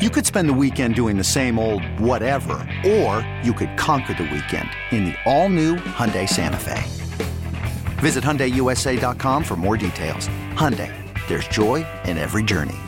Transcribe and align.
You 0.00 0.08
could 0.08 0.24
spend 0.24 0.48
the 0.48 0.54
weekend 0.54 0.94
doing 0.94 1.18
the 1.18 1.24
same 1.24 1.58
old 1.58 1.84
whatever, 2.00 2.66
or 2.86 3.20
you 3.44 3.52
could 3.52 3.76
conquer 3.76 4.14
the 4.14 4.22
weekend 4.22 4.70
in 4.92 5.04
the 5.04 5.14
all-new 5.26 5.76
Hyundai 5.76 6.26
Santa 6.26 6.56
Fe. 6.56 6.82
Visit 8.00 8.24
HyundaiUSA.com 8.24 9.44
for 9.44 9.56
more 9.56 9.76
details. 9.76 10.30
Hyundai, 10.54 10.90
there's 11.28 11.46
joy 11.48 11.86
in 12.06 12.16
every 12.16 12.42
journey. 12.42 12.78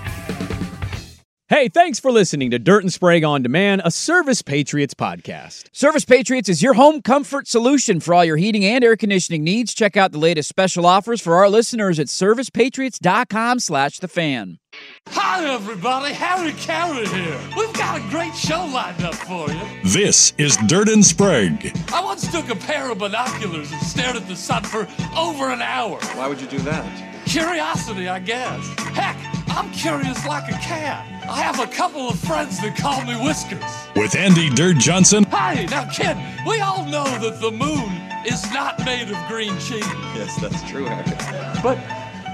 Hey, 1.48 1.68
thanks 1.68 2.00
for 2.00 2.10
listening 2.10 2.50
to 2.50 2.58
Dirt 2.58 2.82
and 2.82 2.90
Sprague 2.90 3.24
on 3.24 3.42
Demand, 3.42 3.82
a 3.84 3.90
Service 3.90 4.40
Patriots 4.40 4.94
podcast. 4.94 5.64
Service 5.70 6.06
Patriots 6.06 6.48
is 6.48 6.62
your 6.62 6.72
home 6.72 7.02
comfort 7.02 7.46
solution 7.46 8.00
for 8.00 8.14
all 8.14 8.24
your 8.24 8.38
heating 8.38 8.64
and 8.64 8.82
air 8.82 8.96
conditioning 8.96 9.44
needs. 9.44 9.74
Check 9.74 9.98
out 9.98 10.12
the 10.12 10.18
latest 10.18 10.48
special 10.48 10.86
offers 10.86 11.20
for 11.20 11.34
our 11.34 11.50
listeners 11.50 11.98
at 11.98 12.06
servicepatriots.com 12.06 13.58
slash 13.58 13.98
the 13.98 14.08
fan. 14.08 14.60
Hi, 15.08 15.44
everybody. 15.46 16.12
Harry 16.14 16.52
Caray 16.52 17.06
here. 17.06 17.40
We've 17.56 17.72
got 17.74 17.98
a 17.98 18.10
great 18.10 18.34
show 18.34 18.64
lined 18.66 19.02
up 19.02 19.14
for 19.14 19.50
you. 19.50 19.60
This 19.84 20.32
is 20.38 20.56
Dirt 20.66 20.88
and 20.88 21.04
Sprague. 21.04 21.76
I 21.92 22.02
once 22.02 22.30
took 22.30 22.48
a 22.48 22.56
pair 22.56 22.90
of 22.90 22.98
binoculars 22.98 23.72
and 23.72 23.82
stared 23.82 24.16
at 24.16 24.26
the 24.28 24.36
sun 24.36 24.62
for 24.64 24.88
over 25.16 25.50
an 25.50 25.62
hour. 25.62 25.98
Why 26.14 26.28
would 26.28 26.40
you 26.40 26.46
do 26.46 26.58
that? 26.60 27.24
Curiosity, 27.26 28.08
I 28.08 28.18
guess. 28.18 28.66
Heck, 28.94 29.16
I'm 29.48 29.70
curious 29.72 30.26
like 30.26 30.48
a 30.48 30.58
cat. 30.58 31.06
I 31.28 31.40
have 31.40 31.60
a 31.60 31.66
couple 31.66 32.08
of 32.08 32.18
friends 32.18 32.60
that 32.60 32.76
call 32.76 33.04
me 33.04 33.14
Whiskers. 33.14 33.62
With 33.96 34.16
Andy 34.16 34.50
Dirt 34.50 34.76
Johnson. 34.78 35.24
Hey, 35.24 35.66
now, 35.66 35.88
kid, 35.90 36.16
we 36.46 36.60
all 36.60 36.84
know 36.86 37.04
that 37.04 37.40
the 37.40 37.50
moon 37.50 37.90
is 38.26 38.50
not 38.52 38.84
made 38.84 39.10
of 39.10 39.16
green 39.28 39.56
cheese. 39.58 39.86
Yes, 40.14 40.40
that's 40.40 40.62
true, 40.68 40.84
Harry. 40.84 41.62
But, 41.62 41.78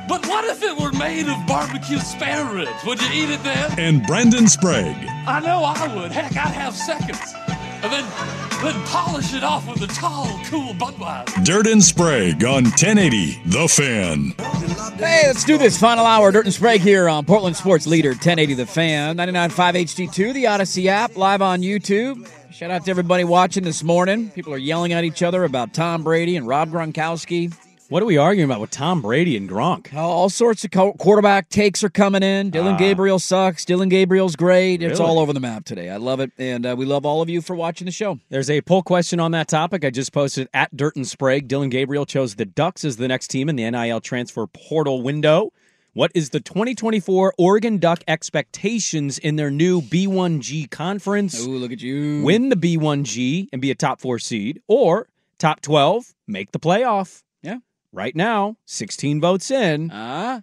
but 0.08 0.26
what 0.26 0.44
if 0.44 0.62
it 0.62 0.76
were 0.76 0.92
made 0.92 1.28
of 1.28 1.46
barbecue 1.46 1.98
spare 1.98 2.44
ribs? 2.46 2.84
Would 2.86 3.00
you 3.02 3.08
eat 3.12 3.30
it 3.30 3.42
then? 3.42 3.78
And 3.78 4.06
Brendan 4.06 4.48
Sprague. 4.48 4.96
I 5.26 5.40
know 5.40 5.62
I 5.62 5.94
would. 5.94 6.10
Heck, 6.10 6.32
I'd 6.32 6.54
have 6.54 6.74
seconds. 6.74 7.34
And 7.80 7.92
then, 7.92 8.04
then 8.62 8.82
polish 8.86 9.34
it 9.34 9.44
off 9.44 9.68
with 9.68 9.82
a 9.82 9.94
tall, 9.94 10.26
cool 10.46 10.72
Budweiser. 10.74 11.44
Dirt 11.44 11.68
and 11.68 11.82
Sprague 11.82 12.44
on 12.44 12.64
1080 12.64 13.40
The 13.46 13.68
Fan. 13.68 14.34
Hey, 14.98 15.28
let's 15.28 15.44
do 15.44 15.58
this. 15.58 15.78
Final 15.78 16.04
hour, 16.04 16.32
Dirt 16.32 16.46
and 16.46 16.54
Sprague 16.54 16.80
here 16.80 17.08
on 17.08 17.24
Portland 17.24 17.54
Sports 17.54 17.86
Leader 17.86 18.10
1080 18.10 18.54
The 18.54 18.66
Fan, 18.66 19.16
99.5 19.16 20.08
HD2, 20.08 20.34
the 20.34 20.44
Audacy 20.44 20.86
app, 20.86 21.16
live 21.16 21.40
on 21.40 21.60
YouTube. 21.60 22.28
Shout 22.50 22.72
out 22.72 22.84
to 22.86 22.90
everybody 22.90 23.22
watching 23.22 23.62
this 23.62 23.84
morning. 23.84 24.30
People 24.30 24.52
are 24.52 24.58
yelling 24.58 24.92
at 24.92 25.04
each 25.04 25.22
other 25.22 25.44
about 25.44 25.72
Tom 25.72 26.02
Brady 26.02 26.36
and 26.36 26.48
Rob 26.48 26.70
Gronkowski. 26.70 27.54
What 27.90 28.02
are 28.02 28.06
we 28.06 28.18
arguing 28.18 28.50
about 28.50 28.60
with 28.60 28.70
Tom 28.70 29.00
Brady 29.00 29.34
and 29.34 29.48
Gronk? 29.48 29.94
All 29.94 30.28
sorts 30.28 30.62
of 30.62 30.70
co- 30.70 30.92
quarterback 30.92 31.48
takes 31.48 31.82
are 31.82 31.88
coming 31.88 32.22
in. 32.22 32.50
Dillon 32.50 32.76
Gabriel 32.76 33.18
sucks. 33.18 33.64
Dillon 33.64 33.88
Gabriel's 33.88 34.36
great. 34.36 34.82
It's 34.82 35.00
all 35.00 35.18
over 35.18 35.32
the 35.32 35.40
map 35.40 35.64
today. 35.64 35.88
I 35.88 35.96
love 35.96 36.20
it. 36.20 36.30
And 36.36 36.66
uh, 36.66 36.74
we 36.76 36.84
love 36.84 37.06
all 37.06 37.22
of 37.22 37.30
you 37.30 37.40
for 37.40 37.56
watching 37.56 37.86
the 37.86 37.90
show. 37.90 38.18
There's 38.28 38.50
a 38.50 38.60
poll 38.60 38.82
question 38.82 39.20
on 39.20 39.30
that 39.30 39.48
topic. 39.48 39.86
I 39.86 39.90
just 39.90 40.12
posted 40.12 40.50
at 40.52 40.76
Dirt 40.76 40.96
and 40.96 41.08
Sprague. 41.08 41.48
Dillon 41.48 41.70
Gabriel 41.70 42.04
chose 42.04 42.34
the 42.34 42.44
Ducks 42.44 42.84
as 42.84 42.98
the 42.98 43.08
next 43.08 43.28
team 43.28 43.48
in 43.48 43.56
the 43.56 43.70
NIL 43.70 44.02
transfer 44.02 44.46
portal 44.46 45.00
window. 45.00 45.50
What 45.94 46.12
is 46.14 46.28
the 46.28 46.40
2024 46.40 47.36
Oregon 47.38 47.78
Duck 47.78 48.00
expectations 48.06 49.16
in 49.18 49.36
their 49.36 49.50
new 49.50 49.80
B1G 49.80 50.70
conference? 50.70 51.42
Ooh, 51.42 51.56
look 51.56 51.72
at 51.72 51.80
you. 51.80 52.22
Win 52.22 52.50
the 52.50 52.56
B1G 52.56 53.48
and 53.50 53.62
be 53.62 53.70
a 53.70 53.74
top 53.74 53.98
four 53.98 54.18
seed, 54.18 54.60
or 54.68 55.08
top 55.38 55.62
12, 55.62 56.12
make 56.26 56.52
the 56.52 56.60
playoff. 56.60 57.22
Right 57.92 58.14
now, 58.14 58.56
16 58.66 59.20
votes 59.20 59.50
in. 59.50 59.90
Ah. 59.92 60.42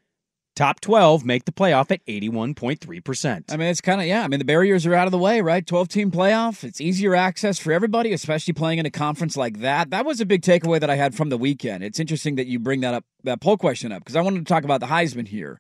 Top 0.55 0.79
12 0.79 1.25
make 1.25 1.43
the 1.43 1.51
playoff 1.51 1.91
at 1.91 2.03
81.3%. 2.05 3.43
I 3.51 3.57
mean, 3.57 3.67
it's 3.67 3.81
kind 3.81 3.99
of, 3.99 4.07
yeah. 4.07 4.23
I 4.23 4.29
mean, 4.29 4.39
the 4.39 4.45
barriers 4.45 4.85
are 4.85 4.95
out 4.95 5.05
of 5.05 5.11
the 5.11 5.17
way, 5.17 5.41
right? 5.41 5.67
12 5.67 5.89
team 5.89 6.11
playoff. 6.11 6.63
It's 6.63 6.79
easier 6.79 7.13
access 7.13 7.59
for 7.59 7.73
everybody, 7.73 8.13
especially 8.13 8.53
playing 8.53 8.79
in 8.79 8.85
a 8.85 8.89
conference 8.89 9.35
like 9.35 9.59
that. 9.59 9.89
That 9.89 10.05
was 10.05 10.21
a 10.21 10.25
big 10.25 10.43
takeaway 10.43 10.79
that 10.79 10.89
I 10.89 10.95
had 10.95 11.13
from 11.13 11.27
the 11.27 11.37
weekend. 11.37 11.83
It's 11.83 11.99
interesting 11.99 12.35
that 12.35 12.47
you 12.47 12.57
bring 12.57 12.79
that 12.81 12.93
up, 12.93 13.03
that 13.25 13.41
poll 13.41 13.57
question 13.57 13.91
up, 13.91 13.99
because 13.99 14.15
I 14.15 14.21
wanted 14.21 14.39
to 14.39 14.45
talk 14.45 14.63
about 14.63 14.79
the 14.79 14.85
Heisman 14.87 15.27
here. 15.27 15.59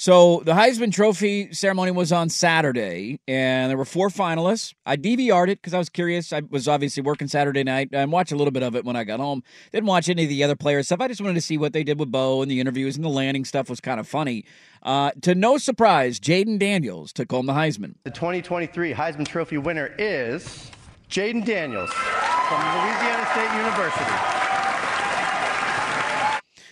So 0.00 0.40
the 0.46 0.54
Heisman 0.54 0.94
Trophy 0.94 1.52
ceremony 1.52 1.90
was 1.90 2.10
on 2.10 2.30
Saturday, 2.30 3.20
and 3.28 3.68
there 3.68 3.76
were 3.76 3.84
four 3.84 4.08
finalists. 4.08 4.72
I 4.86 4.96
DVR'd 4.96 5.50
it 5.50 5.60
because 5.60 5.74
I 5.74 5.78
was 5.78 5.90
curious. 5.90 6.32
I 6.32 6.40
was 6.48 6.66
obviously 6.66 7.02
working 7.02 7.28
Saturday 7.28 7.64
night 7.64 7.90
and 7.92 8.10
watched 8.10 8.32
a 8.32 8.34
little 8.34 8.50
bit 8.50 8.62
of 8.62 8.74
it 8.74 8.86
when 8.86 8.96
I 8.96 9.04
got 9.04 9.20
home. 9.20 9.42
Didn't 9.72 9.88
watch 9.88 10.08
any 10.08 10.22
of 10.22 10.30
the 10.30 10.42
other 10.42 10.56
players 10.56 10.86
stuff. 10.86 11.02
I 11.02 11.08
just 11.08 11.20
wanted 11.20 11.34
to 11.34 11.42
see 11.42 11.58
what 11.58 11.74
they 11.74 11.84
did 11.84 12.00
with 12.00 12.10
Bo 12.10 12.40
and 12.40 12.50
the 12.50 12.60
interviews 12.60 12.96
and 12.96 13.04
the 13.04 13.10
landing 13.10 13.44
stuff 13.44 13.68
was 13.68 13.78
kind 13.78 14.00
of 14.00 14.08
funny. 14.08 14.46
Uh, 14.82 15.10
to 15.20 15.34
no 15.34 15.58
surprise, 15.58 16.18
Jayden 16.18 16.58
Daniels 16.58 17.12
took 17.12 17.30
home 17.30 17.44
the 17.44 17.52
Heisman. 17.52 17.96
The 18.04 18.10
2023 18.10 18.94
Heisman 18.94 19.28
Trophy 19.28 19.58
winner 19.58 19.94
is 19.98 20.70
Jayden 21.10 21.44
Daniels 21.44 21.92
from 21.92 22.58
Louisiana 22.58 23.26
State 23.34 23.54
University. 23.54 24.39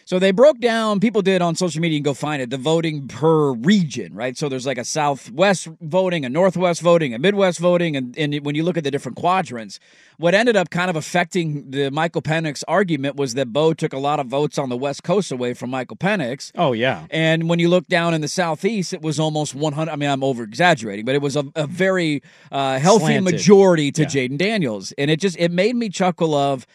So 0.09 0.19
they 0.19 0.31
broke 0.31 0.59
down, 0.59 1.01
people 1.01 1.21
did 1.21 1.43
on 1.43 1.55
social 1.55 1.83
media 1.83 1.99
and 1.99 2.05
go 2.07 2.15
find 2.15 2.41
it, 2.41 2.49
the 2.49 2.57
voting 2.57 3.09
per 3.09 3.53
region, 3.53 4.15
right? 4.15 4.39
So 4.39 4.49
there's 4.49 4.65
like 4.65 4.79
a 4.79 4.85
Southwest 4.85 5.69
voting, 5.83 6.25
a 6.25 6.31
Northwest 6.31 6.81
voting, 6.81 7.13
a 7.13 7.19
Midwest 7.19 7.59
voting. 7.59 7.95
And, 7.95 8.17
and 8.17 8.35
when 8.43 8.55
you 8.55 8.63
look 8.63 8.79
at 8.79 8.85
the 8.85 8.91
different 8.91 9.19
quadrants, 9.19 9.79
what 10.17 10.35
ended 10.35 10.57
up 10.57 10.71
kind 10.71 10.89
of 10.89 10.97
affecting 10.97 11.73
the 11.73 11.91
Michael 11.91 12.23
Penix 12.23 12.65
argument 12.67 13.17
was 13.17 13.35
that 13.35 13.53
Bo 13.53 13.75
took 13.75 13.93
a 13.93 13.99
lot 13.99 14.19
of 14.19 14.29
votes 14.29 14.57
on 14.57 14.71
the 14.71 14.79
West 14.79 15.03
Coast 15.03 15.31
away 15.31 15.53
from 15.53 15.69
Michael 15.69 15.99
Penix. 15.99 16.53
Oh, 16.55 16.73
yeah. 16.73 17.05
And 17.11 17.47
when 17.47 17.59
you 17.59 17.69
look 17.69 17.87
down 17.89 18.15
in 18.15 18.23
the 18.23 18.29
Southeast, 18.29 18.95
it 18.95 19.03
was 19.03 19.21
almost 19.21 19.55
100. 19.55 19.93
I 19.93 19.97
mean, 19.97 20.09
I'm 20.09 20.25
over 20.25 20.43
exaggerating, 20.43 21.05
but 21.05 21.17
it 21.17 21.21
was 21.21 21.37
a, 21.37 21.45
a 21.55 21.67
very 21.67 22.23
uh, 22.51 22.79
healthy 22.79 23.05
Slanted. 23.09 23.35
majority 23.35 23.93
to 23.93 24.03
Yeah. 24.05 24.09
Jayden 24.09 24.39
Daniels. 24.39 24.91
And 24.97 25.11
it 25.11 25.21
just, 25.21 25.37
it 25.39 25.53
made 25.53 25.77
me 25.77 25.91
chuckle 25.91 26.35
of, 26.35 26.67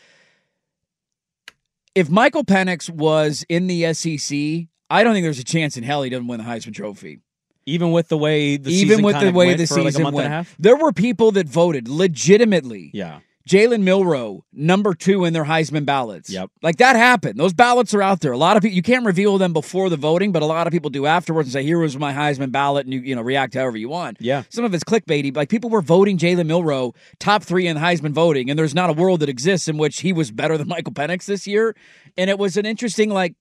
if 1.96 2.10
Michael 2.10 2.44
Penix 2.44 2.90
was 2.90 3.46
in 3.50 3.68
the 3.68 3.94
SEC, 3.94 4.68
I 4.90 5.04
don't 5.04 5.14
think 5.14 5.24
there's 5.24 5.40
a 5.40 5.44
chance 5.44 5.78
in 5.78 5.84
hell 5.84 6.04
he 6.04 6.10
doesn't 6.10 6.28
win 6.28 6.40
the 6.40 6.46
Heisman 6.46 6.74
Trophy. 6.74 7.20
Even 7.66 7.92
with 7.92 8.10
the 8.10 8.18
way 8.18 8.58
the 8.58 8.72
Even 8.72 8.90
season 8.98 9.06
with 9.06 9.20
the 9.20 9.32
way 9.32 9.48
went 9.48 9.58
the 9.58 9.68
season 9.68 10.04
like 10.04 10.14
went, 10.14 10.26
and 10.26 10.34
a 10.34 10.38
half. 10.38 10.56
there 10.60 10.76
were 10.76 10.92
people 10.92 11.32
that 11.32 11.48
voted 11.48 11.88
legitimately. 11.88 12.92
Yeah. 12.94 13.20
Jalen 13.48 13.82
Milroe, 13.82 14.46
number 14.54 14.94
two 14.94 15.26
in 15.26 15.34
their 15.34 15.44
Heisman 15.44 15.86
ballots. 15.86 16.30
Yep. 16.30 16.50
Like 16.62 16.78
that 16.78 16.96
happened. 16.96 17.38
Those 17.38 17.54
ballots 17.54 17.94
are 17.94 18.02
out 18.02 18.22
there. 18.22 18.32
A 18.32 18.38
lot 18.38 18.56
of 18.56 18.64
people, 18.64 18.76
you 18.76 18.82
can't 18.82 19.06
reveal 19.06 19.38
them 19.38 19.52
before 19.52 19.90
the 19.90 19.98
voting, 19.98 20.32
but 20.32 20.42
a 20.42 20.46
lot 20.46 20.66
of 20.66 20.72
people 20.72 20.90
do 20.90 21.06
afterwards 21.06 21.48
and 21.48 21.54
say, 21.54 21.64
here 21.64 21.80
was 21.80 21.98
my 21.98 22.14
Heisman 22.14 22.52
ballot, 22.52 22.86
and 22.86 22.94
you, 22.94 23.02
you 23.02 23.16
know, 23.16 23.22
react 23.22 23.54
however 23.54 23.76
you 23.76 23.90
want. 23.90 24.18
Yeah. 24.22 24.44
Some 24.50 24.64
of 24.64 24.74
it's 24.74 24.86
clickbaity. 24.86 25.36
Like 25.36 25.50
people 25.50 25.70
were 25.70 25.82
voting 25.82 26.18
Jalen 26.18 26.46
Milroe 26.48 26.94
top 27.20 27.44
three 27.44 27.68
in 27.68 27.76
Heisman 27.76 28.12
voting, 28.12 28.50
and 28.50 28.58
there's 28.58 28.76
not 28.76 28.90
a 28.90 28.94
world 28.94 29.20
that 29.20 29.30
exists 29.30 29.68
in 29.68 29.78
which 29.78 30.00
he 30.00 30.14
was 30.14 30.32
better 30.32 30.58
than 30.58 30.68
Michael 30.74 30.94
Penix 30.94 31.26
this 31.26 31.46
year. 31.46 31.76
And 32.18 32.30
it 32.30 32.40
was 32.40 32.56
an 32.56 32.66
interesting, 32.66 33.10
like, 33.10 33.36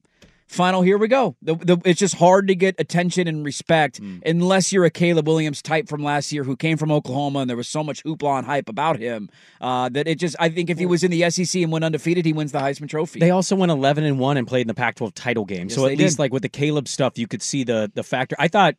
final 0.47 0.83
here 0.83 0.99
we 0.99 1.09
go 1.09 1.35
the, 1.41 1.55
the, 1.55 1.79
it's 1.85 1.99
just 2.01 2.17
hard 2.17 2.47
to 2.49 2.55
get 2.55 2.75
attention 2.79 3.27
and 3.27 3.45
respect 3.45 3.99
Hmm. 3.99 4.19
unless 4.27 4.73
you're 4.73 4.85
a 4.85 4.91
caleb 4.91 5.27
williams 5.27 5.63
type 5.63 5.89
from 5.89 6.03
last 6.03 6.31
year 6.33 6.45
who 6.45 6.57
came 6.57 6.77
from 6.77 6.91
oklahoma 6.93 7.41
and 7.41 7.49
there 7.51 7.57
was 7.57 7.69
so 7.69 7.83
much 7.83 8.03
hoopla 8.05 8.39
and 8.39 8.47
hype 8.47 8.69
about 8.69 8.99
him 8.99 9.31
uh, 9.61 9.89
that 9.91 10.07
it 10.07 10.19
just 10.19 10.37
i 10.39 10.49
think 10.49 10.69
if 10.71 10.79
he 10.79 10.87
was 10.87 11.03
in 11.05 11.11
the 11.11 11.29
sec 11.31 11.55
and 11.63 11.73
went 11.73 11.85
undefeated 11.85 12.25
he 12.27 12.33
wins 12.33 12.53
the 12.53 12.59
heisman 12.59 12.89
trophy 12.89 13.21
They 13.21 13.31
also 13.31 13.57
went 13.57 13.73
11 13.73 14.05
and 14.05 14.19
1 14.19 14.37
and 14.37 14.47
played 14.47 14.63
in 14.63 14.69
the 14.69 14.75
Pac-12 14.75 15.13
title 15.15 15.45
game. 15.45 15.69
Yes, 15.69 15.75
so 15.75 15.87
at 15.87 15.97
least 15.97 16.17
did. 16.17 16.23
like 16.23 16.33
with 16.33 16.43
the 16.43 16.49
Caleb 16.49 16.89
stuff, 16.89 17.17
you 17.19 17.27
could 17.27 17.43
see 17.43 17.65
the 17.65 17.91
the 17.95 18.03
factor. 18.03 18.37
I 18.39 18.49
thought 18.49 18.75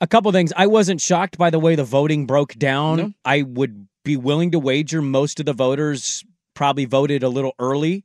a 0.00 0.06
couple 0.06 0.30
things. 0.32 0.52
I 0.56 0.66
wasn't 0.66 1.00
shocked 1.00 1.38
by 1.38 1.50
the 1.50 1.58
way 1.58 1.74
the 1.74 1.84
voting 1.84 2.26
broke 2.26 2.54
down. 2.54 2.96
No. 2.98 3.12
I 3.24 3.42
would 3.42 3.88
be 4.04 4.16
willing 4.16 4.50
to 4.52 4.58
wager 4.58 5.02
most 5.02 5.40
of 5.40 5.46
the 5.46 5.52
voters 5.52 6.24
probably 6.54 6.84
voted 6.84 7.22
a 7.22 7.28
little 7.28 7.52
early 7.58 8.04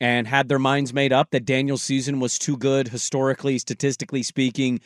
and 0.00 0.26
had 0.26 0.48
their 0.48 0.58
minds 0.58 0.92
made 0.92 1.12
up 1.12 1.30
that 1.30 1.44
Daniel's 1.44 1.82
season 1.82 2.20
was 2.20 2.38
too 2.38 2.56
good 2.56 2.88
historically, 2.88 3.58
statistically 3.58 4.22
speaking, 4.22 4.80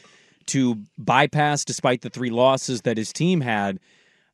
to 0.46 0.78
bypass 0.98 1.64
despite 1.64 2.02
the 2.02 2.10
three 2.10 2.30
losses 2.30 2.82
that 2.82 2.96
his 2.96 3.12
team 3.12 3.40
had. 3.40 3.78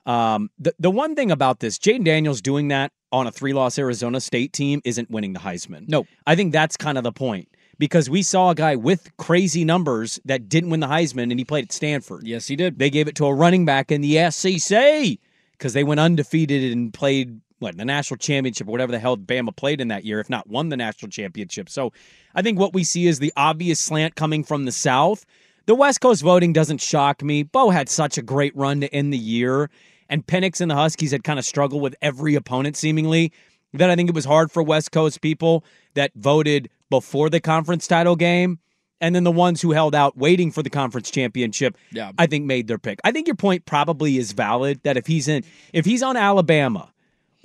Um, 0.05 0.51
the 0.59 0.75
the 0.79 0.91
one 0.91 1.15
thing 1.15 1.31
about 1.31 1.61
this, 1.61 1.79
Jayden 1.79 2.05
Daniels 2.05 2.41
doing 2.41 2.69
that 2.69 2.93
on 3.11 3.27
a 3.27 3.33
three 3.33 3.53
loss 3.53 3.79
Arizona 3.79 4.21
State 4.21 4.53
team 4.53 4.81
isn't 4.85 5.11
winning 5.11 5.33
the 5.33 5.41
Heisman. 5.41 5.89
Nope. 5.89 6.07
I 6.27 6.37
think 6.37 6.53
that's 6.53 6.77
kind 6.77 6.97
of 6.97 7.05
the 7.05 7.13
point 7.13 7.49
because 7.79 8.09
we 8.09 8.23
saw 8.23 8.51
a 8.51 8.55
guy 8.55 8.77
with 8.77 9.15
crazy 9.17 9.65
numbers 9.65 10.21
that 10.25 10.49
didn't 10.49 10.71
win 10.71 10.81
the 10.81 10.87
Heisman 10.87 11.31
and 11.31 11.39
he 11.39 11.45
played 11.45 11.65
at 11.65 11.73
Stanford. 11.73 12.27
Yes, 12.27 12.47
he 12.47 12.57
did. 12.57 12.79
They 12.79 12.91
gave 12.91 13.09
it 13.09 13.17
to 13.17 13.27
a 13.27 13.35
running 13.35 13.65
back 13.65 13.91
in 13.91 14.01
the 14.01 14.31
SEC 14.31 15.19
because 15.53 15.73
they 15.73 15.85
went 15.85 16.01
undefeated 16.01 16.73
and 16.73 16.93
played 16.93 17.41
what 17.59 17.77
the 17.77 17.85
national 17.85 18.19
championship 18.19 18.69
or 18.69 18.71
whatever 18.71 18.93
the 18.93 18.99
hell 18.99 19.17
Bama 19.17 19.55
played 19.55 19.81
in 19.81 19.89
that 19.89 20.05
year, 20.05 20.21
if 20.21 20.29
not 20.29 20.49
won 20.49 20.69
the 20.69 20.77
national 20.77 21.11
championship. 21.11 21.69
So 21.69 21.93
I 22.35 22.43
think 22.43 22.59
what 22.59 22.75
we 22.75 22.85
see 22.85 23.07
is 23.07 23.19
the 23.19 23.33
obvious 23.37 23.81
slant 23.81 24.15
coming 24.15 24.45
from 24.45 24.65
the 24.65 24.73
South. 24.73 25.25
The 25.67 25.75
West 25.75 26.01
Coast 26.01 26.23
voting 26.23 26.53
doesn't 26.53 26.81
shock 26.81 27.23
me. 27.23 27.43
Bo 27.43 27.71
had 27.71 27.89
such 27.89 28.19
a 28.19 28.23
great 28.23 28.55
run 28.57 28.81
to 28.83 28.95
end 28.95 29.13
the 29.13 29.19
year, 29.19 29.71
and 30.09 30.27
Penix 30.27 30.61
and 30.61 30.71
the 30.71 30.77
Huskies 30.77 31.11
had 31.11 31.25
kind 31.25 31.39
of 31.39 31.45
struggled 31.45 31.83
with 31.83 31.97
every 32.03 32.35
opponent 32.35 32.77
seemingly. 32.77 33.33
That 33.73 33.91
I 33.91 33.97
think 33.97 34.09
it 34.09 34.15
was 34.15 34.25
hard 34.25 34.53
for 34.53 34.63
West 34.63 34.93
Coast 34.93 35.21
people 35.21 35.65
that 35.95 36.13
voted 36.15 36.71
before 36.89 37.29
the 37.29 37.41
conference 37.41 37.87
title 37.87 38.17
game. 38.17 38.59
And 38.99 39.15
then 39.15 39.25
the 39.25 39.33
ones 39.33 39.61
who 39.61 39.73
held 39.73 39.95
out 39.95 40.17
waiting 40.17 40.51
for 40.51 40.63
the 40.63 40.71
conference 40.71 41.11
championship, 41.11 41.77
Yeah. 41.93 42.13
I 42.17 42.27
think 42.27 42.47
made 42.47 42.67
their 42.67 42.79
pick. 42.79 42.99
I 43.05 43.13
think 43.13 43.27
your 43.27 43.37
point 43.37 43.67
probably 43.67 44.17
is 44.17 44.33
valid 44.33 44.81
that 44.85 44.97
if 44.97 45.07
he's 45.07 45.29
in 45.29 45.45
if 45.75 45.85
he's 45.85 46.03
on 46.03 46.17
Alabama 46.17 46.91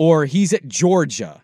or 0.02 0.26
he's 0.26 0.52
at 0.52 0.68
Georgia 0.68 1.44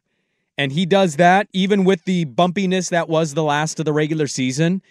and 0.58 0.72
he 0.72 0.84
does 0.84 1.18
that, 1.18 1.48
even 1.54 1.84
with 1.84 2.04
the 2.06 2.26
bumpiness 2.26 2.90
that 2.90 3.08
was 3.08 3.36
the 3.36 3.44
last 3.44 3.78
of 3.78 3.86
the 3.86 3.94
regular 3.94 4.26
season, 4.26 4.82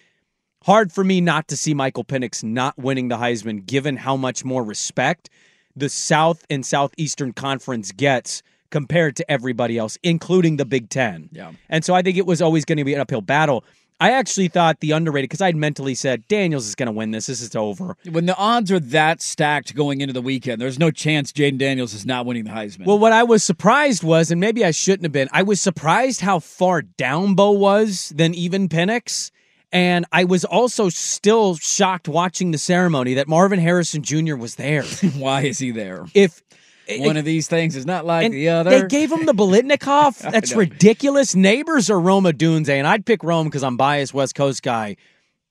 hard 0.63 0.93
for 0.93 1.03
me 1.03 1.21
not 1.21 1.49
to 1.49 1.57
see 1.57 1.75
Michael 1.75 2.05
Penix 2.05 2.45
not 2.45 2.79
winning 2.79 3.09
the 3.09 3.17
Heisman, 3.17 3.67
given 3.67 3.97
how 3.97 4.17
much 4.17 4.45
more 4.45 4.63
respect 4.63 5.31
the 5.75 5.89
South 5.89 6.47
and 6.49 6.65
Southeastern 6.65 7.33
Conference 7.33 7.91
gets 7.91 8.41
compared 8.71 9.17
to 9.17 9.29
everybody 9.29 9.79
else, 9.79 9.99
including 10.05 10.59
the 10.59 10.65
Big 10.65 10.89
Ten. 10.89 11.29
Yeah. 11.33 11.51
And 11.69 11.85
so 11.85 11.93
I 11.93 12.03
think 12.03 12.17
it 12.17 12.25
was 12.25 12.41
always 12.41 12.65
going 12.65 12.79
to 12.79 12.85
be 12.85 12.95
an 12.95 13.01
uphill 13.01 13.21
battle. 13.21 13.65
I 13.99 14.11
actually 14.11 14.49
thought 14.49 14.81
the 14.81 14.91
underrated, 14.91 15.31
because 15.31 15.41
I'd 15.41 15.57
mentally 15.57 15.95
said, 15.95 16.29
Daniels 16.29 16.67
is 16.67 16.75
going 16.75 16.87
to 16.87 16.93
win 16.93 17.13
this. 17.13 17.27
This 17.27 17.41
is 17.41 17.57
over. 17.57 17.97
When 18.11 18.27
the 18.27 18.37
odds 18.37 18.71
are 18.71 18.79
that 18.79 19.23
stacked 19.23 19.75
going 19.75 20.03
into 20.03 20.13
the 20.13 20.21
weekend, 20.21 20.61
there's 20.61 20.79
no 20.79 20.91
chance 20.91 21.33
Jayden 21.33 21.57
Daniels 21.57 21.95
is 21.95 22.05
not 22.05 22.27
winning 22.27 22.45
the 22.45 22.51
Heisman. 22.51 22.85
Well, 22.85 22.99
what 22.99 23.13
I 23.13 23.23
was 23.23 23.43
surprised 23.43 24.03
was, 24.03 24.31
and 24.31 24.41
maybe 24.41 24.65
I 24.65 24.71
shouldn't 24.71 25.05
have 25.05 25.13
been, 25.13 25.29
I 25.33 25.43
was 25.43 25.63
surprised 25.63 26.21
how 26.21 26.41
far 26.41 26.83
down 26.83 27.35
Bo 27.35 27.53
was 27.53 28.13
than 28.15 28.35
even 28.35 28.69
Penix. 28.69 29.31
And 29.73 30.05
I 30.13 30.25
was 30.25 30.45
also 30.45 30.89
still 30.91 31.57
shocked 31.57 32.07
watching 32.07 32.51
the 32.51 32.59
ceremony 32.59 33.15
that 33.15 33.29
Marvin 33.29 33.59
Harrison 33.59 34.03
Jr. 34.03 34.37
was 34.37 34.57
there. 34.57 34.85
why 35.17 35.43
is 35.43 35.59
he 35.59 35.71
there? 35.71 36.07
If 36.15 36.43
One 36.89 37.17
of 37.17 37.25
these 37.25 37.49
things 37.49 37.77
is 37.77 37.87
not 37.87 38.07
like 38.07 38.31
the 38.31 38.49
other. 38.49 38.71
They 38.71 38.87
gave 38.87 39.11
him 39.11 39.27
the 39.27 39.33
Biletnikoff. 39.35 40.19
That's 40.33 40.55
ridiculous. 40.55 41.35
Nabers 41.35 41.91
or 41.91 42.01
Rome 42.01 42.25
Odunze, 42.25 42.69
and 42.69 42.87
I'd 42.87 43.05
pick 43.05 43.25
Rome 43.25 43.47
because 43.47 43.65
I'm 43.65 43.77
biased 43.77 44.15
West 44.15 44.35
Coast 44.35 44.63
guy. 44.63 44.97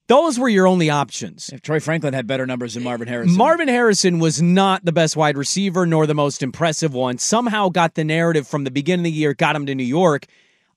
Those 0.07 0.37
were 0.37 0.49
your 0.49 0.67
only 0.67 0.91
options. 0.91 1.49
if 1.49 1.61
Troy 1.63 1.79
Franklin 1.79 2.13
had 2.13 2.27
better 2.27 2.45
numbers 2.45 2.75
than 2.75 2.83
Marvin 2.83 3.07
Harrison. 3.07 3.35
Marvin 3.35 3.67
Harrison 3.67 4.19
was 4.19 4.39
not 4.39 4.85
the 4.85 4.91
best 4.91 5.17
wide 5.17 5.35
receiver 5.35 5.87
nor 5.87 6.05
the 6.05 6.13
most 6.13 6.43
impressive 6.43 6.93
one. 6.93 7.17
Somehow 7.17 7.69
got 7.69 7.95
the 7.95 8.03
narrative 8.03 8.47
from 8.47 8.65
the 8.65 8.71
beginning 8.71 9.01
of 9.07 9.11
the 9.11 9.11
year, 9.17 9.33
got 9.33 9.55
him 9.55 9.65
to 9.65 9.73
New 9.73 9.83
York. 9.83 10.27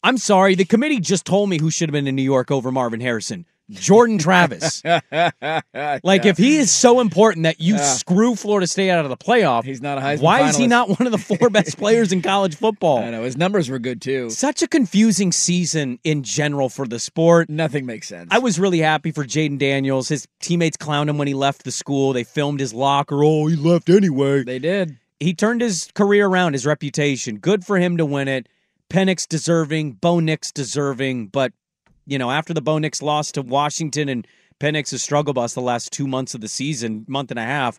I'm 0.02 0.16
sorry, 0.16 0.54
the 0.54 0.64
committee 0.64 1.00
just 1.00 1.26
told 1.26 1.50
me 1.50 1.58
who 1.60 1.70
should 1.70 1.90
have 1.90 1.92
been 1.92 2.06
in 2.06 2.16
New 2.16 2.22
York 2.22 2.50
over 2.50 2.72
Marvin 2.72 3.00
Harrison. 3.00 3.44
Jordan 3.70 4.18
Travis. 4.18 4.82
like 4.84 6.24
if 6.24 6.38
he 6.38 6.56
is 6.56 6.70
so 6.70 7.00
important 7.00 7.44
that 7.44 7.60
you 7.60 7.78
screw 7.78 8.34
Florida 8.34 8.66
State 8.66 8.90
out 8.90 9.04
of 9.04 9.10
the 9.10 9.16
playoff, 9.16 9.64
He's 9.64 9.82
not 9.82 9.98
a 9.98 10.00
Heisman 10.00 10.22
Why 10.22 10.48
is 10.48 10.56
he 10.56 10.66
not 10.66 10.88
one 10.88 11.06
of 11.06 11.12
the 11.12 11.18
four 11.18 11.50
best 11.50 11.78
players 11.78 12.12
in 12.12 12.22
college 12.22 12.56
football? 12.56 12.98
I 12.98 13.10
know 13.10 13.24
his 13.24 13.36
numbers 13.36 13.68
were 13.68 13.78
good 13.78 14.00
too. 14.00 14.30
Such 14.30 14.62
a 14.62 14.68
confusing 14.68 15.32
season 15.32 15.98
in 16.04 16.22
general 16.22 16.68
for 16.68 16.86
the 16.86 16.98
sport. 16.98 17.50
Nothing 17.50 17.84
makes 17.86 18.08
sense. 18.08 18.28
I 18.30 18.38
was 18.38 18.58
really 18.58 18.78
happy 18.80 19.10
for 19.10 19.24
Jayden 19.24 19.58
Daniels. 19.58 20.08
His 20.08 20.26
teammates 20.40 20.76
clowned 20.76 21.08
him 21.08 21.18
when 21.18 21.28
he 21.28 21.34
left 21.34 21.64
the 21.64 21.72
school. 21.72 22.12
They 22.12 22.24
filmed 22.24 22.60
his 22.60 22.72
locker. 22.72 23.22
Oh, 23.22 23.46
he 23.46 23.56
left 23.56 23.88
anyway. 23.90 24.44
they 24.44 24.58
did. 24.58 24.96
He 25.20 25.34
turned 25.34 25.60
his 25.60 25.90
career 25.94 26.26
around, 26.26 26.52
his 26.52 26.64
reputation. 26.64 27.38
Good 27.38 27.64
for 27.64 27.78
him 27.78 27.96
to 27.96 28.06
win 28.06 28.28
it. 28.28 28.48
Penix 28.88 29.26
deserving, 29.28 29.94
Bo 29.94 30.20
Nix 30.20 30.50
deserving, 30.50 31.26
but 31.26 31.52
you 32.08 32.18
know, 32.18 32.30
after 32.30 32.54
the 32.54 32.62
Bo 32.62 32.78
Nix 32.78 33.02
loss 33.02 33.30
to 33.32 33.42
Washington 33.42 34.08
and 34.08 34.26
Penix's 34.58 35.02
struggle 35.02 35.34
bus 35.34 35.54
the 35.54 35.60
last 35.60 35.92
two 35.92 36.08
months 36.08 36.34
of 36.34 36.40
the 36.40 36.48
season, 36.48 37.04
month 37.06 37.30
and 37.30 37.38
a 37.38 37.44
half, 37.44 37.78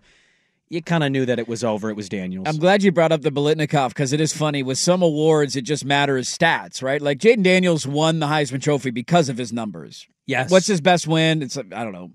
you 0.69 0.83
kind 0.83 1.03
of 1.03 1.11
knew 1.11 1.25
that 1.25 1.39
it 1.39 1.47
was 1.47 1.63
over. 1.63 1.89
It 1.89 1.95
was 1.95 2.07
Daniels. 2.09 2.45
I'm 2.47 2.57
glad 2.57 2.83
you 2.83 2.91
brought 2.91 3.11
up 3.11 3.21
the 3.21 3.31
Biletnikoff 3.31 3.89
because 3.89 4.13
it 4.13 4.21
is 4.21 4.31
funny. 4.31 4.61
With 4.61 4.77
some 4.77 5.01
awards, 5.01 5.55
it 5.55 5.63
just 5.63 5.83
matters 5.83 6.29
stats, 6.29 6.83
right? 6.83 7.01
Like 7.01 7.17
Jayden 7.17 7.43
Daniels 7.43 7.87
won 7.87 8.19
the 8.19 8.27
Heisman 8.27 8.61
Trophy 8.61 8.91
because 8.91 9.29
of 9.29 9.37
his 9.37 9.51
numbers. 9.51 10.07
yes. 10.27 10.51
What's 10.51 10.67
his 10.67 10.79
best 10.79 11.07
win? 11.07 11.41
It's 11.41 11.57
I 11.57 11.63
don't 11.63 11.93
know. 11.93 12.11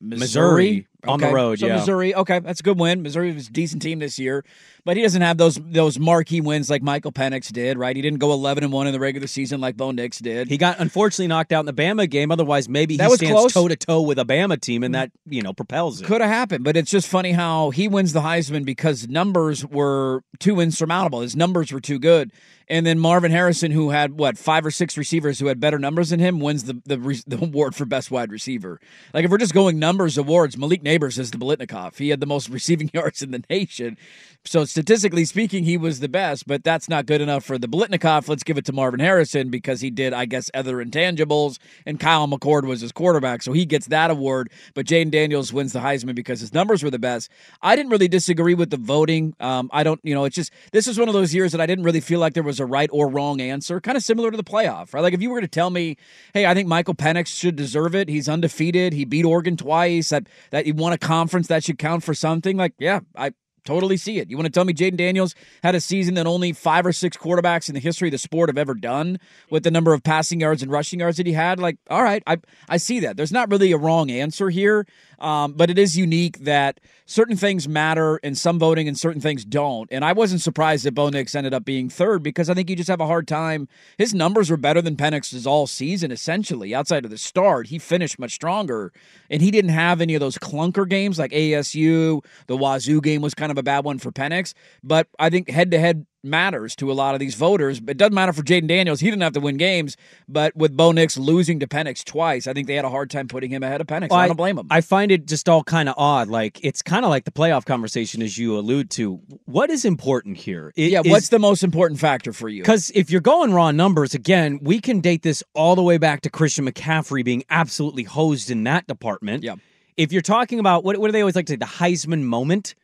Missouri, 0.00 0.88
on 1.06 1.20
the 1.20 1.32
road, 1.32 1.58
So 1.58 1.66
yeah. 1.66 1.76
Missouri, 1.76 2.14
okay, 2.14 2.38
that's 2.38 2.60
a 2.60 2.62
good 2.62 2.78
win. 2.78 3.02
Missouri 3.02 3.32
was 3.32 3.48
a 3.48 3.52
decent 3.52 3.82
team 3.82 3.98
this 3.98 4.18
year, 4.18 4.44
but 4.84 4.96
he 4.96 5.02
doesn't 5.02 5.22
have 5.22 5.36
those 5.36 5.56
those 5.62 5.98
marquee 5.98 6.40
wins 6.40 6.70
like 6.70 6.82
Michael 6.82 7.12
Penix 7.12 7.52
did, 7.52 7.76
right? 7.78 7.94
He 7.96 8.02
didn't 8.02 8.18
go 8.20 8.32
11 8.32 8.62
and 8.64 8.72
one 8.72 8.86
in 8.86 8.92
the 8.92 9.00
regular 9.00 9.26
season 9.26 9.60
like 9.60 9.76
Bo 9.76 9.90
Nix 9.90 10.18
did. 10.18 10.48
He 10.48 10.56
got 10.58 10.78
unfortunately 10.78 11.26
knocked 11.28 11.52
out 11.52 11.60
in 11.60 11.66
the 11.66 11.72
Bama 11.72 12.08
game. 12.08 12.30
Otherwise, 12.30 12.68
maybe 12.68 12.94
he 12.94 12.98
That 12.98 13.10
was 13.10 13.18
stands 13.18 13.38
close. 13.38 13.52
toe 13.52 13.68
to 13.68 13.76
toe 13.76 14.02
with 14.02 14.18
a 14.18 14.24
Bama 14.24 14.60
team, 14.60 14.82
and 14.84 14.94
that 14.94 15.10
you 15.26 15.42
know 15.42 15.52
propels 15.52 16.00
it. 16.00 16.06
Could 16.06 16.20
have 16.20 16.30
happened, 16.30 16.62
but 16.64 16.76
it's 16.76 16.90
just 16.90 17.08
funny 17.08 17.32
how 17.32 17.70
he 17.70 17.88
wins 17.88 18.12
the 18.12 18.20
Heisman 18.20 18.64
because 18.64 19.08
numbers 19.08 19.66
were 19.66 20.22
too 20.38 20.60
insurmountable. 20.60 21.20
His 21.20 21.34
numbers 21.36 21.72
were 21.72 21.80
too 21.80 21.98
good. 21.98 22.32
And 22.68 22.86
then 22.86 22.98
Marvin 22.98 23.32
Harrison, 23.32 23.70
who 23.72 23.90
had 23.90 24.18
what 24.18 24.38
five 24.38 24.64
or 24.64 24.70
six 24.70 24.96
receivers 24.96 25.38
who 25.38 25.46
had 25.46 25.60
better 25.60 25.78
numbers 25.78 26.10
than 26.10 26.20
him, 26.20 26.38
wins 26.40 26.64
the 26.64 26.80
the, 26.86 26.96
the 27.26 27.38
award 27.42 27.74
for 27.74 27.84
best 27.84 28.10
wide 28.10 28.30
receiver. 28.32 28.80
Like 29.12 29.24
if 29.24 29.30
we're 29.30 29.38
just 29.38 29.52
going 29.52 29.78
numbers 29.78 30.16
awards, 30.16 30.56
Malik 30.56 30.82
Nabers 30.92 31.18
is 31.18 31.30
the 31.30 31.38
Biletnikoff. 31.38 31.96
He 31.96 32.10
had 32.10 32.20
the 32.20 32.26
most 32.26 32.48
receiving 32.50 32.90
yards 32.94 33.22
in 33.22 33.30
the 33.30 33.42
nation. 33.48 33.96
So 34.44 34.64
statistically 34.64 35.24
speaking, 35.24 35.62
he 35.62 35.76
was 35.76 36.00
the 36.00 36.08
best, 36.08 36.48
but 36.48 36.64
that's 36.64 36.88
not 36.88 37.06
good 37.06 37.20
enough 37.20 37.44
for 37.44 37.58
the 37.58 37.68
Biletnikoff. 37.68 38.28
Let's 38.28 38.42
give 38.42 38.58
it 38.58 38.64
to 38.64 38.72
Marvin 38.72 38.98
Harrison 38.98 39.50
because 39.50 39.80
he 39.80 39.88
did, 39.88 40.12
I 40.12 40.24
guess, 40.24 40.50
other 40.52 40.84
intangibles, 40.84 41.58
and 41.86 42.00
Kyle 42.00 42.26
McCord 42.26 42.64
was 42.64 42.80
his 42.80 42.90
quarterback, 42.90 43.42
so 43.42 43.52
he 43.52 43.64
gets 43.64 43.86
that 43.86 44.10
award. 44.10 44.50
But 44.74 44.86
Jayden 44.86 45.12
Daniels 45.12 45.52
wins 45.52 45.72
the 45.72 45.78
Heisman 45.78 46.16
because 46.16 46.40
his 46.40 46.52
numbers 46.52 46.82
were 46.82 46.90
the 46.90 46.98
best. 46.98 47.30
I 47.62 47.76
didn't 47.76 47.90
really 47.90 48.08
disagree 48.08 48.54
with 48.54 48.70
the 48.70 48.78
voting. 48.78 49.36
Um, 49.38 49.70
I 49.72 49.84
don't, 49.84 50.00
you 50.02 50.14
know, 50.14 50.24
it's 50.24 50.34
just 50.34 50.52
this 50.72 50.88
is 50.88 50.98
one 50.98 51.08
of 51.08 51.14
those 51.14 51.32
years 51.32 51.52
that 51.52 51.60
I 51.60 51.66
didn't 51.66 51.84
really 51.84 52.00
feel 52.00 52.18
like 52.18 52.34
there 52.34 52.42
was 52.42 52.58
a 52.58 52.66
right 52.66 52.90
or 52.92 53.08
wrong 53.08 53.40
answer. 53.40 53.80
Kind 53.80 53.96
of 53.96 54.02
similar 54.02 54.32
to 54.32 54.36
the 54.36 54.44
playoff, 54.44 54.92
right? 54.92 55.02
Like 55.02 55.14
if 55.14 55.22
you 55.22 55.30
were 55.30 55.40
to 55.40 55.48
tell 55.48 55.70
me, 55.70 55.96
hey, 56.34 56.46
I 56.46 56.54
think 56.54 56.66
Michael 56.66 56.94
Penix 56.94 57.28
should 57.28 57.54
deserve 57.54 57.94
it. 57.94 58.08
He's 58.08 58.28
undefeated. 58.28 58.92
He 58.92 59.04
beat 59.04 59.24
Oregon 59.24 59.56
twice. 59.56 60.08
That 60.08 60.26
that 60.50 60.66
he 60.66 60.72
won 60.72 60.92
a 60.92 60.98
conference 60.98 61.46
that 61.46 61.62
should 61.62 61.78
count 61.78 62.02
for 62.02 62.12
something. 62.12 62.56
Like, 62.56 62.74
yeah, 62.78 63.00
I 63.16 63.32
Totally 63.64 63.96
see 63.96 64.18
it. 64.18 64.28
You 64.28 64.36
want 64.36 64.46
to 64.46 64.50
tell 64.50 64.64
me 64.64 64.72
Jayden 64.72 64.96
Daniels 64.96 65.36
had 65.62 65.76
a 65.76 65.80
season 65.80 66.14
that 66.14 66.26
only 66.26 66.52
five 66.52 66.84
or 66.84 66.92
six 66.92 67.16
quarterbacks 67.16 67.68
in 67.68 67.74
the 67.74 67.80
history 67.80 68.08
of 68.08 68.12
the 68.12 68.18
sport 68.18 68.48
have 68.48 68.58
ever 68.58 68.74
done 68.74 69.18
with 69.50 69.62
the 69.62 69.70
number 69.70 69.92
of 69.92 70.02
passing 70.02 70.40
yards 70.40 70.62
and 70.62 70.72
rushing 70.72 70.98
yards 70.98 71.16
that 71.18 71.26
he 71.26 71.32
had? 71.32 71.60
Like, 71.60 71.78
all 71.88 72.02
right, 72.02 72.24
I 72.26 72.38
I 72.68 72.78
see 72.78 72.98
that. 73.00 73.16
There's 73.16 73.30
not 73.30 73.50
really 73.50 73.70
a 73.70 73.76
wrong 73.76 74.10
answer 74.10 74.50
here, 74.50 74.84
um, 75.20 75.52
but 75.52 75.70
it 75.70 75.78
is 75.78 75.96
unique 75.96 76.38
that 76.40 76.80
certain 77.06 77.36
things 77.36 77.68
matter 77.68 78.16
in 78.18 78.34
some 78.34 78.58
voting 78.58 78.88
and 78.88 78.98
certain 78.98 79.20
things 79.20 79.44
don't. 79.44 79.88
And 79.92 80.04
I 80.04 80.12
wasn't 80.12 80.40
surprised 80.40 80.84
that 80.84 80.94
Bo 80.94 81.10
Nix 81.10 81.34
ended 81.34 81.54
up 81.54 81.64
being 81.64 81.88
third 81.88 82.22
because 82.22 82.50
I 82.50 82.54
think 82.54 82.68
you 82.68 82.74
just 82.74 82.88
have 82.88 83.00
a 83.00 83.06
hard 83.06 83.28
time. 83.28 83.68
His 83.98 84.12
numbers 84.12 84.50
were 84.50 84.56
better 84.56 84.82
than 84.82 84.96
Penix's 84.96 85.46
all 85.46 85.66
season, 85.68 86.10
essentially. 86.10 86.74
Outside 86.74 87.04
of 87.04 87.10
the 87.10 87.18
start, 87.18 87.68
he 87.68 87.78
finished 87.78 88.18
much 88.18 88.32
stronger, 88.32 88.92
and 89.30 89.40
he 89.40 89.50
didn't 89.52 89.70
have 89.70 90.00
any 90.00 90.14
of 90.14 90.20
those 90.20 90.38
clunker 90.38 90.88
games 90.88 91.18
like 91.18 91.30
ASU. 91.30 92.24
The 92.46 92.56
Wazoo 92.56 93.00
game 93.00 93.22
was 93.22 93.34
kind 93.34 93.51
of 93.51 93.51
a 93.58 93.62
bad 93.62 93.84
one 93.84 93.98
for 93.98 94.12
Penix, 94.12 94.54
but 94.82 95.08
I 95.18 95.30
think 95.30 95.50
head 95.50 95.70
to 95.70 95.78
head 95.78 96.06
matters 96.24 96.76
to 96.76 96.90
a 96.90 96.94
lot 96.94 97.14
of 97.14 97.20
these 97.20 97.34
voters. 97.34 97.80
It 97.86 97.96
doesn't 97.96 98.14
matter 98.14 98.32
for 98.32 98.42
Jayden 98.42 98.68
Daniels; 98.68 99.00
he 99.00 99.10
didn't 99.10 99.22
have 99.22 99.32
to 99.32 99.40
win 99.40 99.56
games. 99.56 99.96
But 100.28 100.54
with 100.56 100.76
Bo 100.76 100.92
Nix 100.92 101.16
losing 101.16 101.60
to 101.60 101.66
Penix 101.66 102.04
twice, 102.04 102.46
I 102.46 102.52
think 102.52 102.66
they 102.66 102.74
had 102.74 102.84
a 102.84 102.90
hard 102.90 103.10
time 103.10 103.28
putting 103.28 103.50
him 103.50 103.62
ahead 103.62 103.80
of 103.80 103.86
Penix. 103.86 104.10
Well, 104.10 104.20
I 104.20 104.26
don't 104.26 104.36
blame 104.36 104.58
him. 104.58 104.66
I 104.70 104.80
find 104.80 105.10
it 105.10 105.26
just 105.26 105.48
all 105.48 105.64
kind 105.64 105.88
of 105.88 105.94
odd. 105.98 106.28
Like 106.28 106.64
it's 106.64 106.82
kind 106.82 107.04
of 107.04 107.10
like 107.10 107.24
the 107.24 107.32
playoff 107.32 107.64
conversation, 107.64 108.22
as 108.22 108.38
you 108.38 108.58
allude 108.58 108.90
to. 108.90 109.20
What 109.46 109.70
is 109.70 109.84
important 109.84 110.36
here? 110.36 110.72
It 110.76 110.92
yeah, 110.92 111.02
is- 111.04 111.10
what's 111.10 111.28
the 111.28 111.38
most 111.38 111.64
important 111.64 112.00
factor 112.00 112.32
for 112.32 112.48
you? 112.48 112.62
Because 112.62 112.90
if 112.94 113.10
you're 113.10 113.20
going 113.20 113.52
raw 113.52 113.70
numbers, 113.72 114.14
again, 114.14 114.58
we 114.62 114.80
can 114.80 115.00
date 115.00 115.22
this 115.22 115.42
all 115.54 115.74
the 115.76 115.82
way 115.82 115.98
back 115.98 116.20
to 116.22 116.30
Christian 116.30 116.66
McCaffrey 116.66 117.24
being 117.24 117.44
absolutely 117.50 118.04
hosed 118.04 118.50
in 118.50 118.64
that 118.64 118.86
department. 118.86 119.42
Yeah. 119.42 119.56
If 119.96 120.12
you're 120.12 120.22
talking 120.22 120.58
about 120.58 120.84
what, 120.84 120.96
what 120.96 121.08
do 121.08 121.12
they 121.12 121.20
always 121.20 121.36
like 121.36 121.46
to 121.46 121.52
say, 121.52 121.56
the 121.56 121.66
Heisman 121.66 122.22
moment? 122.22 122.74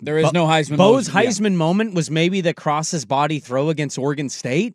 There 0.00 0.18
is 0.18 0.26
Bo- 0.26 0.30
no 0.32 0.46
Heisman. 0.46 0.76
Bo's 0.76 1.08
moment. 1.08 1.24
Yeah. 1.24 1.30
Heisman 1.30 1.54
moment 1.54 1.94
was 1.94 2.10
maybe 2.10 2.40
the 2.40 2.52
cross 2.54 2.90
his 2.90 3.04
body 3.04 3.38
throw 3.38 3.68
against 3.70 3.98
Oregon 3.98 4.28
State. 4.28 4.74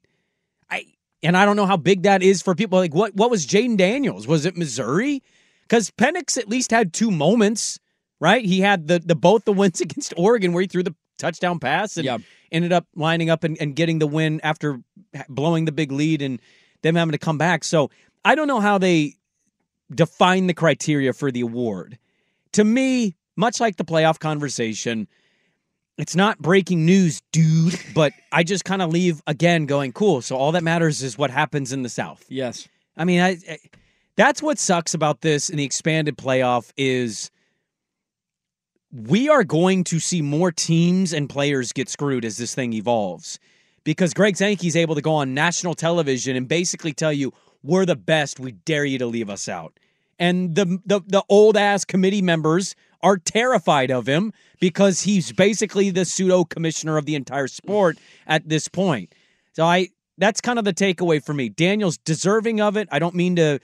I 0.70 0.86
and 1.24 1.38
I 1.38 1.46
don't 1.46 1.56
know 1.56 1.68
how 1.68 1.78
big 1.78 2.04
that 2.04 2.24
is 2.24 2.42
for 2.42 2.56
people. 2.56 2.80
Like 2.80 2.94
what 2.96 3.14
what 3.16 3.30
was 3.30 3.46
Jayden 3.46 3.78
Daniels? 3.78 4.28
Was 4.28 4.46
it 4.46 4.58
Missouri? 4.58 5.22
Because 5.64 5.92
Penix 5.92 6.38
at 6.38 6.50
least 6.50 6.72
had 6.72 6.92
two 6.92 7.12
moments, 7.12 7.80
right? 8.20 8.44
He 8.44 8.62
had 8.62 8.88
the 8.88 9.00
the 9.00 9.16
both 9.16 9.46
the 9.46 9.54
wins 9.54 9.80
against 9.82 10.14
Oregon 10.18 10.54
where 10.54 10.62
he 10.62 10.68
threw 10.68 10.84
the 10.84 10.96
touchdown 11.20 11.60
pass 11.60 11.98
and 11.98 12.06
Yeah. 12.06 12.18
ended 12.52 12.74
up 12.74 12.88
lining 12.96 13.30
up 13.30 13.44
and, 13.44 13.56
and 13.62 13.76
getting 13.76 14.00
the 14.00 14.08
win 14.08 14.42
after 14.44 14.82
blowing 15.30 15.66
the 15.66 15.72
big 15.72 15.92
lead 15.92 16.24
and 16.24 16.42
them 16.82 16.96
having 16.96 17.12
to 17.12 17.20
come 17.20 17.38
back. 17.38 17.64
So 17.64 17.92
I 18.26 18.34
don't 18.34 18.48
know 18.48 18.60
how 18.60 18.80
they 18.80 19.14
define 19.94 20.48
the 20.48 20.54
criteria 20.56 21.14
for 21.14 21.32
the 21.32 21.42
award. 21.42 22.00
To 22.54 22.64
me, 22.64 23.16
much 23.36 23.60
like 23.60 23.78
the 23.78 23.86
playoff 23.86 24.20
conversation, 24.20 25.08
it's 25.98 26.16
not 26.16 26.40
breaking 26.40 26.86
news, 26.86 27.22
dude, 27.32 27.80
but 27.94 28.14
I 28.32 28.44
just 28.44 28.66
kind 28.66 28.82
of 28.82 28.90
leave 28.90 29.22
again 29.28 29.66
going, 29.66 29.92
cool. 29.94 30.22
So 30.22 30.36
all 30.36 30.52
that 30.54 30.64
matters 30.64 31.04
is 31.04 31.18
what 31.18 31.30
happens 31.30 31.72
in 31.72 31.84
the 31.84 31.90
South. 31.90 32.26
Yes. 32.30 32.68
I 32.98 33.06
mean, 33.06 33.22
I, 33.22 33.38
I 33.50 33.58
that's 34.16 34.42
what 34.42 34.60
sucks 34.60 34.94
about 34.94 35.22
this 35.22 35.50
in 35.50 35.58
the 35.58 35.64
expanded 35.64 36.18
playoff 36.18 36.72
is 36.78 37.32
we 38.92 39.30
are 39.30 39.44
going 39.44 39.84
to 39.86 40.00
see 40.00 40.22
more 40.22 40.52
teams 40.52 41.14
and 41.14 41.30
players 41.30 41.72
get 41.72 41.90
screwed 41.90 42.26
as 42.26 42.38
this 42.38 42.54
thing 42.54 42.74
evolves. 42.74 43.40
Because 43.84 44.14
Greg 44.14 44.38
Sankey's 44.38 44.76
able 44.76 44.94
to 44.96 45.02
go 45.02 45.16
on 45.16 45.34
national 45.34 45.74
television 45.74 46.36
and 46.36 46.48
basically 46.48 46.94
tell 46.94 47.12
you, 47.12 47.34
we're 47.64 47.86
the 47.86 47.96
best. 47.96 48.40
We 48.40 48.52
dare 48.52 48.86
you 48.86 49.00
to 49.00 49.08
leave 49.08 49.30
us 49.30 49.50
out. 49.50 49.80
And 50.20 50.54
the 50.56 50.80
the, 50.86 51.02
the 51.08 51.24
old 51.30 51.58
ass 51.58 51.84
committee 51.84 52.22
members 52.22 52.76
are 53.04 53.18
terrified 53.18 53.92
of 53.92 54.08
him 54.08 54.32
because 54.60 55.02
he's 55.02 55.32
basically 55.32 55.90
the 55.90 56.06
pseudo 56.06 56.44
commissioner 56.44 56.98
of 56.98 57.06
the 57.06 57.16
entire 57.16 57.48
sport 57.48 57.98
at 58.28 58.48
this 58.48 58.68
point. 58.68 59.14
So 59.54 59.64
I 59.66 59.90
that's 60.18 60.42
kind 60.42 60.60
of 60.60 60.66
the 60.66 60.74
takeaway 60.74 61.24
for 61.24 61.34
me. 61.34 61.50
Daniel's 61.50 61.98
deserving 61.98 62.62
of 62.62 62.78
it. 62.78 62.88
I 62.92 63.00
don't 63.00 63.16
mean 63.16 63.36
to 63.38 63.60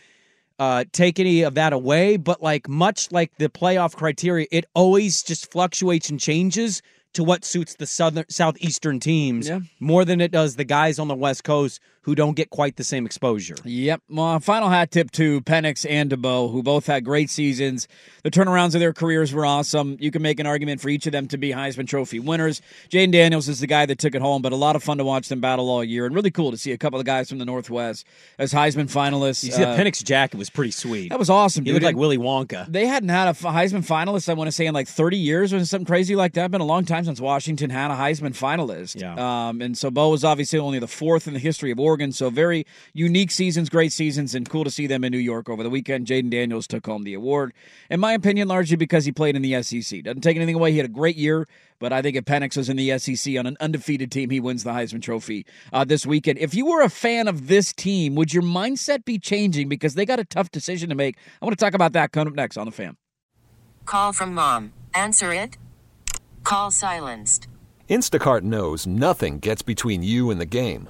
uh, 0.59 0.85
take 0.91 1.19
any 1.19 1.43
of 1.43 1.53
that 1.53 1.71
away, 1.71 2.17
but 2.17 2.41
like 2.41 2.67
much 2.67 3.11
like 3.11 3.31
the 3.37 3.47
playoff 3.47 3.95
criteria, 3.95 4.47
it 4.51 4.65
always 4.73 5.21
just 5.21 5.51
fluctuates 5.51 6.09
and 6.09 6.19
changes 6.19 6.81
to 7.13 7.23
what 7.23 7.45
suits 7.45 7.75
the 7.75 7.85
southern 7.85 8.25
southeastern 8.29 8.99
teams 8.99 9.47
Yeah. 9.49 9.59
more 9.79 10.03
than 10.03 10.19
it 10.19 10.31
does 10.31 10.55
the 10.55 10.63
guys 10.63 10.97
on 10.99 11.07
the 11.07 11.15
west 11.15 11.43
coast 11.43 11.79
who 12.07 12.15
don't 12.15 12.35
get 12.37 12.49
quite 12.49 12.77
the 12.77 12.83
same 12.85 13.05
exposure. 13.05 13.55
Yep. 13.65 14.01
Well, 14.09 14.39
final 14.39 14.69
hat 14.69 14.91
tip 14.91 15.11
to 15.11 15.41
Penix 15.41 15.85
and 15.87 16.09
DeBow, 16.09 16.49
who 16.51 16.63
both 16.63 16.85
had 16.87 17.03
great 17.03 17.29
seasons. 17.29 17.85
The 18.23 18.31
turnarounds 18.31 18.73
of 18.75 18.79
their 18.79 18.93
careers 18.93 19.33
were 19.33 19.45
awesome. 19.45 19.97
You 19.99 20.09
can 20.09 20.21
make 20.21 20.39
an 20.39 20.47
argument 20.47 20.79
for 20.79 20.87
each 20.87 21.05
of 21.05 21.11
them 21.11 21.27
to 21.27 21.37
be 21.37 21.49
Heisman 21.51 21.85
Trophy 21.85 22.21
winners. 22.21 22.61
Jayden 22.89 23.11
Daniels 23.11 23.49
is 23.49 23.59
the 23.59 23.67
guy 23.67 23.85
that 23.85 23.99
took 23.99 24.15
it 24.15 24.21
home, 24.21 24.41
but 24.41 24.53
a 24.53 24.55
lot 24.55 24.77
of 24.77 24.83
fun 24.83 24.97
to 24.99 25.03
watch 25.03 25.27
them 25.27 25.41
battle 25.41 25.69
all 25.69 25.83
year, 25.83 26.05
and 26.05 26.15
really 26.15 26.31
cool 26.31 26.51
to 26.51 26.57
see 26.57 26.71
a 26.71 26.77
couple 26.77 26.97
of 26.97 27.05
guys 27.05 27.27
from 27.27 27.39
the 27.39 27.45
Northwest 27.45 28.05
as 28.39 28.53
Heisman 28.53 28.89
finalists. 28.89 29.43
You 29.43 29.51
see, 29.51 29.61
the 29.63 29.67
Uh, 29.71 29.77
Penix 29.77 30.01
jacket 30.01 30.37
was 30.37 30.49
pretty 30.49 30.71
sweet. 30.71 31.09
that 31.09 31.19
was 31.19 31.29
awesome, 31.29 31.65
He 31.65 31.71
dude. 31.71 31.75
looked 31.83 31.85
like 31.85 31.97
Willy 31.97 32.17
Wonka. 32.17 32.71
They 32.71 32.85
hadn't 32.87 33.09
had 33.09 33.27
a 33.27 33.33
Heisman 33.33 33.85
finalist, 33.85 34.29
I 34.29 34.33
want 34.33 34.47
to 34.47 34.51
say, 34.53 34.65
in 34.65 34.73
like 34.73 34.87
30 34.87 35.17
years 35.17 35.51
or 35.53 35.63
something 35.65 35.85
crazy 35.85 36.15
like 36.15 36.33
that. 36.35 36.51
Been 36.51 36.61
a 36.61 36.65
long 36.65 36.85
time 36.85 37.03
since 37.03 37.19
Washington 37.19 37.69
had 37.69 37.91
a 37.91 37.95
Heisman 37.95 38.31
finalist. 38.33 38.99
Yeah. 39.01 39.49
Um, 39.49 39.61
and 39.61 39.77
so 39.77 39.91
Bo 39.91 40.07
was 40.09 40.23
obviously 40.23 40.57
only 40.57 40.79
the 40.79 40.87
fourth 40.87 41.27
in 41.27 41.33
the 41.33 41.39
history 41.39 41.71
of 41.71 41.79
Oregon. 41.81 41.96
So 42.11 42.29
very 42.29 42.65
unique 42.93 43.31
seasons, 43.31 43.69
great 43.69 43.91
seasons, 43.91 44.35
and 44.35 44.49
cool 44.49 44.63
to 44.63 44.71
see 44.71 44.87
them 44.87 45.03
in 45.03 45.11
New 45.11 45.17
York 45.17 45.49
over 45.49 45.63
the 45.63 45.69
weekend. 45.69 46.07
Jayden 46.07 46.29
Daniels 46.29 46.67
took 46.67 46.85
home 46.85 47.03
the 47.03 47.13
award. 47.13 47.53
In 47.89 47.99
my 47.99 48.13
opinion, 48.13 48.47
largely 48.47 48.77
because 48.77 49.05
he 49.05 49.11
played 49.11 49.35
in 49.35 49.41
the 49.41 49.61
SEC. 49.63 50.03
Doesn't 50.03 50.21
take 50.21 50.35
anything 50.35 50.55
away. 50.55 50.71
He 50.71 50.77
had 50.77 50.85
a 50.85 50.89
great 50.89 51.15
year. 51.15 51.47
But 51.79 51.93
I 51.93 52.01
think 52.01 52.15
if 52.15 52.25
Penix 52.25 52.57
was 52.57 52.69
in 52.69 52.77
the 52.77 52.97
SEC 52.97 53.37
on 53.37 53.45
an 53.45 53.57
undefeated 53.59 54.11
team, 54.11 54.29
he 54.29 54.39
wins 54.39 54.63
the 54.63 54.71
Heisman 54.71 55.01
Trophy 55.01 55.45
uh, 55.71 55.83
this 55.83 56.05
weekend. 56.05 56.39
If 56.39 56.55
you 56.55 56.65
were 56.65 56.81
a 56.81 56.89
fan 56.89 57.27
of 57.27 57.47
this 57.47 57.71
team, 57.71 58.15
would 58.15 58.33
your 58.33 58.43
mindset 58.43 59.05
be 59.05 59.19
changing 59.19 59.69
because 59.69 59.93
they 59.93 60.05
got 60.05 60.19
a 60.19 60.25
tough 60.25 60.51
decision 60.51 60.89
to 60.89 60.95
make? 60.95 61.17
I 61.41 61.45
want 61.45 61.57
to 61.57 61.63
talk 61.63 61.75
about 61.75 61.93
that 61.93 62.11
coming 62.11 62.29
up 62.29 62.35
next 62.35 62.57
on 62.57 62.65
the 62.65 62.71
Fan. 62.71 62.97
Call 63.85 64.11
from 64.11 64.33
mom. 64.33 64.73
Answer 64.93 65.33
it. 65.33 65.57
Call 66.43 66.71
silenced. 66.71 67.47
Instacart 67.89 68.41
knows 68.41 68.85
nothing 68.85 69.39
gets 69.39 69.61
between 69.61 70.03
you 70.03 70.29
and 70.29 70.41
the 70.41 70.45
game. 70.45 70.89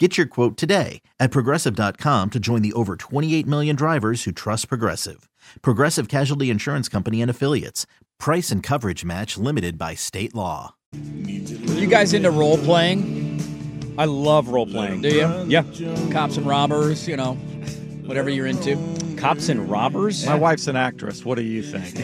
Get 0.00 0.18
your 0.18 0.26
quote 0.26 0.56
today 0.56 1.00
at 1.20 1.30
progressive.com 1.30 2.30
to 2.30 2.40
join 2.40 2.60
the 2.62 2.72
over 2.72 2.96
28 2.96 3.46
million 3.46 3.76
drivers 3.76 4.24
who 4.24 4.32
trust 4.32 4.66
Progressive. 4.68 5.28
Progressive 5.62 6.08
Casualty 6.08 6.50
Insurance 6.50 6.88
Company 6.88 7.22
and 7.22 7.30
Affiliates. 7.30 7.86
Price 8.18 8.50
and 8.50 8.64
coverage 8.64 9.04
match 9.04 9.36
limited 9.38 9.78
by 9.78 9.94
state 9.94 10.34
law. 10.34 10.74
Are 10.92 10.98
You 10.98 11.86
guys 11.86 12.14
into 12.14 12.32
role 12.32 12.58
playing? 12.58 13.94
I 13.96 14.06
love 14.06 14.48
role 14.48 14.66
playing. 14.66 15.02
Do 15.02 15.08
you? 15.08 15.44
Yeah. 15.46 15.62
Cops 16.10 16.36
and 16.36 16.46
robbers, 16.46 17.06
you 17.06 17.16
know, 17.16 17.34
whatever 18.04 18.28
you're 18.28 18.46
into. 18.48 18.76
Cops 19.18 19.48
and 19.50 19.70
robbers? 19.70 20.26
My 20.26 20.34
wife's 20.34 20.66
an 20.66 20.74
actress. 20.74 21.24
What 21.24 21.36
do 21.36 21.44
you 21.44 21.62
think? 21.62 22.00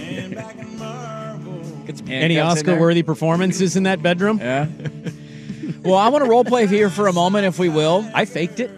Any 2.08 2.38
Oscar 2.38 2.78
worthy 2.78 3.02
performances 3.02 3.74
in 3.74 3.82
that 3.84 4.02
bedroom? 4.02 4.38
Yeah. 4.38 4.68
Well, 5.82 5.96
I 5.96 6.08
want 6.08 6.24
to 6.24 6.30
role 6.30 6.44
play 6.44 6.66
here 6.66 6.90
for 6.90 7.06
a 7.06 7.12
moment, 7.12 7.46
if 7.46 7.58
we 7.58 7.68
will. 7.68 8.08
I 8.14 8.24
faked 8.24 8.60
it. 8.60 8.70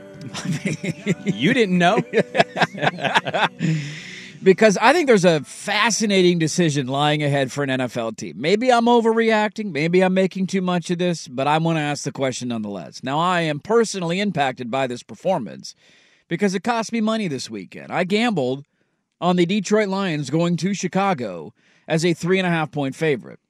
you 1.24 1.54
didn't 1.54 1.78
know. 1.78 2.02
because 4.42 4.76
I 4.78 4.92
think 4.92 5.06
there's 5.06 5.24
a 5.24 5.40
fascinating 5.40 6.38
decision 6.38 6.86
lying 6.86 7.22
ahead 7.22 7.52
for 7.52 7.62
an 7.62 7.70
NFL 7.70 8.16
team. 8.16 8.40
Maybe 8.40 8.72
I'm 8.72 8.86
overreacting, 8.86 9.72
maybe 9.72 10.02
I'm 10.02 10.14
making 10.14 10.46
too 10.46 10.62
much 10.62 10.90
of 10.90 10.98
this, 10.98 11.28
but 11.28 11.46
I 11.46 11.58
want 11.58 11.76
to 11.76 11.82
ask 11.82 12.04
the 12.04 12.12
question 12.12 12.48
nonetheless. 12.48 13.02
Now, 13.02 13.18
I 13.18 13.42
am 13.42 13.60
personally 13.60 14.20
impacted 14.20 14.70
by 14.70 14.86
this 14.86 15.02
performance 15.02 15.74
because 16.28 16.54
it 16.54 16.64
cost 16.64 16.92
me 16.92 17.00
money 17.00 17.28
this 17.28 17.50
weekend. 17.50 17.92
I 17.92 18.04
gambled 18.04 18.64
on 19.20 19.36
the 19.36 19.46
Detroit 19.46 19.88
Lions 19.88 20.30
going 20.30 20.56
to 20.58 20.74
Chicago 20.74 21.52
as 21.86 22.04
a 22.04 22.14
three 22.14 22.38
and 22.38 22.46
a 22.46 22.50
half 22.50 22.70
point 22.70 22.94
favorite. 22.94 23.40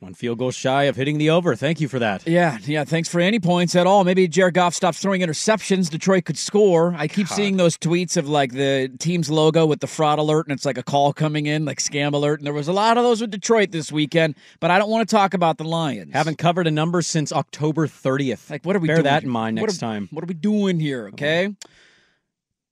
One 0.00 0.14
field 0.14 0.38
goal 0.38 0.50
shy 0.50 0.84
of 0.84 0.96
hitting 0.96 1.18
the 1.18 1.28
over. 1.28 1.54
Thank 1.54 1.78
you 1.78 1.86
for 1.86 1.98
that. 1.98 2.26
Yeah, 2.26 2.56
yeah. 2.64 2.84
Thanks 2.84 3.06
for 3.06 3.20
any 3.20 3.38
points 3.38 3.76
at 3.76 3.86
all. 3.86 4.02
Maybe 4.02 4.26
Jared 4.28 4.54
Goff 4.54 4.74
stops 4.74 4.98
throwing 4.98 5.20
interceptions. 5.20 5.90
Detroit 5.90 6.24
could 6.24 6.38
score. 6.38 6.94
I 6.96 7.06
keep 7.06 7.28
seeing 7.28 7.58
those 7.58 7.76
tweets 7.76 8.16
of 8.16 8.26
like 8.26 8.52
the 8.52 8.90
team's 8.98 9.28
logo 9.28 9.66
with 9.66 9.80
the 9.80 9.86
fraud 9.86 10.18
alert, 10.18 10.46
and 10.46 10.54
it's 10.54 10.64
like 10.64 10.78
a 10.78 10.82
call 10.82 11.12
coming 11.12 11.44
in, 11.44 11.66
like 11.66 11.80
scam 11.80 12.14
alert. 12.14 12.40
And 12.40 12.46
there 12.46 12.54
was 12.54 12.66
a 12.66 12.72
lot 12.72 12.96
of 12.96 13.04
those 13.04 13.20
with 13.20 13.30
Detroit 13.30 13.72
this 13.72 13.92
weekend. 13.92 14.36
But 14.58 14.70
I 14.70 14.78
don't 14.78 14.88
want 14.88 15.06
to 15.06 15.14
talk 15.14 15.34
about 15.34 15.58
the 15.58 15.64
Lions. 15.64 16.14
Haven't 16.14 16.38
covered 16.38 16.66
a 16.66 16.70
number 16.70 17.02
since 17.02 17.30
October 17.30 17.86
30th. 17.86 18.48
Like, 18.48 18.64
what 18.64 18.74
are 18.74 18.78
we 18.80 18.86
Bear 18.88 18.96
doing? 18.96 19.04
that 19.04 19.22
in 19.24 19.28
mind 19.28 19.58
What 19.60 19.66
next 19.66 19.76
are- 19.76 19.80
time. 19.80 20.08
What 20.12 20.24
are 20.24 20.28
we 20.28 20.32
doing 20.34 20.80
here? 20.80 21.08
Okay. 21.08 21.54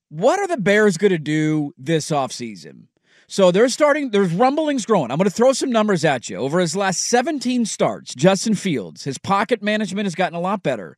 What 0.08 0.38
are 0.38 0.46
the 0.46 0.56
Bears 0.56 0.96
going 0.96 1.10
to 1.10 1.18
do 1.18 1.74
this 1.76 2.10
offseason? 2.10 2.84
So 3.30 3.50
they're 3.50 3.68
starting, 3.68 4.10
there's 4.10 4.32
rumblings 4.32 4.86
growing. 4.86 5.10
I'm 5.10 5.18
going 5.18 5.28
to 5.28 5.34
throw 5.34 5.52
some 5.52 5.70
numbers 5.70 6.02
at 6.02 6.30
you. 6.30 6.38
Over 6.38 6.60
his 6.60 6.74
last 6.74 7.02
17 7.02 7.66
starts, 7.66 8.14
Justin 8.14 8.54
Fields, 8.54 9.04
his 9.04 9.18
pocket 9.18 9.62
management 9.62 10.06
has 10.06 10.14
gotten 10.14 10.34
a 10.34 10.40
lot 10.40 10.62
better. 10.62 10.96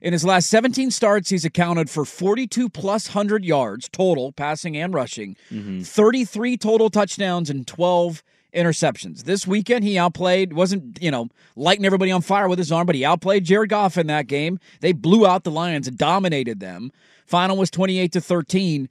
In 0.00 0.12
his 0.12 0.24
last 0.24 0.48
17 0.48 0.92
starts, 0.92 1.30
he's 1.30 1.44
accounted 1.44 1.90
for 1.90 2.04
42 2.04 2.68
plus 2.68 3.08
100 3.08 3.44
yards 3.44 3.88
total, 3.88 4.30
passing 4.30 4.76
and 4.76 4.94
rushing, 4.94 5.36
mm-hmm. 5.50 5.82
33 5.82 6.56
total 6.56 6.88
touchdowns, 6.88 7.50
and 7.50 7.66
12 7.66 8.22
interceptions. 8.54 9.24
This 9.24 9.44
weekend, 9.44 9.82
he 9.82 9.98
outplayed, 9.98 10.52
wasn't, 10.52 11.02
you 11.02 11.10
know, 11.10 11.30
lighting 11.56 11.84
everybody 11.84 12.12
on 12.12 12.22
fire 12.22 12.48
with 12.48 12.58
his 12.60 12.70
arm, 12.70 12.86
but 12.86 12.94
he 12.94 13.04
outplayed 13.04 13.44
Jared 13.44 13.70
Goff 13.70 13.98
in 13.98 14.06
that 14.06 14.28
game. 14.28 14.60
They 14.80 14.92
blew 14.92 15.26
out 15.26 15.42
the 15.42 15.50
Lions 15.50 15.88
and 15.88 15.98
dominated 15.98 16.60
them. 16.60 16.92
Final 17.26 17.56
was 17.56 17.70
28 17.70 18.12
to 18.12 18.20
13. 18.20 18.88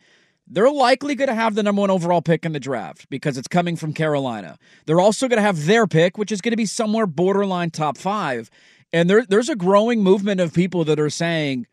They're 0.51 0.69
likely 0.69 1.15
going 1.15 1.29
to 1.29 1.33
have 1.33 1.55
the 1.55 1.63
number 1.63 1.79
one 1.79 1.89
overall 1.89 2.21
pick 2.21 2.45
in 2.45 2.51
the 2.51 2.59
draft 2.59 3.09
because 3.09 3.37
it's 3.37 3.47
coming 3.47 3.77
from 3.77 3.93
Carolina. 3.93 4.57
They're 4.85 4.99
also 4.99 5.29
going 5.29 5.37
to 5.37 5.43
have 5.43 5.65
their 5.65 5.87
pick, 5.87 6.17
which 6.17 6.31
is 6.31 6.41
going 6.41 6.51
to 6.51 6.57
be 6.57 6.65
somewhere 6.65 7.07
borderline 7.07 7.71
top 7.71 7.97
five. 7.97 8.51
And 8.91 9.09
there, 9.09 9.25
there's 9.25 9.47
a 9.47 9.55
growing 9.55 10.03
movement 10.03 10.41
of 10.41 10.53
people 10.53 10.83
that 10.85 10.99
are 10.99 11.09
saying 11.09 11.67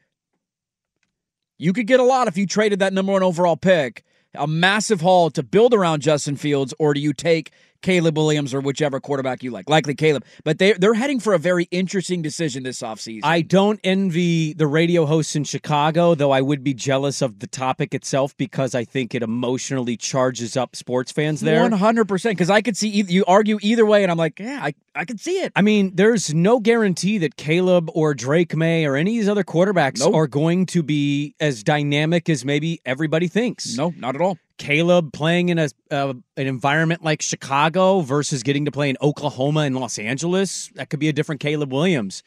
you 1.58 1.72
could 1.72 1.88
get 1.88 1.98
a 1.98 2.04
lot 2.04 2.28
if 2.28 2.38
you 2.38 2.46
traded 2.46 2.78
that 2.78 2.92
number 2.92 3.12
one 3.12 3.24
overall 3.24 3.56
pick, 3.56 4.04
a 4.34 4.46
massive 4.46 5.00
haul 5.00 5.28
to 5.30 5.42
build 5.42 5.74
around 5.74 6.00
Justin 6.02 6.36
Fields, 6.36 6.72
or 6.78 6.94
do 6.94 7.00
you 7.00 7.12
take 7.12 7.50
Caleb 7.82 8.16
Williams 8.16 8.54
or 8.54 8.60
whichever 8.60 9.00
quarterback 9.00 9.42
you 9.42 9.50
like? 9.50 9.68
Likely 9.68 9.94
Caleb. 9.94 10.24
But 10.44 10.58
they, 10.58 10.72
they're 10.72 10.94
heading 10.94 11.20
for 11.20 11.34
a 11.34 11.38
very 11.38 11.68
interesting 11.70 12.22
decision 12.22 12.62
this 12.62 12.80
offseason. 12.82 13.20
I 13.22 13.42
don't 13.42 13.80
envy 13.84 14.52
the 14.52 14.66
radio 14.66 15.06
hosts 15.06 15.36
in 15.36 15.44
Chicago, 15.44 16.14
though 16.14 16.30
I 16.30 16.40
would 16.40 16.64
be 16.64 16.74
jealous 16.74 17.22
of 17.22 17.38
the 17.38 17.46
topic 17.46 17.94
itself 17.94 18.36
because 18.36 18.74
I 18.74 18.84
think 18.84 19.14
it 19.14 19.22
emotionally 19.22 19.96
charges 19.96 20.56
up 20.56 20.74
sports 20.76 21.12
fans 21.12 21.40
there. 21.40 21.62
One 21.62 21.72
hundred 21.72 22.06
percent. 22.08 22.36
Because 22.36 22.50
I 22.50 22.62
could 22.62 22.76
see 22.76 22.88
you 22.88 23.24
argue 23.26 23.58
either 23.62 23.86
way, 23.86 24.02
and 24.02 24.10
I'm 24.10 24.18
like, 24.18 24.38
yeah, 24.38 24.60
I 24.62 24.74
I 24.94 25.04
can 25.04 25.18
see 25.18 25.40
it. 25.40 25.52
I 25.54 25.62
mean, 25.62 25.92
there's 25.94 26.34
no 26.34 26.58
guarantee 26.60 27.18
that 27.18 27.36
Caleb 27.36 27.90
or 27.94 28.14
Drake 28.14 28.56
Maye 28.56 28.84
or 28.84 28.96
any 28.96 29.12
of 29.16 29.22
these 29.22 29.28
other 29.28 29.44
quarterbacks 29.44 30.00
Nope. 30.00 30.14
are 30.14 30.26
going 30.26 30.66
to 30.66 30.82
be 30.82 31.34
as 31.40 31.62
dynamic 31.62 32.28
as 32.28 32.44
maybe 32.44 32.80
everybody 32.84 33.28
thinks. 33.28 33.76
No, 33.76 33.94
not 33.96 34.14
at 34.16 34.20
all. 34.20 34.38
Caleb 34.58 35.12
playing 35.12 35.48
in 35.48 35.58
a 35.58 35.68
uh, 35.90 36.14
an 36.36 36.46
environment 36.46 37.02
like 37.02 37.22
Chicago 37.22 38.00
versus 38.00 38.42
getting 38.42 38.64
to 38.66 38.70
play 38.70 38.90
in 38.90 38.96
Oklahoma 39.00 39.60
and 39.60 39.76
Los 39.76 39.98
Angeles, 39.98 40.70
that 40.74 40.90
could 40.90 41.00
be 41.00 41.08
a 41.08 41.12
different 41.12 41.40
Caleb 41.40 41.72
Williams. 41.72 42.22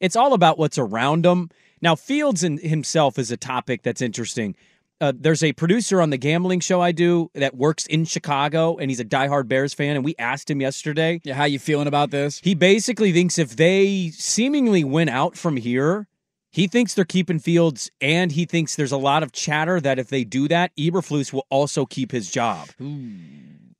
It's 0.00 0.16
all 0.16 0.32
about 0.32 0.58
what's 0.58 0.78
around 0.78 1.24
him. 1.24 1.50
Now, 1.80 1.94
Fields 1.94 2.42
in 2.42 2.58
himself 2.58 3.18
is 3.18 3.30
a 3.30 3.36
topic 3.36 3.82
that's 3.82 4.02
interesting. 4.02 4.56
Uh, 5.00 5.12
there's 5.14 5.42
a 5.42 5.52
producer 5.52 6.00
on 6.00 6.10
the 6.10 6.16
gambling 6.16 6.60
show 6.60 6.80
I 6.80 6.92
do 6.92 7.30
that 7.34 7.56
works 7.56 7.84
in 7.86 8.04
Chicago, 8.04 8.76
and 8.76 8.90
he's 8.90 9.00
a 9.00 9.04
diehard 9.04 9.48
Bears 9.48 9.74
fan. 9.74 9.96
And 9.96 10.04
we 10.04 10.14
asked 10.18 10.48
him 10.48 10.60
yesterday, 10.60 11.20
Yeah, 11.24 11.34
how 11.34 11.44
you 11.44 11.58
feeling 11.58 11.88
about 11.88 12.10
this? 12.10 12.40
he 12.42 12.54
basically 12.54 13.12
thinks 13.12 13.38
if 13.38 13.56
they 13.56 14.10
seemingly 14.14 14.84
win 14.84 15.08
out 15.08 15.36
from 15.36 15.56
here, 15.56 16.06
he 16.54 16.68
thinks 16.68 16.94
they're 16.94 17.04
keeping 17.04 17.40
Fields, 17.40 17.90
and 18.00 18.30
he 18.30 18.44
thinks 18.44 18.76
there's 18.76 18.92
a 18.92 18.96
lot 18.96 19.22
of 19.24 19.32
chatter 19.32 19.80
that 19.80 19.98
if 19.98 20.08
they 20.08 20.22
do 20.22 20.46
that, 20.48 20.70
Eberflus 20.78 21.32
will 21.32 21.46
also 21.50 21.84
keep 21.84 22.12
his 22.12 22.30
job. 22.30 22.68
Hmm. 22.78 23.16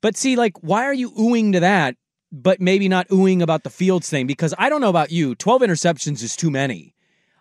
But 0.01 0.17
see, 0.17 0.35
like, 0.35 0.57
why 0.61 0.83
are 0.83 0.93
you 0.93 1.11
oohing 1.11 1.53
to 1.53 1.61
that, 1.61 1.95
but 2.33 2.59
maybe 2.59 2.89
not 2.89 3.07
oohing 3.07 3.41
about 3.41 3.63
the 3.63 3.69
Fields 3.69 4.09
thing? 4.09 4.27
Because 4.27 4.53
I 4.57 4.69
don't 4.69 4.81
know 4.81 4.89
about 4.89 5.09
you, 5.09 5.35
12 5.35 5.61
interceptions 5.61 6.21
is 6.21 6.35
too 6.35 6.51
many. 6.51 6.93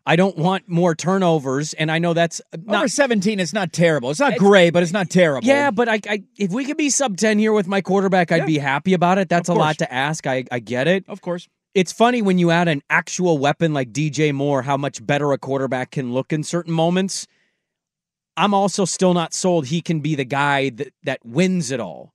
I 0.07 0.17
don't 0.17 0.37
want 0.38 0.69
more 0.69 0.95
turnovers, 0.95 1.73
and 1.75 1.91
I 1.91 1.99
know 1.99 2.12
that's 2.12 2.41
not 2.64 2.76
Over 2.76 2.88
seventeen, 2.88 3.41
it's 3.41 3.55
not 3.55 3.73
terrible. 3.73 4.11
It's 4.11 4.21
not 4.21 4.37
great, 4.37 4.71
but 4.75 4.83
it's 4.83 4.93
not 4.93 5.09
terrible. 5.09 5.49
yeah, 5.49 5.71
but 5.71 5.88
I, 5.88 5.99
I 6.07 6.23
if 6.37 6.53
we 6.53 6.67
could 6.67 6.76
be 6.76 6.91
sub 6.91 7.17
ten 7.17 7.38
here 7.38 7.55
with 7.55 7.67
my 7.67 7.81
quarterback, 7.81 8.31
I'd 8.31 8.41
Yeah. 8.41 8.45
be 8.47 8.59
happy 8.59 8.93
about 8.93 9.17
it. 9.17 9.31
That's 9.31 9.49
a 9.49 9.55
lot 9.55 9.79
to 9.79 9.91
ask. 9.93 10.26
I, 10.26 10.45
I 10.53 10.59
get 10.59 10.88
it. 10.88 11.07
of 11.09 11.23
course. 11.23 11.49
It's 11.75 11.93
funny 11.93 12.23
when 12.23 12.38
you 12.38 12.52
add 12.52 12.69
an 12.69 12.83
actual 12.88 13.37
weapon 13.37 13.75
like 13.75 13.93
DJ 13.93 14.33
Moore, 14.33 14.62
how 14.62 14.76
much 14.76 15.04
better 15.04 15.33
a 15.33 15.38
quarterback 15.38 15.90
can 15.90 16.12
look 16.12 16.33
in 16.33 16.45
certain 16.45 16.73
moments. 16.73 17.26
I'm 18.37 18.54
also 18.54 18.85
still 18.85 19.12
not 19.12 19.35
sold 19.35 19.66
he 19.66 19.83
can 19.83 19.99
be 19.99 20.14
the 20.14 20.25
guy 20.25 20.71
that, 20.71 20.93
that 21.02 21.19
wins 21.25 21.73
it 21.73 21.81
all. 21.81 22.14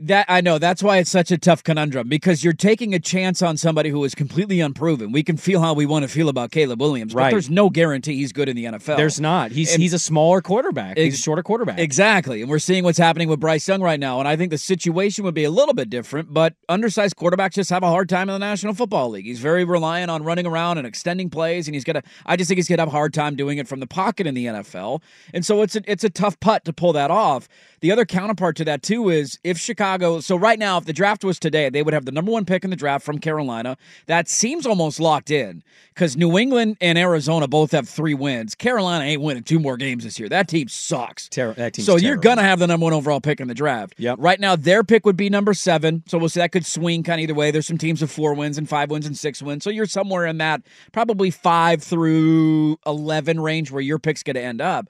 That 0.00 0.26
I 0.28 0.40
know. 0.40 0.58
That's 0.58 0.80
why 0.82 0.98
it's 0.98 1.10
such 1.10 1.32
a 1.32 1.38
tough 1.38 1.64
conundrum 1.64 2.08
because 2.08 2.44
you're 2.44 2.52
taking 2.52 2.94
a 2.94 3.00
chance 3.00 3.42
on 3.42 3.56
somebody 3.56 3.90
who 3.90 4.04
is 4.04 4.14
completely 4.14 4.60
unproven. 4.60 5.10
We 5.10 5.24
can 5.24 5.36
feel 5.36 5.60
how 5.60 5.72
we 5.74 5.86
want 5.86 6.04
to 6.04 6.08
feel 6.08 6.28
about 6.28 6.52
Caleb 6.52 6.80
Williams, 6.80 7.14
but 7.14 7.20
Right. 7.20 7.30
there's 7.30 7.50
no 7.50 7.68
guarantee 7.68 8.14
he's 8.14 8.32
good 8.32 8.48
in 8.48 8.54
the 8.54 8.66
NFL. 8.66 8.96
There's 8.96 9.18
not. 9.20 9.50
He's 9.50 9.72
And- 9.72 9.82
he's 9.82 9.92
a 9.92 9.98
smaller 9.98 10.40
quarterback. 10.40 10.96
he's 10.96 11.14
a 11.14 11.22
shorter 11.22 11.42
quarterback. 11.42 11.80
Exactly. 11.80 12.42
And 12.42 12.48
we're 12.50 12.60
seeing 12.60 12.84
what's 12.84 12.98
happening 12.98 13.28
with 13.28 13.40
Bryce 13.40 13.66
Young 13.66 13.80
right 13.82 13.98
now. 13.98 14.20
And 14.20 14.28
I 14.28 14.36
think 14.36 14.50
the 14.50 14.58
situation 14.58 15.24
would 15.24 15.34
be 15.34 15.42
a 15.44 15.50
little 15.50 15.74
bit 15.74 15.90
different, 15.90 16.32
but 16.32 16.54
undersized 16.68 17.16
quarterbacks 17.16 17.54
just 17.54 17.70
have 17.70 17.82
a 17.82 17.88
hard 17.88 18.08
time 18.08 18.28
in 18.28 18.34
the 18.34 18.38
National 18.38 18.74
Football 18.74 19.10
League. 19.10 19.24
He's 19.26 19.40
very 19.40 19.64
reliant 19.64 20.12
on 20.12 20.22
running 20.22 20.46
around 20.46 20.78
and 20.78 20.86
extending 20.86 21.28
plays, 21.28 21.66
and 21.66 21.74
he's 21.74 21.82
gonna 21.84 22.02
I 22.24 22.36
just 22.36 22.46
think 22.46 22.58
he's 22.58 22.68
gonna 22.68 22.82
have 22.82 22.88
a 22.88 22.92
hard 22.92 23.12
time 23.12 23.34
doing 23.34 23.58
it 23.58 23.66
from 23.66 23.80
the 23.80 23.86
pocket 23.88 24.28
in 24.28 24.34
the 24.34 24.46
NFL. 24.46 25.02
And 25.34 25.44
so 25.44 25.62
it's 25.62 25.74
a 25.74 25.82
it's 25.90 26.04
a 26.04 26.10
tough 26.10 26.38
putt 26.38 26.64
to 26.66 26.72
pull 26.72 26.92
that 26.92 27.10
off. 27.10 27.48
The 27.80 27.92
other 27.92 28.04
counterpart 28.04 28.56
to 28.56 28.64
that 28.64 28.82
too 28.82 29.08
is 29.08 29.38
if 29.44 29.58
Chicago 29.58 30.20
so 30.20 30.36
right 30.36 30.58
now, 30.58 30.78
if 30.78 30.84
the 30.84 30.92
draft 30.92 31.24
was 31.24 31.38
today, 31.38 31.68
they 31.70 31.82
would 31.82 31.94
have 31.94 32.04
the 32.04 32.12
number 32.12 32.30
one 32.32 32.44
pick 32.44 32.64
in 32.64 32.70
the 32.70 32.76
draft 32.76 33.04
from 33.04 33.18
Carolina. 33.18 33.76
That 34.06 34.28
seems 34.28 34.66
almost 34.66 35.00
locked 35.00 35.30
in. 35.30 35.62
Because 35.94 36.16
New 36.16 36.38
England 36.38 36.76
and 36.80 36.96
Arizona 36.96 37.48
both 37.48 37.72
have 37.72 37.88
three 37.88 38.14
wins. 38.14 38.54
Carolina 38.54 39.04
ain't 39.04 39.20
winning 39.20 39.42
two 39.42 39.58
more 39.58 39.76
games 39.76 40.04
this 40.04 40.18
year. 40.20 40.28
That 40.28 40.46
team 40.46 40.68
sucks. 40.68 41.28
That 41.30 41.74
So 41.76 41.92
you're 41.96 42.10
terrible. 42.10 42.22
gonna 42.22 42.42
have 42.42 42.60
the 42.60 42.68
number 42.68 42.84
one 42.84 42.92
overall 42.92 43.20
pick 43.20 43.40
in 43.40 43.48
the 43.48 43.54
draft. 43.54 43.94
Yep. 43.98 44.18
Right 44.20 44.38
now, 44.38 44.54
their 44.54 44.84
pick 44.84 45.04
would 45.04 45.16
be 45.16 45.28
number 45.28 45.54
seven. 45.54 46.04
So 46.06 46.16
we'll 46.18 46.28
see 46.28 46.38
that 46.40 46.52
could 46.52 46.64
swing 46.66 47.02
kind 47.02 47.18
of 47.18 47.24
either 47.24 47.34
way. 47.34 47.50
There's 47.50 47.66
some 47.66 47.78
teams 47.78 48.00
with 48.00 48.12
four 48.12 48.34
wins 48.34 48.58
and 48.58 48.68
five 48.68 48.90
wins 48.90 49.06
and 49.06 49.16
six 49.18 49.42
wins. 49.42 49.64
So 49.64 49.70
you're 49.70 49.86
somewhere 49.86 50.26
in 50.26 50.38
that 50.38 50.62
probably 50.92 51.30
five 51.32 51.82
through 51.82 52.78
eleven 52.86 53.40
range 53.40 53.70
where 53.72 53.82
your 53.82 53.98
pick's 53.98 54.22
gonna 54.22 54.40
end 54.40 54.60
up. 54.60 54.88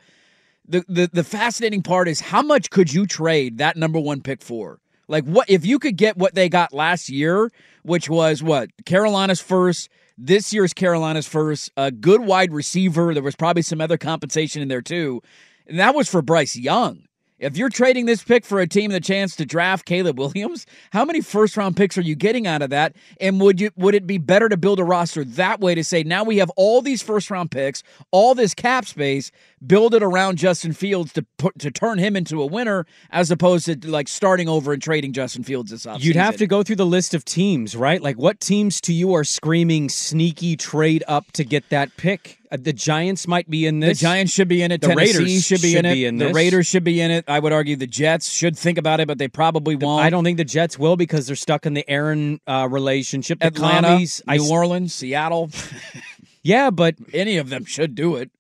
The 0.69 0.85
the 0.89 1.11
the 1.13 1.25
fascinating 1.25 1.83
part 1.83 2.09
is 2.09 2.21
how 2.21 2.43
much 2.43 2.71
could 2.71 2.93
you 2.93 3.07
trade 3.07 3.59
that 3.59 3.77
number 3.77 3.99
one 3.99 4.21
pick 4.21 4.43
for? 4.43 4.81
Like 5.09 5.25
what 5.25 5.49
if 5.49 5.65
you 5.65 5.79
could 5.79 5.97
get 5.97 6.19
what 6.19 6.35
they 6.35 6.49
got 6.49 6.73
last 6.73 7.09
year, 7.09 7.51
which 7.83 8.11
was 8.11 8.43
what 8.43 8.71
Carolina's 8.85 9.41
first. 9.41 9.89
This 10.21 10.53
year's 10.53 10.75
Carolina's 10.75 11.29
first, 11.29 11.71
a 11.77 11.93
good 11.93 12.21
wide 12.23 12.53
receiver. 12.53 13.15
There 13.15 13.23
was 13.23 13.37
probably 13.37 13.63
some 13.63 13.81
other 13.81 13.97
compensation 13.97 14.61
in 14.61 14.69
there 14.69 14.83
too. 14.83 15.23
And 15.69 15.79
that 15.79 15.95
was 15.95 16.09
for 16.09 16.23
Bryce 16.23 16.57
Young. 16.57 17.08
If 17.39 17.57
you're 17.57 17.69
trading 17.69 18.07
this 18.07 18.23
pick 18.23 18.45
for 18.45 18.59
a 18.59 18.67
team 18.67 18.91
the 18.91 19.01
chance 19.01 19.37
to 19.37 19.47
draft 19.47 19.87
Caleb 19.87 20.19
Williams, 20.19 20.67
how 20.91 21.05
many 21.05 21.21
first 21.21 21.57
round 21.57 21.77
picks 21.77 21.97
are 21.97 22.03
you 22.03 22.17
getting 22.17 22.47
out 22.47 22.63
of 22.63 22.71
that? 22.71 22.97
And 23.21 23.41
would 23.41 23.61
you 23.61 23.71
would 23.77 23.95
it 23.95 24.07
be 24.07 24.19
better 24.19 24.49
to 24.49 24.57
build 24.57 24.81
a 24.81 24.85
roster 24.85 25.25
that 25.25 25.61
way 25.61 25.75
to 25.75 25.85
say 25.85 26.03
now 26.03 26.25
we 26.25 26.39
have 26.39 26.51
all 26.57 26.83
these 26.83 27.03
first 27.03 27.31
round 27.31 27.51
picks, 27.51 27.83
all 28.11 28.35
this 28.35 28.55
cap 28.55 28.87
space, 28.87 29.31
build 29.65 29.95
it 29.95 30.03
around 30.03 30.39
Justin 30.39 30.73
Fields 30.73 31.13
to 31.13 31.25
put 31.37 31.59
to 31.61 31.71
turn 31.71 31.99
him 31.99 32.17
into 32.17 32.43
a 32.43 32.47
winner 32.47 32.87
as 33.11 33.31
opposed 33.31 33.67
to 33.67 33.89
like 33.89 34.09
starting 34.09 34.49
over 34.49 34.73
and 34.73 34.83
trading 34.83 35.13
Justin 35.13 35.45
Fields 35.45 35.71
this 35.71 35.87
offseason? 35.87 36.03
You'd 36.03 36.17
have 36.17 36.37
to 36.39 36.47
go 36.47 36.65
through 36.65 36.77
the 36.77 36.87
list 36.87 37.15
of 37.15 37.25
teams, 37.25 37.77
right? 37.77 38.03
Like, 38.03 38.17
what 38.17 38.41
teams 38.41 38.81
to 38.83 38.93
you 38.93 39.15
are 39.15 39.25
screaming 39.25 39.89
sneaky 39.89 40.57
trade 40.57 41.05
up 41.07 41.31
to 41.33 41.45
get 41.45 41.69
that 41.71 41.97
pick? 41.97 42.38
Uh, 42.51 42.57
the 42.61 42.73
Giants 42.73 43.27
might 43.27 43.49
be 43.49 43.67
in 43.67 43.81
this. 43.81 43.99
The. 43.99 44.03
Giants 44.03 44.33
should 44.33 44.49
be 44.49 44.63
in 44.63 44.73
it. 44.73 44.81
The 44.81 44.89
Tennessee 44.89 45.19
Raiders 45.19 45.45
should 45.45 45.63
be 45.63 45.77
in 45.77 45.77
should 45.77 45.85
it. 45.87 45.95
be 45.95 46.05
in 46.07 46.19
the. 46.19 46.33
Raiders 46.33 46.67
should 46.67 46.85
be 46.85 47.01
in 47.01 47.11
it. 47.11 47.25
I 47.29 47.39
would 47.39 47.53
argue 47.53 47.77
the 47.77 47.87
Jets 47.87 48.31
should 48.31 48.57
think 48.57 48.79
about 48.79 49.01
it, 49.01 49.09
but 49.09 49.19
they 49.19 49.29
probably 49.29 49.77
won't. 49.77 50.05
I 50.05 50.11
don't 50.11 50.25
think 50.25 50.39
the 50.39 50.45
Jets 50.45 50.79
will 50.79 50.97
because 50.97 51.27
they're 51.27 51.37
stuck 51.37 51.67
in 51.67 51.75
the 51.75 51.89
Aaron 51.89 52.41
uh, 52.47 52.69
relationship. 52.71 53.41
The 53.41 53.47
Atlanta, 53.49 53.89
commies, 53.89 54.23
New 54.27 54.35
I 54.35 54.39
Orleans, 54.51 54.95
Seattle. 54.95 55.51
yeah, 56.43 56.71
but 56.71 56.97
any 57.13 57.37
of 57.37 57.51
them 57.51 57.65
should 57.65 57.95
do 57.95 58.17
it 58.17 58.31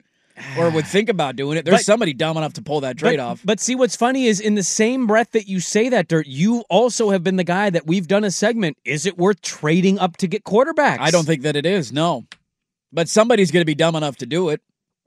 or 0.56 0.70
would 0.70 0.86
think 0.86 1.08
about 1.08 1.36
doing 1.36 1.58
it. 1.58 1.64
There's 1.64 1.78
But- 1.78 1.84
somebody 1.84 2.12
dumb 2.12 2.36
enough 2.36 2.54
to 2.54 2.62
pull 2.62 2.80
that 2.80 2.96
trade 2.96 3.18
but, 3.18 3.22
off. 3.22 3.40
But 3.44 3.60
see, 3.60 3.74
what's 3.74 3.96
funny 3.96 4.26
is 4.26 4.40
in 4.40 4.54
the 4.54 4.62
same 4.62 5.06
breath 5.06 5.32
that 5.32 5.48
you 5.48 5.60
say 5.60 5.88
that, 5.88 6.08
Dirt, 6.08 6.26
you 6.26 6.64
also 6.68 7.10
have 7.10 7.24
been 7.24 7.36
the 7.36 7.44
guy 7.44 7.70
that 7.70 7.86
we've 7.86 8.08
done 8.08 8.24
a 8.24 8.30
segment. 8.30 8.76
Is 8.84 9.06
it 9.06 9.18
worth 9.18 9.42
trading 9.42 9.98
up 9.98 10.16
to 10.18 10.26
get 10.26 10.44
quarterbacks? 10.44 10.98
I 11.00 11.10
don't 11.10 11.24
think 11.24 11.42
that 11.42 11.56
it 11.56 11.66
is. 11.66 11.92
No, 11.92 12.26
but 12.92 13.08
somebody's 13.08 13.50
going 13.50 13.60
to 13.62 13.66
be 13.66 13.74
dumb 13.74 13.96
enough 13.96 14.16
to 14.18 14.26
do 14.26 14.48
it. 14.50 14.60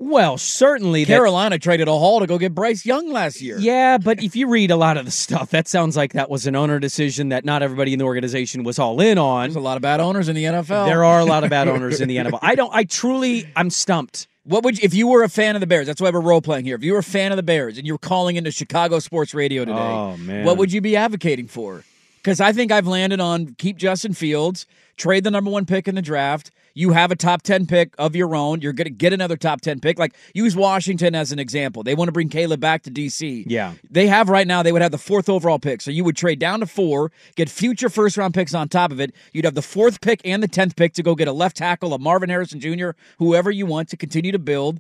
Well, 0.04 0.40
certainly. 0.40 1.04
that- 1.04 1.14
Carolina 1.14 1.60
traded 1.60 1.88
a 1.88 1.92
haul 1.92 2.22
to 2.22 2.26
go 2.28 2.40
get 2.40 2.56
Bryce 2.56 2.86
Young 2.88 3.12
last 3.12 3.40
year. 3.40 3.60
Yeah, 3.60 4.00
but 4.00 4.24
if 4.24 4.36
you 4.36 4.48
read 4.50 4.72
a 4.72 4.76
lot 4.76 4.98
of 4.98 5.06
the 5.06 5.12
stuff, 5.12 5.52
that 5.52 5.68
sounds 5.68 5.96
like 5.96 6.14
that 6.14 6.28
was 6.28 6.48
an 6.48 6.56
owner 6.56 6.80
decision 6.80 7.30
that 7.30 7.46
not 7.46 7.62
everybody 7.62 7.94
in 7.94 8.00
the 8.00 8.06
organization 8.06 8.64
was 8.64 8.80
all 8.80 9.00
in 9.00 9.20
on. 9.20 9.44
There's 9.50 9.56
a 9.58 9.60
lot 9.60 9.76
of 9.76 9.84
bad 9.84 10.00
owners 10.00 10.28
in 10.28 10.36
the 10.36 10.46
NFL. 10.46 10.88
There 10.88 11.04
are 11.04 11.20
a 11.20 11.26
lot 11.26 11.44
of 11.44 11.52
bad 11.52 11.68
owners 11.68 12.02
in 12.02 12.08
the 12.08 12.18
NFL. 12.18 12.40
I 12.42 12.56
don't. 12.56 12.74
I 12.74 12.84
truly, 12.84 13.48
I'm 13.56 13.70
stumped. 13.70 14.28
What 14.44 14.64
would 14.64 14.80
you, 14.80 14.86
if 14.86 14.96
you 14.96 15.06
were 15.08 15.22
a 15.22 15.30
fan 15.30 15.56
of 15.56 15.60
the 15.60 15.68
Bears? 15.68 15.86
That's 15.86 16.02
why 16.02 16.10
we're 16.10 16.20
role 16.20 16.42
playing 16.42 16.66
here. 16.66 16.76
If 16.76 16.84
you 16.84 16.94
were 16.94 17.00
a 17.00 17.04
fan 17.04 17.32
of 17.32 17.36
the 17.36 17.44
Bears 17.44 17.78
and 17.78 17.86
you 17.86 17.94
were 17.94 18.00
calling 18.00 18.38
into 18.38 18.50
Chicago 18.52 18.98
sports 18.98 19.36
radio 19.36 19.66
today, 19.66 19.78
Oh, 19.78 20.18
what 20.44 20.58
would 20.58 20.74
you 20.74 20.82
be 20.82 20.96
advocating 20.96 21.48
for? 21.48 21.84
Because 22.18 22.42
I 22.42 22.54
think 22.54 22.72
I've 22.72 22.88
landed 22.88 23.20
on 23.20 23.54
keep 23.60 23.78
Justin 23.78 24.16
Fields, 24.16 24.66
trade 24.98 25.24
the 25.26 25.30
number 25.32 25.52
one 25.52 25.68
pick 25.68 25.88
in 25.88 25.94
the 25.94 26.02
draft. 26.02 26.50
You 26.74 26.92
have 26.92 27.12
a 27.12 27.16
top 27.16 27.42
10 27.42 27.66
pick 27.68 27.94
of 27.98 28.16
your 28.16 28.36
own. 28.36 28.62
You're 28.62 28.74
going 28.74 28.86
to 28.86 28.90
get 28.92 29.14
another 29.14 29.38
top 29.38 29.62
10 29.62 29.80
pick. 29.80 30.00
Like, 30.00 30.16
use 30.34 30.56
Washington 30.56 31.16
as 31.16 31.32
an 31.32 31.40
example. 31.40 31.84
They 31.84 31.96
want 31.96 32.08
to 32.08 32.12
bring 32.14 32.30
Caleb 32.30 32.60
back 32.60 32.84
to 32.84 32.90
D.C. 32.90 33.46
Yeah. 33.48 33.74
They 33.90 34.08
have 34.08 34.30
right 34.30 34.48
now, 34.48 34.64
they 34.64 34.72
would 34.72 34.82
have 34.82 34.92
the 34.92 34.98
fourth 34.98 35.30
overall 35.30 35.60
pick. 35.60 35.82
So 35.82 35.92
you 35.92 36.04
would 36.04 36.16
trade 36.16 36.40
down 36.40 36.60
to 36.62 36.66
four, 36.66 37.12
get 37.36 37.50
future 37.50 37.90
first 37.90 38.18
round 38.18 38.34
picks 38.34 38.54
on 38.54 38.70
top 38.70 38.92
of 38.92 39.00
it. 39.00 39.14
You'd 39.34 39.46
have 39.46 39.56
the 39.56 39.62
fourth 39.62 40.02
pick 40.02 40.22
and 40.26 40.42
the 40.42 40.48
10th 40.48 40.76
pick 40.76 40.94
to 40.94 41.04
go 41.04 41.16
get 41.16 41.28
a 41.28 41.34
left 41.34 41.58
tackle, 41.58 41.94
a 41.94 42.00
Marvin 42.00 42.30
Harrison 42.30 42.60
Jr., 42.60 42.92
whoever 43.20 43.52
you 43.52 43.66
want 43.66 43.90
to 43.90 43.98
continue 43.98 44.32
to 44.32 44.40
build. 44.40 44.80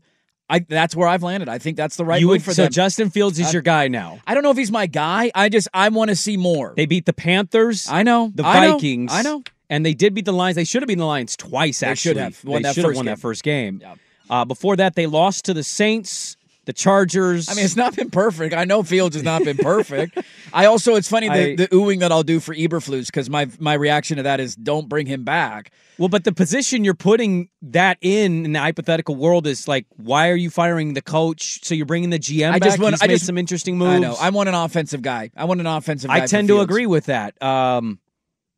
I, 0.49 0.60
that's 0.60 0.97
where 0.97 1.08
I've 1.08 1.23
landed. 1.23 1.47
I 1.47 1.60
think 1.60 1.77
that's 1.77 1.95
the 1.95 2.04
right 2.04 2.19
you 2.19 2.27
move 2.27 2.32
would. 2.34 2.43
for 2.43 2.54
So 2.54 2.63
them. 2.63 2.73
Justin 2.73 3.10
Fields 3.10 3.39
is 3.39 3.47
Uh, 3.47 3.51
your 3.54 3.62
guy 3.62 3.88
now. 3.88 4.19
I 4.27 4.34
don't 4.34 4.43
know 4.43 4.51
if 4.51 4.58
he's 4.58 4.71
my 4.71 4.86
guy. 4.86 5.32
I 5.34 5.47
just 5.47 5.69
I 5.73 5.88
want 5.88 6.10
to 6.10 6.15
see 6.15 6.36
more. 6.36 6.73
They 6.75 6.86
beat 6.86 7.06
the 7.06 7.13
Panthers. 7.13 7.88
I 7.89 8.04
know 8.04 8.32
the 8.36 8.45
I 8.45 8.60
know, 8.67 8.73
Vikings. 8.73 9.13
I 9.13 9.21
know. 9.21 9.43
And 9.71 9.84
they 9.86 9.93
did 9.95 10.13
beat 10.13 10.25
the 10.25 10.34
Lions. 10.34 10.55
They 10.55 10.65
should 10.65 10.84
have 10.84 10.88
beaten 10.88 10.99
the 10.99 11.05
Lions 11.05 11.36
twice. 11.38 11.79
They 11.79 11.88
Actually, 11.88 12.10
should 12.12 12.17
have 12.17 12.43
won 12.45 12.62
they 12.62 12.67
that 12.69 12.75
should 12.75 12.84
have 12.86 12.95
won 12.95 13.05
that 13.05 13.19
first 13.19 13.41
game. 13.43 13.81
Uh, 14.29 14.45
before 14.45 14.75
that, 14.75 14.95
they 14.95 15.07
lost 15.07 15.45
to 15.45 15.53
the 15.53 15.63
Saints, 15.63 16.36
the 16.65 16.73
Chargers. 16.73 17.49
I 17.49 17.53
mean, 17.55 17.65
it's 17.65 17.75
not 17.77 17.95
been 17.95 18.10
perfect. 18.12 18.53
I 18.53 18.65
know 18.65 18.84
Fields 18.84 19.15
has 19.15 19.23
not 19.23 19.43
been 19.43 19.57
perfect. 19.57 20.17
I 20.53 20.65
also, 20.65 20.95
it's 20.95 21.07
funny 21.10 21.27
the, 21.29 21.34
I- 21.51 21.55
the 21.55 21.67
oohing 21.69 21.99
that 22.01 22.12
I'll 22.12 22.21
do 22.23 22.39
for 22.41 22.53
Eberflus 22.53 23.07
because 23.07 23.29
my 23.29 23.49
my 23.60 23.73
reaction 23.73 24.17
to 24.17 24.23
that 24.23 24.39
is 24.41 24.55
don't 24.57 24.88
bring 24.89 25.07
him 25.07 25.23
back. 25.23 25.71
Well, 25.97 26.10
but 26.10 26.23
the 26.25 26.31
position 26.34 26.84
you're 26.84 26.93
putting 26.93 27.47
that 27.62 27.97
in 28.01 28.45
in 28.45 28.51
the 28.53 28.60
hypothetical 28.60 29.15
world 29.15 29.47
is 29.47 29.67
like, 29.67 29.86
why 29.97 30.29
are 30.29 30.36
you 30.36 30.49
firing 30.49 30.95
the 30.95 31.01
coach? 31.01 31.63
So 31.63 31.75
you're 31.75 31.86
bringing 31.86 32.10
the 32.10 32.19
GM 32.19 32.49
I 32.51 32.60
back. 32.60 32.69
just 32.69 32.79
want- 32.79 32.93
He's 32.95 33.03
I 33.03 33.07
made 33.07 33.13
just- 33.13 33.25
some 33.25 33.38
interesting 33.38 33.77
moves. 33.77 33.95
I 33.95 33.99
know. 33.99 34.15
I 34.19 34.29
want 34.31 34.49
an 34.49 34.55
offensive 34.55 35.01
guy. 35.01 35.29
I 35.36 35.45
want 35.45 35.60
an 35.62 35.67
offensive. 35.67 36.10
guy 36.10 36.15
I 36.23 36.25
tend 36.25 36.47
to 36.49 36.55
Fields. 36.55 36.63
agree 36.65 36.88
with 36.88 37.05
that. 37.05 37.41
Um, 37.41 37.99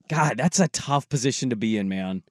God, 0.08 0.38
that's 0.38 0.60
a 0.60 0.68
tough 0.68 1.08
position 1.10 1.50
to 1.50 1.56
be 1.56 1.78
in, 1.78 1.88
man. 1.88 2.24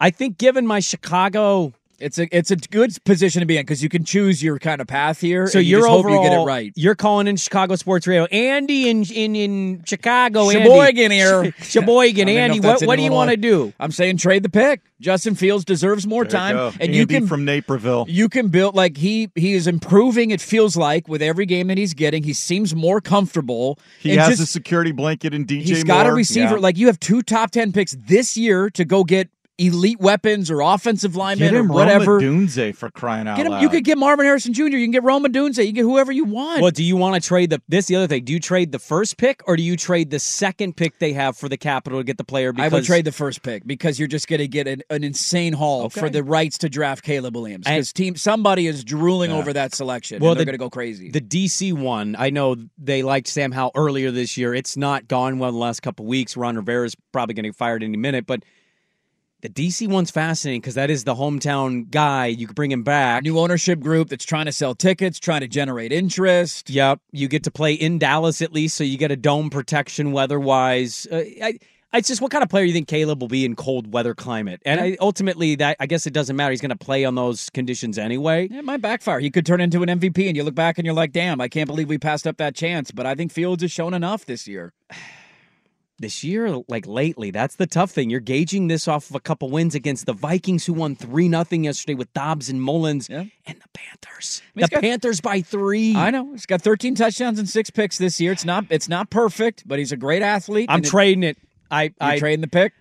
I 0.00 0.10
think 0.10 0.38
given 0.38 0.66
my 0.66 0.80
Chicago, 0.80 1.72
It's 2.02 2.18
a 2.18 2.36
it's 2.36 2.50
a 2.50 2.56
good 2.56 2.92
position 3.04 3.40
to 3.40 3.46
be 3.46 3.56
in 3.56 3.62
because 3.62 3.82
you 3.82 3.88
can 3.88 4.04
choose 4.04 4.42
your 4.42 4.58
kind 4.58 4.80
of 4.80 4.86
path 4.86 5.20
here. 5.20 5.46
so 5.46 5.58
you 5.58 5.70
you're 5.70 5.80
just 5.80 5.88
hope 5.90 5.98
overall 6.00 6.22
you 6.24 6.30
get 6.30 6.40
it 6.40 6.44
right. 6.44 6.72
You're 6.74 6.94
calling 6.94 7.26
in 7.28 7.36
Chicago 7.36 7.76
sports 7.76 8.06
radio, 8.06 8.24
Andy 8.26 8.88
in 8.90 9.04
in 9.12 9.36
in 9.36 9.82
Chicago, 9.86 10.50
Sheboygan 10.50 11.12
Andy. 11.12 11.16
here. 11.16 11.52
Sh- 11.60 11.70
Sheboygan, 11.70 12.28
I 12.28 12.32
don't 12.32 12.56
even 12.56 12.62
know 12.62 12.70
Andy. 12.70 12.80
What 12.82 12.86
what 12.88 12.96
do 12.96 13.02
you 13.02 13.12
want 13.12 13.30
to 13.30 13.36
do? 13.36 13.72
I'm 13.78 13.92
saying 13.92 14.16
trade 14.18 14.42
the 14.42 14.48
pick. 14.48 14.80
Justin 15.00 15.34
Fields 15.34 15.64
deserves 15.64 16.06
more 16.06 16.22
There 16.24 16.30
time, 16.30 16.56
you 16.56 16.62
go. 16.70 16.72
and 16.80 16.94
you 16.94 17.00
Andy 17.02 17.14
can 17.14 17.26
from 17.26 17.44
Naperville. 17.44 18.04
You 18.08 18.28
can 18.28 18.48
build 18.48 18.74
like 18.76 18.96
he 18.96 19.30
he 19.34 19.54
is 19.54 19.66
improving. 19.66 20.30
It 20.30 20.40
feels 20.40 20.76
like 20.76 21.08
with 21.08 21.22
every 21.22 21.46
game 21.46 21.68
that 21.68 21.78
he's 21.78 21.94
getting, 21.94 22.22
he 22.22 22.32
seems 22.32 22.74
more 22.74 23.00
comfortable. 23.00 23.78
He 24.00 24.16
has 24.16 24.28
just- 24.30 24.42
a 24.42 24.46
security 24.46 24.92
blanket 24.92 25.34
in 25.34 25.44
DJ 25.44 25.62
He's 25.62 25.84
got 25.84 26.06
a 26.06 26.12
receiver. 26.12 26.54
Yeah. 26.54 26.60
Like 26.60 26.76
you 26.78 26.86
have 26.86 26.98
two 27.00 27.22
top 27.22 27.50
ten 27.50 27.72
picks 27.72 27.96
this 28.06 28.36
year 28.36 28.70
to 28.70 28.84
go 28.84 29.04
get 29.04 29.28
elite 29.58 30.00
weapons 30.00 30.50
or 30.50 30.60
offensive 30.60 31.14
linemen 31.14 31.50
Get 31.50 31.54
him 31.60 31.70
or 31.70 31.74
whatever. 31.74 32.16
Rome 32.18 32.46
Odunze 32.48 32.74
for 32.74 32.90
crying 32.90 33.28
out 33.28 33.36
Get 33.36 33.46
him. 33.46 33.52
loud. 33.52 33.62
You 33.62 33.68
could 33.68 33.84
get 33.84 33.98
Marvin 33.98 34.24
Harrison 34.24 34.52
Jr. 34.54 34.62
You 34.64 34.84
can 34.84 34.90
get 34.90 35.04
Rome 35.04 35.24
Odunze. 35.24 35.58
You 35.58 35.66
can 35.66 35.74
get 35.74 35.82
whoever 35.82 36.10
you 36.10 36.24
want. 36.24 36.62
Well, 36.62 36.70
do 36.70 36.82
you 36.82 36.96
want 36.96 37.20
to 37.22 37.26
trade 37.26 37.50
the 37.50 37.60
this 37.68 37.86
the 37.86 37.96
other 37.96 38.06
thing? 38.06 38.24
Do 38.24 38.32
you 38.32 38.40
trade 38.40 38.72
the 38.72 38.78
first 38.78 39.18
pick 39.18 39.42
or 39.46 39.56
do 39.56 39.62
you 39.62 39.76
trade 39.76 40.10
the 40.10 40.18
second 40.18 40.76
pick 40.76 40.98
they 40.98 41.12
have 41.12 41.36
for 41.36 41.48
the 41.48 41.56
capital 41.58 42.00
to 42.00 42.04
get 42.04 42.16
the 42.18 42.24
player? 42.24 42.48
I 42.48 42.52
Because 42.52 42.72
would 42.72 42.84
trade 42.84 43.04
the 43.04 43.12
first 43.12 43.42
pick 43.42 43.66
because 43.66 43.98
you're 43.98 44.08
just 44.08 44.26
going 44.26 44.40
to 44.40 44.48
get 44.48 44.66
an, 44.66 44.82
an 44.90 45.04
insane 45.04 45.52
haul 45.52 45.84
Okay. 45.84 46.00
for 46.00 46.08
the 46.10 46.22
rights 46.24 46.58
to 46.58 46.68
draft 46.68 47.04
Caleb 47.04 47.34
Williams 47.36 47.66
because 47.66 47.92
team 47.92 48.16
somebody 48.16 48.66
is 48.66 48.82
drooling 48.84 49.30
Yeah. 49.30 49.36
over 49.36 49.52
that 49.52 49.74
selection. 49.74 50.20
Well, 50.20 50.34
they're 50.34 50.40
the- 50.40 50.46
going 50.46 50.54
to 50.54 50.58
go 50.58 50.70
crazy. 50.70 51.10
The 51.10 51.20
DC 51.20 51.72
one, 51.72 52.16
I 52.18 52.30
know 52.30 52.56
they 52.78 53.02
liked 53.02 53.28
Sam 53.28 53.52
Howell 53.52 53.72
earlier 53.74 54.10
this 54.10 54.36
year. 54.36 54.54
It's 54.54 54.76
not 54.76 55.08
gone 55.08 55.38
well 55.38 55.52
the 55.52 55.58
last 55.58 55.80
couple 55.82 56.06
weeks. 56.06 56.36
Ron 56.36 56.56
Rivera's 56.56 56.96
probably 57.12 57.34
going 57.34 57.44
to 57.44 57.50
get 57.50 57.56
fired 57.56 57.82
any 57.82 57.96
minute, 57.96 58.26
but 58.26 58.42
the 59.42 59.48
DC 59.48 59.88
one's 59.88 60.12
fascinating 60.12 60.60
because 60.60 60.76
that 60.76 60.88
is 60.88 61.02
the 61.02 61.16
hometown 61.16 61.90
guy. 61.90 62.26
You 62.26 62.46
could 62.46 62.54
bring 62.54 62.70
him 62.70 62.84
back. 62.84 63.24
New 63.24 63.40
ownership 63.40 63.80
group 63.80 64.08
that's 64.08 64.24
trying 64.24 64.46
to 64.46 64.52
sell 64.52 64.74
tickets, 64.74 65.18
trying 65.18 65.40
to 65.40 65.48
generate 65.48 65.92
interest. 65.92 66.70
Yep, 66.70 67.00
you 67.10 67.26
get 67.26 67.42
to 67.44 67.50
play 67.50 67.74
in 67.74 67.98
Dallas 67.98 68.40
at 68.40 68.52
least, 68.52 68.76
so 68.76 68.84
you 68.84 68.96
get 68.96 69.10
a 69.10 69.16
dome 69.16 69.50
protection 69.50 70.12
weather-wise. 70.12 71.08
Uh, 71.10 71.24
I, 71.42 71.58
it's 71.92 72.06
just 72.06 72.20
what 72.20 72.30
kind 72.30 72.44
of 72.44 72.50
player 72.50 72.64
you 72.64 72.72
think 72.72 72.86
Caleb 72.86 73.20
will 73.20 73.28
be 73.28 73.44
in 73.44 73.56
cold 73.56 73.92
weather 73.92 74.14
climate, 74.14 74.62
and 74.64 74.80
I, 74.80 74.96
ultimately, 75.00 75.56
that 75.56 75.76
I 75.80 75.86
guess 75.86 76.06
it 76.06 76.12
doesn't 76.12 76.36
matter. 76.36 76.52
He's 76.52 76.60
going 76.60 76.70
to 76.70 76.76
play 76.76 77.04
on 77.04 77.16
those 77.16 77.50
conditions 77.50 77.98
anyway. 77.98 78.46
It 78.48 78.64
might 78.64 78.80
backfire. 78.80 79.18
He 79.18 79.30
could 79.30 79.44
turn 79.44 79.60
into 79.60 79.82
an 79.82 79.88
MVP, 79.88 80.28
and 80.28 80.36
you 80.36 80.44
look 80.44 80.54
back 80.54 80.78
and 80.78 80.86
you're 80.86 80.94
like, 80.94 81.12
"Damn, 81.12 81.40
I 81.40 81.48
can't 81.48 81.66
believe 81.66 81.88
we 81.88 81.98
passed 81.98 82.28
up 82.28 82.36
that 82.36 82.54
chance." 82.54 82.92
But 82.92 83.06
I 83.06 83.14
think 83.16 83.32
Fields 83.32 83.62
has 83.62 83.72
shown 83.72 83.92
enough 83.92 84.24
this 84.24 84.46
year. 84.46 84.72
this 86.02 86.22
year, 86.22 86.62
like 86.68 86.86
lately. 86.86 87.30
That's 87.30 87.56
the 87.56 87.66
tough 87.66 87.90
thing. 87.92 88.10
You're 88.10 88.20
gauging 88.20 88.68
this 88.68 88.86
off 88.86 89.08
of 89.08 89.16
a 89.16 89.20
couple 89.20 89.48
wins 89.50 89.74
against 89.74 90.04
the 90.04 90.12
Vikings, 90.12 90.66
who 90.66 90.74
won 90.74 90.94
three 90.94 91.28
nothing 91.28 91.64
yesterday 91.64 91.94
with 91.94 92.12
Dobbs 92.12 92.50
and 92.50 92.60
Mullens, 92.60 93.08
and 93.08 93.30
the 93.46 93.68
Panthers. 93.72 94.42
I 94.44 94.50
mean, 94.54 94.62
the 94.64 94.68
got- 94.68 94.80
Panthers 94.82 95.20
by 95.22 95.40
three. 95.40 95.96
I 95.96 96.10
know 96.10 96.32
he's 96.32 96.44
got 96.44 96.60
13 96.60 96.94
touchdowns 96.94 97.38
and 97.38 97.48
six 97.48 97.70
picks 97.70 97.96
this 97.96 98.20
year. 98.20 98.32
It's 98.32 98.44
not 98.44 98.66
it's 98.68 98.88
not 98.88 99.08
perfect, 99.08 99.66
but 99.66 99.78
he's 99.78 99.92
a 99.92 99.96
great 99.96 100.20
athlete. 100.22 100.66
I'm 100.68 100.76
and 100.76 100.84
it- 100.86 100.90
trading 100.90 101.22
it. 101.22 101.38
I 101.70 101.94
I 101.98 102.18
trading 102.18 102.42
the 102.42 102.48
pick. 102.48 102.74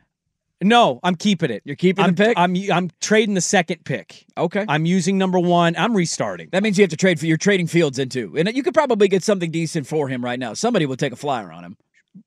no, 0.62 1.00
I'm 1.02 1.16
keeping 1.16 1.50
it. 1.50 1.64
You're 1.66 1.76
keeping 1.76 2.04
I'm, 2.04 2.14
the 2.14 2.26
pick. 2.26 2.38
I'm 2.38 2.56
I'm 2.72 2.92
trading 3.00 3.36
the 3.36 3.42
second 3.42 3.86
pick. 3.86 4.26
Okay. 4.38 4.66
I'm 4.68 4.86
using 4.86 5.18
number 5.18 5.40
one. 5.40 5.76
I'm 5.78 5.96
restarting. 5.96 6.50
That 6.52 6.62
means 6.62 6.78
you 6.78 6.84
have 6.84 6.90
to 6.92 6.98
trade 6.98 7.20
for 7.20 7.26
you're 7.26 7.38
trading 7.38 7.68
Fields 7.68 7.98
into, 8.00 8.38
and 8.38 8.54
you 8.54 8.62
could 8.64 8.74
probably 8.74 9.08
get 9.08 9.24
something 9.24 9.50
decent 9.50 9.88
for 9.88 10.08
him 10.10 10.24
right 10.24 10.38
now. 10.38 10.54
Somebody 10.54 10.86
will 10.86 10.98
take 10.98 11.14
a 11.14 11.16
flyer 11.16 11.52
on 11.52 11.64
him. 11.64 11.78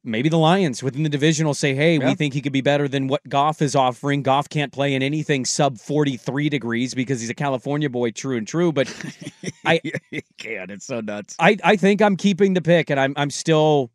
Maybe 0.03 0.29
the 0.31 0.38
Lions 0.38 0.83
within 0.83 1.03
the 1.03 1.09
division 1.11 1.47
will 1.47 1.55
say, 1.55 1.75
"Hey, 1.75 1.99
Yeah. 1.99 2.09
we 2.09 2.14
think 2.14 2.33
he 2.33 2.40
could 2.40 2.53
be 2.53 2.62
better 2.62 2.88
than 2.88 3.07
what 3.07 3.29
Goff 3.29 3.61
is 3.61 3.77
offering." 3.77 4.23
Goff 4.23 4.49
can't 4.49 4.73
play 4.73 4.94
in 4.94 5.03
anything 5.03 5.44
sub 5.44 5.79
43 5.79 6.49
degrees 6.49 6.94
because 6.94 7.20
he's 7.20 7.29
a 7.31 7.35
California 7.35 7.90
boy, 7.90 8.11
true 8.11 8.37
and 8.38 8.49
true. 8.49 8.73
But 8.73 8.88
I 9.66 9.81
can't. 10.38 10.70
It's 10.70 10.87
so 10.87 11.01
nuts. 11.01 11.37
I, 11.38 11.59
I 11.62 11.77
think 11.77 12.01
I'm 12.01 12.16
keeping 12.16 12.55
the 12.55 12.62
pick, 12.62 12.90
and 12.90 12.99
I'm 12.99 13.12
I'm 13.16 13.31
still 13.31 13.90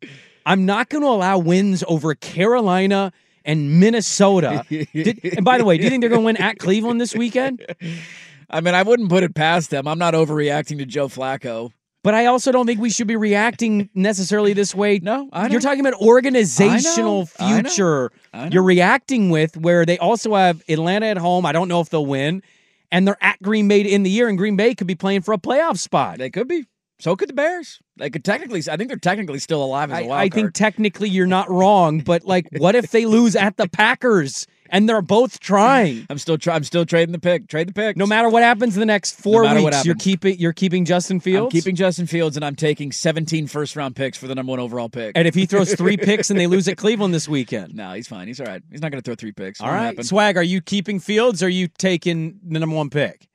I'm 0.46 0.64
not 0.64 0.88
going 0.90 1.02
to 1.02 1.08
allow 1.08 1.38
wins 1.38 1.82
over 1.88 2.14
Carolina 2.14 3.12
and 3.44 3.80
Minnesota. 3.80 4.64
Did, 4.68 5.20
and 5.24 5.44
by 5.44 5.58
the 5.58 5.64
way, 5.64 5.76
do 5.76 5.84
you 5.84 5.90
think 5.90 6.02
they're 6.02 6.08
going 6.10 6.22
to 6.22 6.26
win 6.26 6.36
at 6.36 6.58
Cleveland 6.58 7.00
this 7.00 7.14
weekend? 7.16 7.64
I 8.50 8.60
mean, 8.60 8.74
I 8.74 8.82
wouldn't 8.82 9.08
put 9.10 9.22
it 9.22 9.34
past 9.34 9.70
them. 9.70 9.86
I'm 9.86 9.98
not 9.98 10.14
overreacting 10.14 10.78
to 10.78 10.86
Joe 10.86 11.08
Flacco. 11.08 11.70
But 12.02 12.14
I 12.14 12.26
also 12.26 12.50
don't 12.50 12.66
think 12.66 12.80
we 12.80 12.88
should 12.88 13.06
be 13.06 13.16
reacting 13.16 13.90
necessarily 13.94 14.54
this 14.54 14.74
way. 14.74 15.00
No, 15.02 15.28
I. 15.32 15.48
You're 15.48 15.60
talking 15.60 15.80
about 15.80 16.00
organizational 16.00 17.28
I 17.38 17.44
know. 17.44 17.46
I 17.46 17.60
know. 17.62 17.68
future. 17.68 18.12
I 18.32 18.44
know. 18.44 18.50
You're 18.52 18.62
reacting 18.62 19.28
with 19.28 19.56
where 19.56 19.84
they 19.84 19.98
also 19.98 20.34
have 20.34 20.62
Atlanta 20.68 21.06
at 21.06 21.18
home. 21.18 21.44
I 21.44 21.52
don't 21.52 21.68
know 21.68 21.80
if 21.80 21.90
they'll 21.90 22.06
win, 22.06 22.42
and 22.90 23.06
they're 23.06 23.22
at 23.22 23.40
Green 23.42 23.68
Bay 23.68 23.80
in 23.82 24.02
the 24.02 24.10
year, 24.10 24.28
and 24.28 24.38
Green 24.38 24.56
Bay 24.56 24.74
could 24.74 24.86
be 24.86 24.94
playing 24.94 25.22
for 25.22 25.34
a 25.34 25.38
playoff 25.38 25.78
spot. 25.78 26.18
They 26.18 26.30
could 26.30 26.48
be. 26.48 26.64
So 27.00 27.16
could 27.16 27.30
the 27.30 27.34
Bears. 27.34 27.80
They 27.96 28.10
could 28.10 28.24
technically. 28.24 28.62
I 28.70 28.76
think 28.76 28.88
they're 28.88 28.98
technically 28.98 29.38
still 29.38 29.62
alive 29.62 29.90
as 29.90 29.98
a 30.00 30.04
I, 30.04 30.06
wild 30.06 30.12
I 30.12 30.28
card. 30.28 30.34
think 30.34 30.54
technically 30.54 31.08
you're 31.10 31.26
not 31.26 31.50
wrong, 31.50 32.00
but 32.00 32.24
like, 32.24 32.46
what 32.58 32.74
if 32.74 32.90
they 32.90 33.04
lose 33.06 33.36
at 33.36 33.56
the 33.56 33.68
Packers 33.68 34.46
and 34.70 34.88
they're 34.88 35.02
both 35.02 35.40
trying? 35.40 36.06
I'm 36.08 36.18
still. 36.18 36.38
Try, 36.38 36.54
I'm 36.54 36.64
still 36.64 36.86
trading 36.86 37.12
the 37.12 37.18
pick. 37.18 37.48
Trade 37.48 37.68
the 37.68 37.72
pick. 37.72 37.96
No 37.96 38.06
matter 38.06 38.28
what 38.28 38.42
happens 38.42 38.74
in 38.76 38.80
the 38.80 38.86
next 38.86 39.20
four 39.20 39.42
what 39.42 39.56
weeks, 39.56 39.84
you're 39.84 39.94
keeping 39.94 40.38
you're 40.38 40.52
keeping 40.52 40.84
Justin 40.84 41.20
Fields. 41.20 41.52
I'm 41.54 41.60
keeping 41.60 41.76
Justin 41.76 42.06
Fields, 42.06 42.36
and 42.36 42.44
I'm 42.44 42.56
taking 42.56 42.92
17 42.92 43.46
first 43.46 43.76
round 43.76 43.96
picks 43.96 44.16
for 44.16 44.26
the 44.26 44.34
number 44.34 44.50
one 44.50 44.60
overall 44.60 44.88
pick. 44.88 45.12
And 45.16 45.28
if 45.28 45.34
he 45.34 45.46
throws 45.46 45.74
three 45.74 45.96
picks 45.96 46.30
and 46.30 46.38
they 46.40 46.46
lose 46.46 46.66
at 46.68 46.76
Cleveland 46.78 47.12
this 47.12 47.28
weekend, 47.28 47.74
no, 47.74 47.92
he's 47.92 48.08
fine. 48.08 48.26
He's 48.26 48.40
all 48.40 48.46
right. 48.46 48.62
He's 48.70 48.80
not 48.80 48.90
going 48.90 49.02
to 49.02 49.04
throw 49.04 49.14
three 49.14 49.32
picks. 49.32 49.60
all 49.60 49.66
Won't 49.68 49.78
right. 49.78 49.86
happen. 49.86 50.04
Swag, 50.04 50.36
are 50.36 50.42
you 50.42 50.60
keeping 50.60 51.00
Fields? 51.00 51.42
or 51.42 51.46
Are 51.46 51.48
you 51.48 51.68
taking 51.68 52.38
the 52.46 52.58
number 52.58 52.76
one 52.76 52.90
pick? 52.90 53.26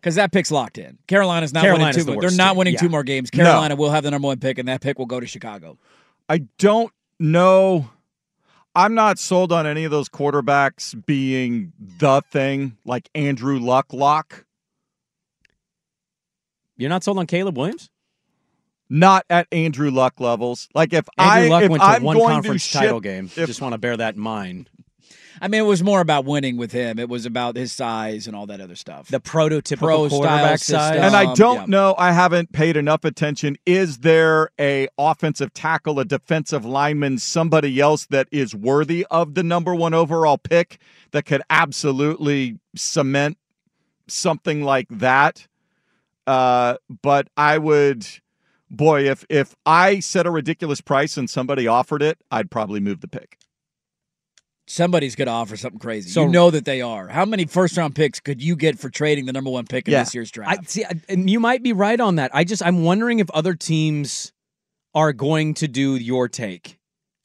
Because 0.00 0.16
that 0.16 0.32
pick's 0.32 0.50
locked 0.50 0.78
in. 0.78 0.98
Carolina's 1.06 1.52
not 1.52 1.60
Carolina's 1.62 1.96
winning 1.96 2.06
two. 2.14 2.20
the 2.20 2.26
They're 2.28 2.36
not 2.36 2.56
winning 2.56 2.74
Yeah. 2.74 2.80
two 2.80 2.88
more 2.88 3.04
games. 3.04 3.30
Carolina 3.30 3.76
will 3.76 3.90
have 3.90 4.02
the 4.02 4.10
number 4.10 4.26
one 4.26 4.40
pick, 4.40 4.58
and 4.58 4.66
that 4.68 4.80
pick 4.80 4.98
will 4.98 5.06
go 5.06 5.20
to 5.20 5.26
Chicago. 5.28 5.78
I 6.28 6.38
don't 6.58 6.92
know. 7.20 7.88
I'm 8.74 8.94
not 8.94 9.18
sold 9.18 9.52
on 9.52 9.66
any 9.66 9.84
of 9.84 9.90
those 9.90 10.08
quarterbacks 10.08 10.94
being 11.06 11.72
the 11.78 12.22
thing 12.30 12.78
like 12.84 13.10
Andrew 13.14 13.58
Luck 13.58 13.92
lock. 13.92 14.46
You're 16.76 16.88
not 16.90 17.04
sold 17.04 17.18
on 17.18 17.26
Caleb 17.26 17.56
Williams? 17.58 17.90
Not 18.88 19.24
at 19.30 19.46
Andrew 19.52 19.90
Luck 19.90 20.20
levels. 20.20 20.68
Like 20.74 20.92
if 20.92 21.06
Andrew 21.18 21.46
I 21.46 21.48
Luck 21.48 21.62
if 21.64 21.70
went 21.70 21.82
to 21.82 21.86
I'm 21.88 22.02
one 22.02 22.16
going 22.16 22.34
conference 22.34 22.62
to 22.64 22.68
ship, 22.70 22.80
title 22.80 23.00
game. 23.00 23.26
if- 23.26 23.46
Just 23.46 23.60
want 23.60 23.72
to 23.72 23.78
bear 23.78 23.96
that 23.96 24.14
in 24.16 24.20
mind. 24.20 24.70
I 25.40 25.48
mean, 25.48 25.60
it 25.62 25.66
was 25.66 25.82
more 25.82 26.00
about 26.00 26.24
winning 26.24 26.56
with 26.56 26.72
him. 26.72 26.98
It 26.98 27.08
was 27.08 27.26
about 27.26 27.56
his 27.56 27.72
size 27.72 28.26
and 28.26 28.36
all 28.36 28.46
that 28.46 28.60
other 28.60 28.76
stuff. 28.76 29.08
The 29.08 29.20
prototypical 29.20 29.78
Pro 29.78 30.08
style 30.08 30.18
quarterback 30.20 30.58
size. 30.58 30.96
and 30.96 31.16
I 31.16 31.26
Um, 31.26 31.34
don't 31.34 31.56
yeah. 31.56 31.64
know. 31.66 31.94
I 31.98 32.12
haven't 32.12 32.52
paid 32.52 32.76
enough 32.76 33.04
attention. 33.04 33.56
Is 33.66 33.98
there 33.98 34.50
a 34.60 34.88
offensive 34.98 35.52
tackle, 35.54 35.98
a 35.98 36.04
defensive 36.04 36.64
lineman, 36.64 37.18
somebody 37.18 37.80
else 37.80 38.06
that 38.10 38.28
is 38.30 38.54
worthy 38.54 39.06
of 39.10 39.34
the 39.34 39.42
number 39.42 39.74
one 39.74 39.94
overall 39.94 40.38
pick 40.38 40.78
that 41.12 41.24
could 41.24 41.42
absolutely 41.50 42.58
cement 42.76 43.38
something 44.08 44.62
like 44.62 44.88
that? 44.90 45.46
Uh, 46.26 46.76
but 47.02 47.28
I 47.36 47.58
would, 47.58 48.06
boy, 48.70 49.08
if 49.10 49.24
if 49.28 49.56
I 49.66 49.98
set 50.00 50.26
a 50.26 50.30
ridiculous 50.30 50.80
price 50.80 51.16
and 51.16 51.28
somebody 51.28 51.66
offered 51.66 52.02
it, 52.02 52.18
I'd 52.30 52.50
probably 52.50 52.78
move 52.80 53.00
the 53.00 53.08
pick. 53.08 53.38
Somebody's 54.68 55.16
going 55.16 55.26
to 55.26 55.32
offer 55.32 55.56
something 55.56 55.80
crazy. 55.80 56.10
So- 56.10 56.22
you 56.24 56.28
know 56.30 56.50
that 56.50 56.64
they 56.64 56.80
are. 56.80 57.08
How 57.08 57.24
many 57.24 57.44
first 57.46 57.76
round 57.76 57.94
picks 57.94 58.20
could 58.20 58.40
you 58.42 58.54
get 58.56 58.78
for 58.78 58.88
trading 58.90 59.26
the 59.26 59.32
number 59.32 59.50
one 59.50 59.66
pick 59.66 59.88
in 59.88 59.92
Yeah. 59.92 60.04
this 60.04 60.14
year's 60.14 60.30
I 60.30 60.34
draft? 60.34 60.70
see, 60.70 60.84
I- 60.84 61.00
and 61.08 61.28
you 61.28 61.40
might 61.40 61.62
be 61.62 61.72
right 61.72 61.98
on 62.00 62.16
that. 62.16 62.30
I 62.34 62.44
just 62.44 62.64
I'm 62.64 62.82
wondering 62.84 63.18
if 63.18 63.28
other 63.30 63.54
teams 63.54 64.32
are 64.94 65.12
going 65.12 65.54
to 65.54 65.68
do 65.68 65.96
your 65.96 66.28
take. 66.28 66.78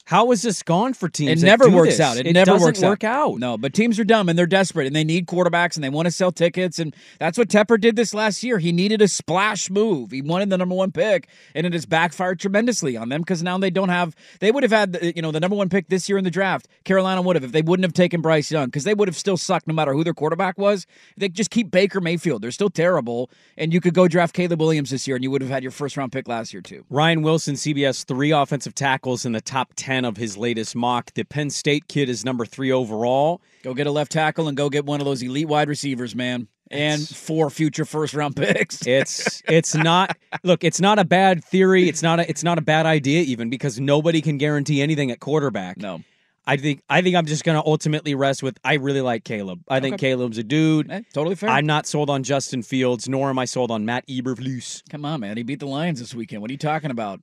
How 0.08 0.30
is 0.32 0.40
this 0.40 0.62
gone 0.62 0.94
for 0.94 1.10
teams? 1.10 1.42
It 1.42 1.44
never 1.46 1.68
works 1.68 1.98
this? 1.98 2.00
out. 2.00 2.16
It, 2.16 2.26
It 2.26 2.32
never 2.32 2.52
doesn't 2.52 2.64
works 2.64 2.80
work 2.80 3.04
out. 3.04 3.38
No, 3.38 3.58
but 3.58 3.74
teams 3.74 3.98
are 3.98 4.04
dumb 4.04 4.30
and 4.30 4.38
they're 4.38 4.46
desperate 4.46 4.86
and 4.86 4.96
they 4.96 5.04
need 5.04 5.26
quarterbacks 5.26 5.74
and 5.74 5.84
they 5.84 5.90
want 5.90 6.06
to 6.06 6.10
sell 6.10 6.32
tickets 6.32 6.78
and 6.78 6.96
that's 7.18 7.36
what 7.36 7.48
Tepper 7.48 7.78
did 7.78 7.94
this 7.94 8.14
last 8.14 8.42
year. 8.42 8.58
He 8.58 8.72
needed 8.72 9.02
a 9.02 9.08
splash 9.08 9.68
move. 9.68 10.10
He 10.10 10.22
wanted 10.22 10.48
the 10.48 10.56
number 10.56 10.74
one 10.74 10.92
pick 10.92 11.28
and 11.54 11.66
it 11.66 11.74
has 11.74 11.84
backfired 11.84 12.40
tremendously 12.40 12.96
on 12.96 13.10
them 13.10 13.20
because 13.20 13.42
now 13.42 13.58
they 13.58 13.68
don't 13.68 13.90
have. 13.90 14.16
They 14.40 14.50
would 14.50 14.62
have 14.62 14.72
had 14.72 14.94
the, 14.94 15.14
you 15.14 15.20
know 15.20 15.30
the 15.30 15.40
number 15.40 15.56
one 15.56 15.68
pick 15.68 15.88
this 15.90 16.08
year 16.08 16.16
in 16.16 16.24
the 16.24 16.30
draft. 16.30 16.68
Carolina 16.84 17.20
would 17.20 17.36
have 17.36 17.44
if 17.44 17.52
they 17.52 17.60
wouldn't 17.60 17.84
have 17.84 17.92
taken 17.92 18.22
Bryce 18.22 18.50
Young 18.50 18.68
because 18.68 18.84
they 18.84 18.94
would 18.94 19.08
have 19.08 19.16
still 19.16 19.36
sucked 19.36 19.66
no 19.66 19.74
matter 19.74 19.92
who 19.92 20.04
their 20.04 20.14
quarterback 20.14 20.56
was. 20.56 20.86
They 21.18 21.28
just 21.28 21.50
keep 21.50 21.70
Baker 21.70 22.00
Mayfield. 22.00 22.40
They're 22.40 22.50
still 22.50 22.70
terrible 22.70 23.28
and 23.58 23.74
you 23.74 23.82
could 23.82 23.92
go 23.92 24.08
draft 24.08 24.34
Caleb 24.34 24.58
Williams 24.58 24.88
this 24.88 25.06
year 25.06 25.16
and 25.16 25.22
you 25.22 25.30
would 25.30 25.42
have 25.42 25.50
had 25.50 25.62
your 25.62 25.72
first 25.72 25.98
round 25.98 26.12
pick 26.12 26.28
last 26.28 26.54
year 26.54 26.62
too. 26.62 26.86
Ryan 26.88 27.20
Wilson, 27.20 27.56
CBS, 27.56 28.06
three 28.06 28.30
offensive 28.30 28.74
tackles 28.74 29.26
in 29.26 29.32
the 29.32 29.42
top 29.42 29.74
10 29.76 29.97
of 30.04 30.16
his 30.16 30.36
latest 30.36 30.74
mock. 30.76 31.12
The 31.14 31.24
Penn 31.24 31.50
State 31.50 31.88
kid 31.88 32.08
is 32.08 32.24
number 32.24 32.44
three 32.44 32.72
overall. 32.72 33.40
Go 33.62 33.74
get 33.74 33.86
a 33.86 33.90
left 33.90 34.12
tackle 34.12 34.48
and 34.48 34.56
go 34.56 34.68
get 34.68 34.84
one 34.84 35.00
of 35.00 35.04
those 35.04 35.22
elite 35.22 35.48
wide 35.48 35.68
receivers, 35.68 36.14
man. 36.14 36.48
And 36.70 37.00
four 37.08 37.48
future 37.48 37.84
first 37.86 38.12
round 38.12 38.36
picks. 38.36 38.82
It's 38.86 39.42
it's 39.48 39.74
not 39.74 40.16
look, 40.42 40.64
it's 40.64 40.80
not 40.80 40.98
a 40.98 41.04
bad 41.04 41.42
theory. 41.44 41.88
It's 41.88 42.02
not 42.02 42.20
a 42.20 42.28
it's 42.28 42.44
not 42.44 42.58
a 42.58 42.60
bad 42.60 42.84
idea 42.84 43.22
even 43.22 43.48
because 43.48 43.80
nobody 43.80 44.20
can 44.20 44.36
guarantee 44.36 44.82
anything 44.82 45.10
at 45.10 45.18
quarterback. 45.20 45.78
No. 45.78 46.02
I 46.48 46.56
think 46.56 46.82
I 46.88 47.02
think 47.02 47.14
I'm 47.14 47.26
just 47.26 47.44
gonna 47.44 47.62
ultimately 47.64 48.14
rest 48.14 48.42
with 48.42 48.58
I 48.64 48.74
really 48.74 49.02
like 49.02 49.22
Caleb. 49.24 49.60
I 49.68 49.80
think 49.80 49.98
Caleb's 49.98 50.38
a 50.38 50.42
dude. 50.42 50.90
Eh, 50.90 51.02
totally 51.12 51.34
fair. 51.34 51.50
I'm 51.50 51.66
not 51.66 51.86
sold 51.86 52.08
on 52.08 52.22
Justin 52.22 52.62
Fields, 52.62 53.06
nor 53.06 53.28
am 53.28 53.38
I 53.38 53.44
sold 53.44 53.70
on 53.70 53.84
Matt 53.84 54.06
Eberflus. 54.08 54.82
Come 54.90 55.04
on, 55.04 55.20
man. 55.20 55.36
He 55.36 55.42
beat 55.42 55.60
the 55.60 55.66
Lions 55.66 56.00
this 56.00 56.14
weekend. 56.14 56.40
What 56.40 56.50
are 56.50 56.52
you 56.52 56.58
talking 56.58 56.90
about? 56.90 57.20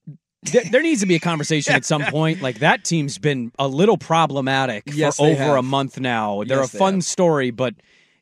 There, 0.52 0.64
there 0.72 0.82
needs 0.82 1.02
to 1.02 1.08
be 1.08 1.16
a 1.16 1.20
conversation 1.20 1.74
at 1.74 1.86
some 1.86 2.04
point. 2.04 2.42
Like 2.42 2.60
that 2.60 2.84
team's 2.84 3.18
been 3.18 3.52
a 3.60 3.68
little 3.68 3.98
problematic 3.98 4.84
Yes, 4.88 5.18
for 5.18 5.28
they 5.28 5.34
over 5.34 5.56
a 5.58 5.62
month 5.64 6.00
now. 6.00 6.44
They're 6.44 6.60
Yes, 6.62 6.74
a 6.74 6.78
fun 6.78 6.94
have. 6.96 7.04
story, 7.04 7.52
but 7.52 7.76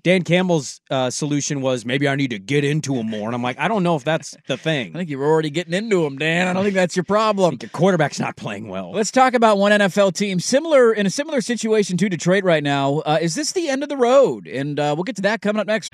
Dan 0.03 0.23
Campbell's 0.23 0.81
uh, 0.91 1.09
solution 1.09 1.61
was 1.61 1.85
maybe 1.85 2.09
I 2.09 2.15
need 2.17 2.31
to 2.31 2.39
get 2.39 2.65
into 2.65 2.95
him 2.95 3.09
more, 3.09 3.25
and 3.27 3.33
I'm 3.33 3.41
like, 3.41 3.57
I 3.57 3.69
don't 3.69 3.83
know 3.83 3.95
if 3.95 4.03
that's 4.03 4.35
the 4.47 4.57
thing. 4.57 4.91
I 4.93 4.97
think 4.97 5.09
you 5.09 5.17
were 5.17 5.25
already 5.25 5.49
getting 5.49 5.73
into 5.73 6.05
him, 6.05 6.17
Dan. 6.17 6.47
I 6.49 6.51
don't 6.53 6.63
think 6.63 6.75
that's 6.75 6.97
your 6.97 7.05
problem. 7.05 7.57
Your 7.61 7.69
quarterback's 7.69 8.19
not 8.19 8.35
playing 8.35 8.67
well. 8.67 8.91
Let's 8.91 9.11
talk 9.11 9.33
about 9.33 9.57
one 9.59 9.71
NFL 9.71 10.13
team 10.13 10.41
similar 10.41 10.91
in 10.91 11.05
a 11.05 11.09
similar 11.09 11.39
situation 11.39 11.95
to 11.97 12.09
Detroit 12.09 12.43
right 12.43 12.63
now. 12.63 12.99
Uh, 12.99 13.19
is 13.21 13.35
this 13.35 13.53
the 13.53 13.69
end 13.69 13.81
of 13.81 13.87
the 13.87 13.95
road? 13.97 14.45
And 14.45 14.77
uh, 14.77 14.93
we'll 14.97 15.05
get 15.05 15.15
to 15.15 15.21
that 15.21 15.41
coming 15.41 15.61
up 15.61 15.67
next. 15.67 15.93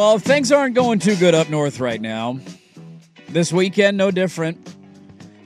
Well, 0.00 0.18
things 0.18 0.50
aren't 0.50 0.74
going 0.74 0.98
too 0.98 1.14
good 1.14 1.34
up 1.34 1.50
north 1.50 1.78
right 1.78 2.00
now. 2.00 2.40
This 3.28 3.52
weekend, 3.52 3.98
no 3.98 4.10
different. 4.10 4.79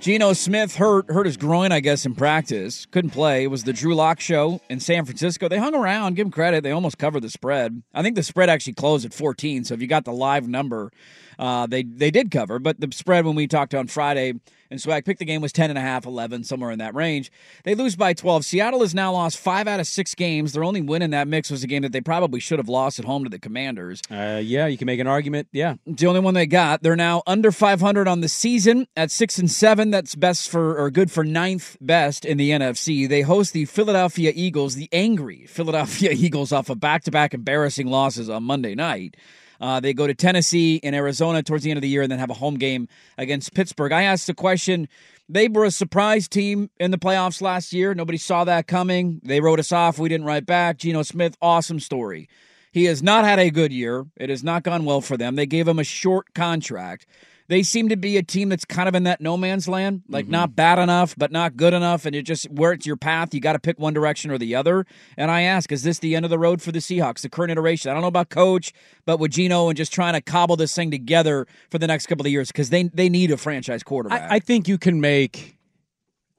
Geno 0.05 0.35
Smith 0.35 0.77
hurt 0.77 1.11
hurt 1.11 1.25
his 1.25 1.39
groin, 1.39 1.73
I 1.73 1.81
guess, 1.81 2.05
in 2.05 2.15
practice. 2.15 2.85
Couldn't 2.91 3.13
play. 3.13 3.45
It 3.45 3.47
was 3.47 3.65
the 3.65 3.73
Drew 3.73 3.95
Lock 3.95 4.21
show 4.21 4.61
in 4.69 4.79
San 4.79 5.07
Francisco. 5.07 5.49
They 5.49 5.57
hung 5.57 5.75
around, 5.75 6.15
give 6.15 6.27
them 6.27 6.31
credit. 6.31 6.63
They 6.63 6.73
almost 6.73 6.99
covered 6.99 7.23
the 7.23 7.31
spread. 7.31 7.83
I 7.95 8.03
think 8.03 8.15
the 8.15 8.23
spread 8.23 8.51
actually 8.51 8.75
closed 8.75 9.07
at 9.07 9.15
14. 9.15 9.65
So 9.65 9.73
if 9.73 9.81
you 9.81 9.87
got 9.87 10.05
the 10.05 10.13
live 10.13 10.47
number, 10.47 10.93
uh, 11.39 11.67
they 11.69 11.85
they 11.85 12.11
did 12.11 12.31
cover. 12.31 12.59
But 12.59 12.81
the 12.81 12.91
spread 12.93 13.25
when 13.25 13.35
we 13.35 13.47
talked 13.47 13.75
on 13.75 13.87
Friday 13.87 14.35
and 14.75 14.83
so 14.83 14.91
I 14.91 15.01
picked 15.03 15.21
the 15.21 15.25
game 15.25 15.41
was 15.41 15.53
10 15.53 15.71
and 15.71 15.79
a 15.79 15.81
half, 15.81 16.05
11, 16.05 16.43
somewhere 16.43 16.73
in 16.73 16.81
that 16.81 16.97
range. 16.97 17.31
They 17.63 17.77
lose 17.77 17.95
by 17.95 18.13
12. 18.13 18.45
Seattle 18.45 18.81
has 18.81 18.93
now 18.93 19.13
lost 19.13 19.39
five 19.39 19.69
out 19.69 19.79
of 19.79 19.87
six 19.87 20.17
games. 20.17 20.53
Their 20.53 20.65
only 20.65 20.81
win 20.83 21.01
in 21.01 21.11
that 21.11 21.29
mix 21.29 21.49
was 21.49 21.63
a 21.63 21.69
game 21.69 21.83
that 21.83 21.93
they 21.93 22.01
probably 22.01 22.41
should 22.41 22.59
have 22.59 22.69
lost 22.69 22.99
at 22.99 23.05
home 23.05 23.23
to 23.23 23.31
the 23.31 23.39
Commanders. 23.39 24.01
Uh, 24.11 24.41
yeah, 24.43 24.67
you 24.67 24.77
can 24.77 24.87
make 24.87 24.99
an 24.99 25.07
argument. 25.07 25.47
Yeah, 25.53 25.75
It's 25.87 26.01
the 26.01 26.09
only 26.09 26.19
one 26.19 26.35
they 26.35 26.47
got. 26.47 26.83
They're 26.83 26.97
now 26.97 27.23
under 27.25 27.53
500 27.53 28.09
on 28.09 28.21
the 28.21 28.29
season 28.29 28.89
at 28.97 29.13
six 29.13 29.39
and 29.39 29.49
seven. 29.49 29.93
That's 29.95 30.17
best 30.17 30.51
for 30.51 30.77
or 30.77 30.91
good 30.91 31.13
for 31.13 31.23
ninth 31.23 31.77
best 31.81 32.25
in 32.25 32.37
the 32.37 32.51
NFC. 32.51 33.09
They 33.09 33.21
host 33.21 33.53
the 33.53 33.65
Philadelphia 33.65 34.33
Eagles, 34.35 34.75
the 34.75 34.89
angry 34.91 35.47
Philadelphia 35.47 36.11
Eagles, 36.17 36.51
off 36.51 36.69
of 36.69 36.81
back-to-back 36.81 37.33
embarrassing 37.33 37.87
losses 37.87 38.29
on 38.29 38.43
Monday 38.43 38.75
night. 38.75 39.17
Uh, 39.61 39.79
they 39.79 39.95
go 39.95 40.09
to 40.09 40.13
Tennessee 40.13 40.81
and 40.83 40.97
Arizona 40.97 41.45
towards 41.45 41.63
the 41.63 41.71
end 41.71 41.79
of 41.79 41.83
the 41.83 41.89
year, 41.89 42.03
and 42.03 42.11
then 42.11 42.19
have 42.19 42.31
a 42.31 42.35
home 42.35 42.57
game 42.57 42.89
against 43.19 43.55
Pittsburgh. 43.55 43.93
I 43.93 44.03
asked 44.03 44.27
the 44.27 44.35
question. 44.35 44.89
They 45.29 45.47
were 45.47 45.65
a 45.65 45.71
surprise 45.71 46.27
team 46.27 46.71
in 46.81 46.91
the 46.91 46.99
playoffs 46.99 47.41
last 47.41 47.73
year. 47.73 47.95
Nobody 47.95 48.19
saw 48.19 48.43
that 48.43 48.67
coming. 48.67 49.21
They 49.23 49.41
wrote 49.41 49.61
us 49.61 49.71
off. 49.71 50.01
We 50.01 50.09
didn't 50.09 50.27
write 50.27 50.45
back. 50.45 50.79
Geno 50.79 51.05
Smith, 51.05 51.37
awesome 51.41 51.79
story. 51.79 52.29
He 52.73 52.87
has 52.87 53.01
not 53.01 53.25
had 53.25 53.39
a 53.39 53.53
good 53.53 53.73
year. 53.73 54.07
It 54.17 54.29
has 54.29 54.43
not 54.43 54.65
gone 54.65 54.85
well 54.85 55.01
for 55.01 55.17
them. 55.17 55.37
They 55.37 55.47
gave 55.47 55.69
him 55.69 55.79
a 55.79 55.85
short 55.85 56.35
contract. 56.35 57.07
They 57.49 57.63
seem 57.63 57.91
to 57.91 57.97
be 57.97 58.17
a 58.17 58.23
team 58.23 58.49
that's 58.49 58.65
kind 58.65 58.89
of 58.89 58.95
in 58.95 59.03
that 59.03 59.21
no 59.21 59.37
man's 59.37 59.69
land, 59.69 60.03
like 60.09 60.29
not 60.29 60.57
bad 60.57 60.79
enough, 60.79 61.15
but 61.19 61.31
not 61.31 61.57
good 61.57 61.75
enough. 61.75 62.07
And 62.07 62.17
it 62.17 62.23
just 62.23 62.51
where 62.51 62.73
it's 62.73 62.87
your 62.87 62.97
path, 62.97 63.35
you 63.35 63.41
got 63.41 63.53
to 63.53 63.59
pick 63.59 63.79
one 63.79 63.93
direction 63.93 64.31
or 64.31 64.39
the 64.39 64.55
other. 64.55 64.87
And 65.19 65.31
I 65.31 65.43
ask, 65.43 65.71
is 65.71 65.83
this 65.83 65.99
the 65.99 66.17
end 66.17 66.25
of 66.25 66.31
the 66.31 66.39
road 66.39 66.63
for 66.63 66.73
the 66.73 66.79
Seahawks, 66.79 67.21
the 67.21 67.29
current 67.29 67.53
iteration? 67.53 67.91
I 67.91 67.95
don't 67.95 68.01
know 68.01 68.09
about 68.09 68.31
coach, 68.31 68.73
but 69.05 69.19
with 69.19 69.33
Geno 69.33 69.69
and 69.69 69.77
just 69.77 69.93
trying 69.93 70.15
to 70.15 70.23
cobble 70.23 70.57
this 70.57 70.75
thing 70.75 70.91
together 70.91 71.47
for 71.71 71.79
the 71.79 71.87
next 71.87 72.07
couple 72.07 72.25
of 72.25 72.33
years 72.33 72.49
because 72.49 72.71
they 72.71 72.85
they 72.85 73.11
need 73.11 73.31
a 73.31 73.37
franchise 73.37 73.83
quarterback. 73.83 74.31
I, 74.31 74.37
I 74.37 74.39
think 74.39 74.67
you 74.67 74.79
can 74.79 75.01
make. 75.01 75.59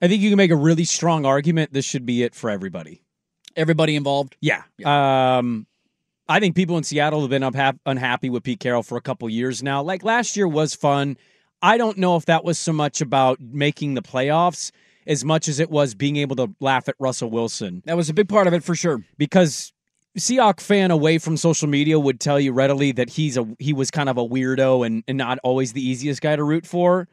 I 0.01 0.07
think 0.07 0.21
you 0.21 0.29
can 0.29 0.37
make 0.37 0.51
a 0.51 0.55
really 0.55 0.85
strong 0.85 1.25
argument. 1.25 1.71
This 1.71 1.85
should 1.85 2.05
be 2.05 2.23
it 2.23 2.33
for 2.33 2.49
everybody. 2.49 3.03
Everybody 3.55 3.95
involved. 3.95 4.35
Yeah. 4.41 4.63
Um, 4.83 5.67
I 6.27 6.39
think 6.39 6.55
people 6.55 6.77
in 6.77 6.83
Seattle 6.83 7.21
have 7.21 7.29
been 7.29 7.43
unhap- 7.43 7.79
unhappy 7.85 8.29
with 8.29 8.43
Pete 8.43 8.59
Carroll 8.59 8.83
for 8.83 8.97
a 8.97 9.01
couple 9.01 9.29
years 9.29 9.61
now. 9.61 9.81
Like 9.83 10.03
last 10.03 10.35
year 10.35 10.47
was 10.47 10.73
fun. 10.73 11.17
I 11.61 11.77
don't 11.77 11.97
know 11.97 12.15
if 12.15 12.25
that 12.25 12.43
was 12.43 12.57
so 12.57 12.73
much 12.73 13.01
about 13.01 13.39
making 13.39 13.93
the 13.93 14.01
playoffs 14.01 14.71
as 15.07 15.23
much 15.23 15.47
as 15.47 15.59
it 15.59 15.69
was 15.69 15.93
being 15.93 16.15
able 16.17 16.35
to 16.37 16.53
laugh 16.59 16.89
at 16.89 16.95
Russell 16.99 17.29
Wilson. 17.29 17.83
That 17.85 17.95
was 17.95 18.09
a 18.09 18.13
big 18.13 18.27
part 18.27 18.47
of 18.47 18.53
it 18.53 18.63
for 18.63 18.75
sure. 18.75 19.03
Because 19.17 19.71
Seahawk 20.17 20.59
fan 20.59 20.91
away 20.91 21.17
from 21.17 21.37
social 21.37 21.67
media 21.67 21.99
would 21.99 22.19
tell 22.19 22.39
you 22.39 22.53
readily 22.53 22.91
that 22.93 23.09
he's 23.09 23.37
a 23.37 23.47
he 23.59 23.73
was 23.73 23.91
kind 23.91 24.09
of 24.09 24.17
a 24.17 24.25
weirdo 24.25 24.85
and, 24.85 25.03
and 25.07 25.17
not 25.17 25.39
always 25.43 25.73
the 25.73 25.87
easiest 25.87 26.21
guy 26.21 26.35
to 26.35 26.43
root 26.43 26.65
for. 26.65 27.07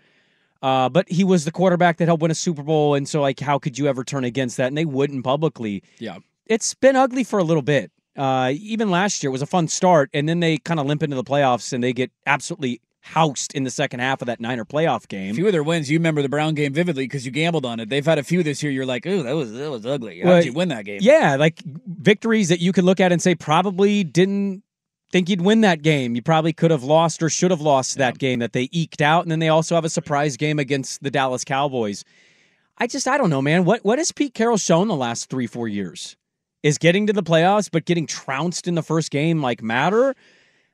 Uh, 0.63 0.89
but 0.89 1.11
he 1.11 1.25
was 1.25 1.45
the 1.45 1.51
quarterback 1.51 1.97
that 1.97 2.07
helped 2.07 2.23
win 2.23 2.31
a 2.31 2.37
Super 2.37 2.63
Bowl, 2.63 2.95
and 2.95 3.09
so 3.09 3.21
like, 3.21 3.41
how 3.41 3.59
could 3.59 3.77
you 3.77 3.89
ever 3.89 4.05
turn 4.05 4.23
against 4.23 4.57
that? 4.59 4.69
And 4.69 4.79
they 4.79 4.85
wouldn't 4.85 5.25
publicly. 5.25 5.83
Yeah, 5.99 6.19
it's 6.47 6.75
been 6.75 6.95
ugly 6.95 7.25
for 7.25 7.41
a 7.41 7.45
little 7.45 7.63
bit. 7.63 7.91
Uh, 8.17 8.53
even 8.57 8.91
last 8.91 9.23
year 9.23 9.29
it 9.31 9.33
was 9.33 9.43
a 9.43 9.47
fun 9.47 9.69
start, 9.69 10.11
and 10.13 10.29
then 10.29 10.41
they 10.41 10.59
kind 10.59 10.79
of 10.79 10.87
limp 10.87 11.03
into 11.03 11.17
the 11.17 11.25
playoffs, 11.25 11.73
and 11.73 11.83
they 11.83 11.93
get 11.93 12.11
absolutely 12.27 12.81
housed 13.05 13.53
in 13.55 13.65
the 13.65 13.71
second 13.71 13.99
half 14.01 14.23
of 14.23 14.27
that 14.27 14.39
Niner 14.41 14.65
playoff 14.65 15.05
A 15.05 15.07
game. 15.09 15.35
few 15.35 15.47
of 15.47 15.53
their 15.53 15.65
wins, 15.65 15.91
you 15.91 15.99
remember 15.99 16.23
the 16.23 16.29
Brown 16.29 16.55
game 16.55 16.73
vividly 16.73 17.05
because 17.05 17.27
you 17.27 17.33
gambled 17.33 17.67
on 17.67 17.81
it. 17.81 17.89
They've 17.89 18.05
had 18.05 18.19
a 18.19 18.23
few 18.23 18.43
this 18.45 18.63
year. 18.63 18.71
You're 18.71 18.87
like, 18.87 19.05
ooh, 19.07 19.23
that 19.25 19.33
was 19.33 19.53
that 19.55 19.71
was 19.71 19.85
ugly. 19.87 20.21
How 20.21 20.29
Well, 20.29 20.37
did 20.37 20.45
you 20.47 20.53
win 20.53 20.69
that 20.69 20.85
game? 20.85 21.01
Yeah, 21.03 21.37
like 21.37 21.61
victories 21.87 22.49
that 22.51 22.61
you 22.61 22.73
could 22.73 22.85
look 22.85 23.01
at 23.01 23.11
and 23.11 23.21
say 23.21 23.35
probably 23.35 24.05
didn't 24.05 24.63
think 25.11 25.29
you'd 25.29 25.41
win 25.41 25.63
that 25.63 25.83
game. 25.83 26.15
You 26.15 26.23
probably 26.23 26.53
could 26.53 26.71
have 26.71 26.85
lost 26.85 27.23
or 27.23 27.29
should 27.29 27.51
have 27.51 27.61
lost 27.61 27.99
that 27.99 28.19
game 28.19 28.39
that 28.39 28.53
they 28.53 28.69
eked 28.73 29.03
out, 29.03 29.25
and 29.25 29.33
then 29.33 29.41
they 29.41 29.49
also 29.49 29.75
have 29.75 29.85
a 29.85 29.91
surprise 29.91 30.37
game 30.37 30.59
against 30.59 31.03
the 31.03 31.11
Dallas 31.11 31.45
Cowboys. 31.45 32.05
I 32.79 32.87
just 32.87 33.09
I 33.09 33.19
don't 33.19 33.31
know, 33.31 33.43
man. 33.43 33.65
What 33.65 33.85
what 33.85 33.99
has 33.99 34.13
Pete 34.13 34.35
Carroll 34.35 34.59
shown 34.59 34.87
the 34.89 34.95
last 34.95 35.29
three 35.29 35.47
four 35.49 35.67
years? 35.67 36.17
Is 36.63 36.79
getting 36.79 37.07
to 37.09 37.13
the 37.13 37.23
playoffs, 37.23 37.69
but 37.71 37.85
getting 37.85 38.07
trounced 38.07 38.69
in 38.69 38.75
the 38.77 38.83
first 38.83 39.11
game 39.11 39.43
like 39.43 39.63
matter? 39.63 40.15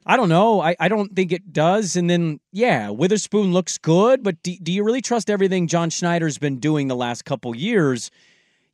I 0.04 0.16
don't 0.16 0.28
know. 0.28 0.60
I, 0.60 0.76
I 0.80 0.88
don't 0.88 1.14
think 1.14 1.32
it 1.32 1.52
does. 1.52 1.96
And 1.96 2.08
then, 2.08 2.40
yeah, 2.52 2.88
Witherspoon 2.90 3.52
looks 3.52 3.76
good, 3.78 4.22
but 4.22 4.42
do, 4.42 4.54
do 4.62 4.72
you 4.72 4.84
really 4.84 5.02
trust 5.02 5.28
everything 5.28 5.66
John 5.66 5.90
Schneider's 5.90 6.38
been 6.38 6.58
doing 6.58 6.88
the 6.88 6.96
last 6.96 7.24
couple 7.24 7.54
years? 7.54 8.10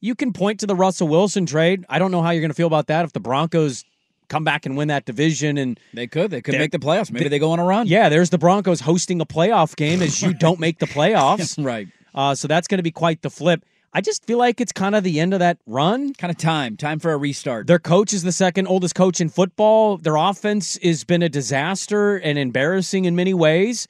You 0.00 0.14
can 0.14 0.32
point 0.32 0.60
to 0.60 0.66
the 0.66 0.74
Russell 0.76 1.08
Wilson 1.08 1.46
trade. 1.46 1.84
I 1.88 1.98
don't 1.98 2.10
know 2.10 2.22
how 2.22 2.30
you're 2.30 2.40
going 2.40 2.50
to 2.50 2.54
feel 2.54 2.66
about 2.66 2.86
that 2.88 3.04
if 3.04 3.12
the 3.12 3.20
Broncos 3.20 3.84
come 4.28 4.44
back 4.44 4.66
and 4.66 4.76
win 4.76 4.88
that 4.88 5.04
division 5.04 5.58
and 5.58 5.78
They 5.92 6.06
could. 6.06 6.30
They 6.30 6.40
could 6.40 6.56
make 6.56 6.70
the 6.72 6.78
playoffs. 6.78 7.10
Maybe 7.10 7.28
they 7.28 7.38
go 7.38 7.50
on 7.52 7.58
a 7.58 7.64
run. 7.64 7.86
yeah, 7.86 8.08
there's 8.08 8.30
the 8.30 8.38
Broncos 8.38 8.80
hosting 8.80 9.20
a 9.20 9.26
playoff 9.26 9.76
game 9.76 10.02
as 10.02 10.22
you 10.22 10.34
don't 10.34 10.60
make 10.60 10.78
the 10.78 10.86
playoffs. 10.98 11.62
right. 11.64 11.88
Uh, 12.14 12.34
so 12.34 12.46
that's 12.46 12.68
going 12.68 12.78
to 12.78 12.82
be 12.84 12.90
quite 12.92 13.22
the 13.22 13.30
flip. 13.30 13.64
I 13.96 14.00
just 14.00 14.26
feel 14.26 14.38
like 14.38 14.60
it's 14.60 14.72
kind 14.72 14.96
of 14.96 15.04
the 15.04 15.20
end 15.20 15.34
of 15.34 15.38
that 15.38 15.58
run. 15.66 16.14
Kind 16.14 16.32
of 16.32 16.36
time, 16.36 16.76
time 16.76 16.98
for 16.98 17.12
a 17.12 17.16
restart. 17.16 17.68
Their 17.68 17.78
coach 17.78 18.12
is 18.12 18.24
the 18.24 18.32
second 18.32 18.66
oldest 18.66 18.96
coach 18.96 19.20
in 19.20 19.28
football. 19.28 19.98
Their 19.98 20.16
offense 20.16 20.76
has 20.82 21.04
been 21.04 21.22
a 21.22 21.28
disaster 21.28 22.16
and 22.16 22.36
embarrassing 22.36 23.04
in 23.04 23.14
many 23.14 23.34
ways. 23.34 23.86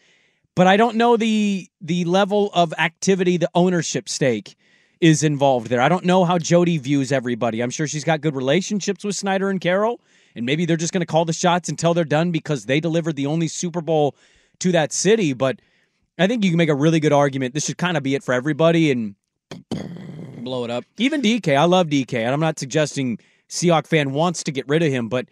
But 0.54 0.66
I 0.66 0.76
don't 0.76 0.96
know 0.96 1.16
the 1.16 1.68
the 1.80 2.04
level 2.04 2.50
of 2.52 2.74
activity, 2.76 3.38
the 3.38 3.48
ownership 3.54 4.10
stake 4.10 4.56
is 5.00 5.22
involved 5.22 5.68
there. 5.68 5.80
I 5.80 5.88
don't 5.88 6.04
know 6.04 6.26
how 6.26 6.38
Jody 6.38 6.76
views 6.76 7.10
everybody. 7.10 7.62
I'm 7.62 7.70
sure 7.70 7.86
she's 7.86 8.04
got 8.04 8.20
good 8.20 8.36
relationships 8.36 9.04
with 9.04 9.16
Schneider 9.16 9.48
and 9.48 9.60
Carroll, 9.60 10.00
and 10.36 10.44
maybe 10.44 10.66
they're 10.66 10.76
just 10.76 10.92
going 10.92 11.00
to 11.00 11.06
call 11.06 11.24
the 11.24 11.32
shots 11.32 11.70
until 11.70 11.94
they're 11.94 12.04
done 12.04 12.30
because 12.30 12.66
they 12.66 12.78
delivered 12.78 13.16
the 13.16 13.26
only 13.26 13.48
Super 13.48 13.80
Bowl 13.80 14.14
to 14.60 14.70
that 14.72 14.92
city. 14.92 15.32
But 15.32 15.60
I 16.18 16.26
think 16.26 16.44
you 16.44 16.50
can 16.50 16.58
make 16.58 16.68
a 16.68 16.74
really 16.74 17.00
good 17.00 17.12
argument. 17.12 17.54
This 17.54 17.64
should 17.64 17.78
kind 17.78 17.96
of 17.96 18.02
be 18.02 18.14
it 18.14 18.22
for 18.22 18.34
everybody, 18.34 18.90
and 18.90 19.16
blow 20.44 20.64
it 20.64 20.70
up. 20.70 20.84
Even 20.98 21.22
DK, 21.22 21.56
I 21.56 21.64
love 21.64 21.88
DK, 21.88 22.14
and 22.14 22.32
I'm 22.32 22.40
not 22.40 22.58
suggesting 22.58 23.18
Seahawk 23.48 23.86
fan 23.86 24.12
wants 24.12 24.44
to 24.44 24.52
get 24.52 24.68
rid 24.68 24.82
of 24.82 24.90
him, 24.92 25.08
but 25.08 25.26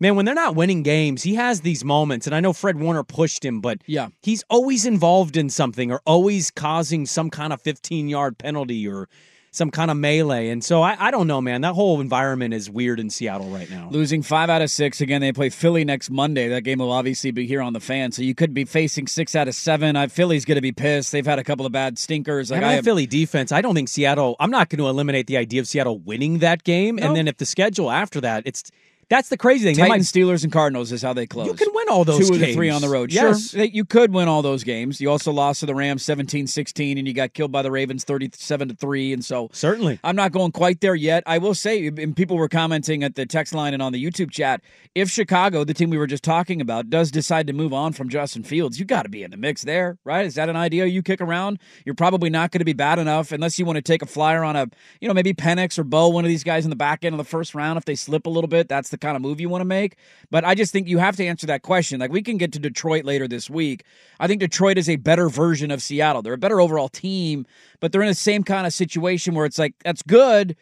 man, 0.00 0.16
when 0.16 0.24
they're 0.24 0.34
not 0.34 0.56
winning 0.56 0.82
games, 0.82 1.22
he 1.22 1.34
has 1.34 1.60
these 1.60 1.84
moments, 1.84 2.26
and 2.26 2.34
I 2.34 2.40
know 2.40 2.52
Fred 2.52 2.78
Warner 2.78 3.04
pushed 3.04 3.44
him, 3.44 3.60
but 3.60 3.78
yeah, 3.86 4.08
he's 4.22 4.44
always 4.48 4.86
involved 4.86 5.36
in 5.36 5.50
something 5.50 5.90
or 5.90 6.00
always 6.06 6.50
causing 6.50 7.06
some 7.06 7.30
kind 7.30 7.52
of 7.52 7.60
15 7.60 8.08
yard 8.08 8.38
penalty 8.38 8.86
or 8.88 9.08
some 9.54 9.70
kind 9.70 9.90
of 9.90 9.98
melee. 9.98 10.48
And 10.48 10.64
so 10.64 10.80
I, 10.82 10.96
I 10.98 11.10
don't 11.10 11.26
know, 11.26 11.42
man. 11.42 11.60
That 11.60 11.74
whole 11.74 12.00
environment 12.00 12.54
is 12.54 12.70
weird 12.70 12.98
in 12.98 13.10
Seattle 13.10 13.50
right 13.50 13.70
now. 13.70 13.88
Losing 13.90 14.22
five 14.22 14.48
out 14.48 14.62
of 14.62 14.70
six. 14.70 15.02
Again, 15.02 15.20
they 15.20 15.30
play 15.30 15.50
Philly 15.50 15.84
next 15.84 16.10
Monday. 16.10 16.48
That 16.48 16.62
game 16.62 16.78
will 16.78 16.90
obviously 16.90 17.32
be 17.32 17.46
here 17.46 17.60
on 17.60 17.74
the 17.74 17.80
fan. 17.80 18.12
So 18.12 18.22
you 18.22 18.34
could 18.34 18.54
be 18.54 18.64
facing 18.64 19.06
six 19.06 19.36
out 19.36 19.48
of 19.48 19.54
seven. 19.54 19.94
I, 19.94 20.06
Philly's 20.06 20.46
going 20.46 20.56
to 20.56 20.62
be 20.62 20.72
pissed. 20.72 21.12
They've 21.12 21.24
had 21.26 21.38
a 21.38 21.44
couple 21.44 21.66
of 21.66 21.72
bad 21.72 21.98
stinkers. 21.98 22.50
Like 22.50 22.62
I 22.62 22.68
I 22.68 22.72
have, 22.76 22.84
Philly 22.84 23.06
defense, 23.06 23.52
I 23.52 23.60
don't 23.60 23.74
think 23.74 23.90
Seattle, 23.90 24.36
I'm 24.40 24.50
not 24.50 24.70
going 24.70 24.78
to 24.78 24.88
eliminate 24.88 25.26
the 25.26 25.36
idea 25.36 25.60
of 25.60 25.68
Seattle 25.68 25.98
winning 25.98 26.38
that 26.38 26.64
game. 26.64 26.96
No. 26.96 27.06
And 27.08 27.16
then 27.16 27.28
if 27.28 27.36
the 27.36 27.46
schedule 27.46 27.90
after 27.90 28.22
that, 28.22 28.44
it's 28.46 28.70
that's 29.12 29.28
the 29.28 29.36
crazy 29.36 29.66
thing. 29.66 29.76
Titans, 29.76 30.14
might- 30.14 30.20
Steelers, 30.22 30.42
and 30.42 30.50
Cardinals 30.50 30.90
is 30.90 31.02
how 31.02 31.12
they 31.12 31.26
close. 31.26 31.46
You 31.46 31.52
can 31.54 31.68
win 31.74 31.88
all 31.90 32.04
those 32.04 32.26
Two 32.26 32.34
of 32.34 32.40
the 32.40 32.46
games. 32.46 32.56
three 32.56 32.70
on 32.70 32.80
the 32.80 32.88
road. 32.88 33.12
Yes. 33.12 33.50
Sure, 33.50 33.62
you 33.64 33.84
could 33.84 34.12
win 34.14 34.26
all 34.26 34.40
those 34.40 34.64
games. 34.64 35.00
You 35.00 35.10
also 35.10 35.30
lost 35.32 35.60
to 35.60 35.66
the 35.66 35.74
Rams 35.74 36.02
17-16, 36.02 36.98
and 36.98 37.06
you 37.06 37.12
got 37.12 37.34
killed 37.34 37.52
by 37.52 37.60
the 37.62 37.70
Ravens 37.70 38.04
37 38.04 38.68
to 38.68 38.74
3. 38.74 39.12
And 39.12 39.24
so 39.24 39.50
Certainly. 39.52 40.00
I'm 40.02 40.16
not 40.16 40.32
going 40.32 40.50
quite 40.52 40.80
there 40.80 40.94
yet. 40.94 41.22
I 41.26 41.38
will 41.38 41.54
say, 41.54 41.86
and 41.86 42.16
people 42.16 42.36
were 42.38 42.48
commenting 42.48 43.04
at 43.04 43.14
the 43.14 43.26
text 43.26 43.52
line 43.54 43.74
and 43.74 43.82
on 43.82 43.92
the 43.92 44.02
YouTube 44.02 44.30
chat, 44.30 44.62
if 44.94 45.10
Chicago, 45.10 45.64
the 45.64 45.74
team 45.74 45.90
we 45.90 45.98
were 45.98 46.06
just 46.06 46.24
talking 46.24 46.60
about, 46.60 46.88
does 46.90 47.10
decide 47.10 47.46
to 47.48 47.52
move 47.52 47.72
on 47.74 47.92
from 47.92 48.08
Justin 48.08 48.42
Fields, 48.42 48.78
you 48.78 48.84
got 48.86 49.02
to 49.02 49.08
be 49.08 49.22
in 49.22 49.30
the 49.30 49.36
mix 49.36 49.62
there, 49.62 49.98
right? 50.04 50.24
Is 50.24 50.34
that 50.36 50.48
an 50.48 50.56
idea 50.56 50.86
you 50.86 51.02
kick 51.02 51.20
around? 51.20 51.58
You're 51.84 51.94
probably 51.94 52.30
not 52.30 52.50
going 52.50 52.60
to 52.60 52.64
be 52.64 52.72
bad 52.72 52.98
enough 52.98 53.32
unless 53.32 53.58
you 53.58 53.64
want 53.66 53.76
to 53.76 53.82
take 53.82 54.02
a 54.02 54.06
flyer 54.06 54.42
on 54.42 54.56
a, 54.56 54.66
you 55.00 55.08
know, 55.08 55.14
maybe 55.14 55.34
Penix 55.34 55.78
or 55.78 55.84
Bo, 55.84 56.08
one 56.08 56.24
of 56.24 56.28
these 56.28 56.44
guys 56.44 56.64
in 56.64 56.70
the 56.70 56.76
back 56.76 57.04
end 57.04 57.12
of 57.14 57.18
the 57.18 57.24
first 57.24 57.54
round. 57.54 57.76
If 57.76 57.84
they 57.84 57.94
slip 57.94 58.26
a 58.26 58.30
little 58.30 58.48
bit, 58.48 58.68
that's 58.68 58.88
the 58.90 58.98
kind 59.02 59.16
of 59.16 59.22
move 59.22 59.40
you 59.40 59.50
want 59.50 59.60
to 59.60 59.66
make. 59.66 59.96
But 60.30 60.44
I 60.44 60.54
just 60.54 60.72
think 60.72 60.88
you 60.88 60.98
have 60.98 61.16
to 61.16 61.26
answer 61.26 61.46
that 61.48 61.62
question. 61.62 62.00
Like 62.00 62.12
we 62.12 62.22
can 62.22 62.38
get 62.38 62.52
to 62.52 62.58
Detroit 62.58 63.04
later 63.04 63.28
this 63.28 63.50
week. 63.50 63.84
I 64.18 64.26
think 64.26 64.40
Detroit 64.40 64.78
is 64.78 64.88
a 64.88 64.96
better 64.96 65.28
version 65.28 65.70
of 65.70 65.82
Seattle. 65.82 66.22
They're 66.22 66.32
a 66.32 66.38
better 66.38 66.60
overall 66.60 66.88
team, 66.88 67.44
but 67.80 67.92
they're 67.92 68.02
in 68.02 68.08
the 68.08 68.14
same 68.14 68.44
kind 68.44 68.66
of 68.66 68.72
situation 68.72 69.34
where 69.34 69.44
it's 69.44 69.58
like 69.58 69.74
that's 69.84 70.02
good. 70.02 70.56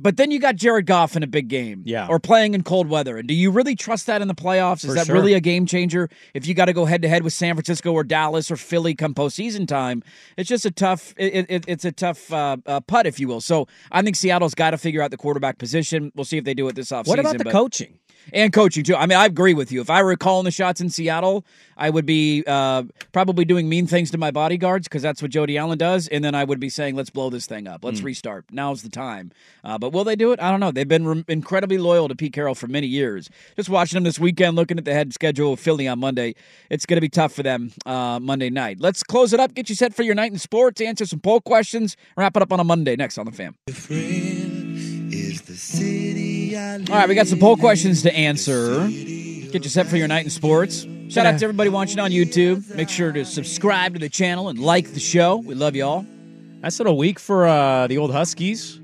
But 0.00 0.16
then 0.16 0.30
you 0.30 0.38
got 0.38 0.54
Jared 0.54 0.86
Goff 0.86 1.16
in 1.16 1.22
a 1.24 1.26
big 1.26 1.48
game, 1.48 1.82
Yeah. 1.84 2.06
or 2.08 2.20
playing 2.20 2.54
in 2.54 2.62
cold 2.62 2.88
weather. 2.88 3.16
And 3.18 3.26
do 3.26 3.34
you 3.34 3.50
really 3.50 3.74
trust 3.74 4.06
that 4.06 4.22
in 4.22 4.28
the 4.28 4.34
playoffs? 4.34 4.84
Is 4.84 4.86
For 4.86 4.94
that 4.94 5.06
sure. 5.06 5.16
really 5.16 5.34
a 5.34 5.40
game 5.40 5.66
changer? 5.66 6.08
If 6.34 6.46
you 6.46 6.54
got 6.54 6.66
to 6.66 6.72
go 6.72 6.84
head 6.84 7.02
to 7.02 7.08
head 7.08 7.24
with 7.24 7.32
San 7.32 7.54
Francisco 7.56 7.92
or 7.92 8.04
Dallas 8.04 8.50
or 8.50 8.56
Philly 8.56 8.94
come 8.94 9.12
postseason 9.12 9.66
time, 9.66 10.04
it's 10.36 10.48
just 10.48 10.64
a 10.64 10.70
tough. 10.70 11.14
It, 11.16 11.46
it, 11.50 11.64
it's 11.66 11.84
a 11.84 11.90
tough 11.92 12.32
uh, 12.32 12.58
uh, 12.66 12.80
putt, 12.80 13.06
if 13.06 13.18
you 13.18 13.26
will. 13.26 13.40
So 13.40 13.66
I 13.90 14.02
think 14.02 14.14
Seattle's 14.14 14.54
got 14.54 14.70
to 14.70 14.78
figure 14.78 15.02
out 15.02 15.10
the 15.10 15.16
quarterback 15.16 15.58
position. 15.58 16.12
We'll 16.14 16.24
see 16.24 16.38
if 16.38 16.44
they 16.44 16.54
do 16.54 16.68
it 16.68 16.76
this 16.76 16.90
offseason. 16.90 17.08
What 17.08 17.18
about 17.18 17.38
the 17.38 17.44
coaching? 17.44 17.98
and 18.34 18.52
coaching 18.52 18.84
too. 18.84 18.94
I 18.94 19.06
mean, 19.06 19.16
I 19.16 19.24
agree 19.24 19.54
with 19.54 19.72
you. 19.72 19.80
If 19.80 19.88
I 19.88 20.02
were 20.02 20.14
calling 20.14 20.44
the 20.44 20.50
shots 20.50 20.82
in 20.82 20.90
Seattle, 20.90 21.46
I 21.78 21.88
would 21.88 22.04
be 22.04 22.44
uh, 22.46 22.82
probably 23.10 23.46
doing 23.46 23.70
mean 23.70 23.86
things 23.86 24.10
to 24.10 24.18
my 24.18 24.30
bodyguards 24.30 24.86
because 24.86 25.00
that's 25.00 25.22
what 25.22 25.30
Jody 25.30 25.56
Allen 25.56 25.78
does, 25.78 26.08
and 26.08 26.22
then 26.22 26.34
I 26.34 26.44
would 26.44 26.60
be 26.60 26.68
saying, 26.68 26.94
"Let's 26.94 27.08
blow 27.08 27.30
this 27.30 27.46
thing 27.46 27.66
up. 27.66 27.82
Let's 27.82 28.00
Mm. 28.02 28.04
restart. 28.04 28.44
Now's 28.52 28.82
the 28.82 28.90
time." 28.90 29.32
Uh, 29.64 29.78
but 29.78 29.87
will 29.92 30.04
they 30.04 30.16
do 30.16 30.32
it? 30.32 30.40
I 30.40 30.50
don't 30.50 30.60
know. 30.60 30.70
They've 30.70 30.88
been 30.88 31.06
re- 31.06 31.24
incredibly 31.28 31.78
loyal 31.78 32.08
to 32.08 32.14
Pete 32.14 32.32
Carroll 32.32 32.54
for 32.54 32.66
many 32.66 32.86
years. 32.86 33.28
Just 33.56 33.68
watching 33.68 33.96
them 33.96 34.04
this 34.04 34.18
weekend, 34.18 34.56
looking 34.56 34.78
at 34.78 34.84
the 34.84 34.92
head 34.92 35.12
schedule 35.12 35.54
of 35.54 35.60
Philly 35.60 35.88
on 35.88 35.98
Monday, 35.98 36.34
it's 36.70 36.86
going 36.86 36.96
to 36.96 37.00
be 37.00 37.08
tough 37.08 37.32
for 37.32 37.42
them 37.42 37.72
uh, 37.86 38.18
Monday 38.20 38.50
night. 38.50 38.78
Let's 38.80 39.02
close 39.02 39.32
it 39.32 39.40
up. 39.40 39.54
Get 39.54 39.68
you 39.68 39.74
set 39.74 39.94
for 39.94 40.02
your 40.02 40.14
night 40.14 40.32
in 40.32 40.38
sports. 40.38 40.80
Answer 40.80 41.06
some 41.06 41.20
poll 41.20 41.40
questions. 41.40 41.96
Wrap 42.16 42.36
it 42.36 42.42
up 42.42 42.52
on 42.52 42.60
a 42.60 42.64
Monday 42.64 42.96
next 42.96 43.18
on 43.18 43.26
the 43.26 43.32
Fan. 43.32 43.54
All 46.90 46.94
right, 46.96 47.08
we 47.08 47.14
got 47.14 47.26
some 47.26 47.38
poll 47.38 47.56
questions 47.56 48.02
to 48.02 48.14
answer. 48.14 48.86
Get 48.88 49.64
you 49.64 49.70
set 49.70 49.86
for 49.86 49.96
your 49.96 50.08
night 50.08 50.24
in 50.24 50.30
sports. 50.30 50.86
Shout 51.08 51.24
out 51.24 51.38
to 51.38 51.44
everybody 51.44 51.70
watching 51.70 51.98
on 51.98 52.10
YouTube. 52.10 52.74
Make 52.74 52.90
sure 52.90 53.12
to 53.12 53.24
subscribe 53.24 53.94
to 53.94 53.98
the 53.98 54.10
channel 54.10 54.48
and 54.50 54.58
like 54.58 54.92
the 54.92 55.00
show. 55.00 55.36
We 55.36 55.54
love 55.54 55.74
y'all. 55.74 56.04
Nice 56.60 56.78
little 56.80 56.98
week 56.98 57.18
for 57.18 57.46
uh, 57.46 57.86
the 57.86 57.96
old 57.98 58.12
Huskies. 58.12 58.77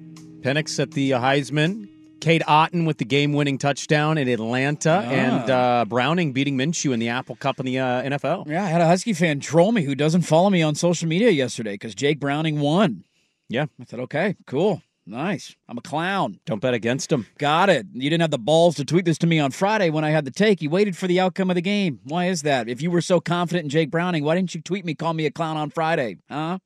Penix 0.44 0.78
at 0.78 0.90
the 0.90 1.12
Heisman. 1.12 1.88
Cade 2.20 2.42
Otton 2.46 2.86
with 2.86 2.98
the 2.98 3.04
game-winning 3.06 3.56
touchdown 3.58 4.18
in 4.18 4.28
Atlanta, 4.28 5.02
Ah. 5.06 5.10
and 5.10 5.50
uh, 5.50 5.84
Browning 5.88 6.32
beating 6.32 6.56
Minshew 6.56 6.92
in 6.92 7.00
the 7.00 7.08
Apple 7.08 7.34
Cup 7.36 7.58
in 7.60 7.66
the 7.66 7.78
uh, 7.78 8.02
NFL. 8.02 8.46
Yeah, 8.46 8.62
I 8.64 8.68
had 8.68 8.80
a 8.80 8.86
Husky 8.86 9.12
fan 9.14 9.40
troll 9.40 9.72
me 9.72 9.82
who 9.84 9.94
doesn't 9.94 10.22
follow 10.22 10.48
me 10.50 10.62
on 10.62 10.74
social 10.74 11.08
media 11.08 11.30
yesterday 11.30 11.72
because 11.72 11.94
Jake 11.94 12.20
Browning 12.20 12.60
won. 12.60 13.04
Yeah, 13.48 13.66
I 13.80 13.84
said, 13.84 14.00
okay, 14.00 14.36
cool, 14.46 14.80
nice. 15.06 15.54
I'm 15.68 15.76
a 15.76 15.82
clown. 15.82 16.40
Don't 16.46 16.60
bet 16.60 16.72
against 16.72 17.10
him. 17.12 17.26
Got 17.38 17.68
it. 17.68 17.86
You 17.92 18.08
didn't 18.08 18.22
have 18.22 18.30
the 18.30 18.38
balls 18.38 18.76
to 18.76 18.84
tweet 18.86 19.04
this 19.04 19.18
to 19.18 19.26
me 19.26 19.38
on 19.38 19.50
Friday 19.50 19.90
when 19.90 20.04
I 20.04 20.10
had 20.10 20.24
the 20.24 20.30
take. 20.30 20.62
You 20.62 20.70
waited 20.70 20.96
for 20.96 21.06
the 21.06 21.20
outcome 21.20 21.50
of 21.50 21.56
the 21.56 21.62
game. 21.62 22.00
Why 22.04 22.26
is 22.26 22.42
that? 22.42 22.68
If 22.70 22.80
you 22.80 22.90
were 22.90 23.02
so 23.02 23.20
confident 23.20 23.64
in 23.64 23.70
Jake 23.70 23.90
Browning, 23.90 24.24
why 24.24 24.34
didn't 24.34 24.54
you 24.54 24.62
tweet 24.62 24.84
me, 24.86 24.94
call 24.94 25.12
me 25.14 25.24
a 25.26 25.30
clown 25.30 25.56
on 25.58 25.68
Friday? 25.70 26.16
Huh? 26.30 26.58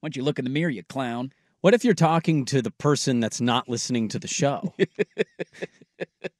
Why 0.00 0.06
don't 0.08 0.16
you 0.16 0.22
look 0.22 0.38
in 0.38 0.44
the 0.46 0.50
mirror, 0.50 0.70
you 0.70 0.82
clown? 0.84 1.32
What 1.62 1.74
if 1.74 1.84
you're 1.84 1.92
talking 1.92 2.46
to 2.46 2.62
the 2.62 2.70
person 2.70 3.20
that's 3.20 3.40
not 3.40 3.68
listening 3.68 4.08
to 4.08 4.18
the 4.18 4.28
show? 4.28 4.74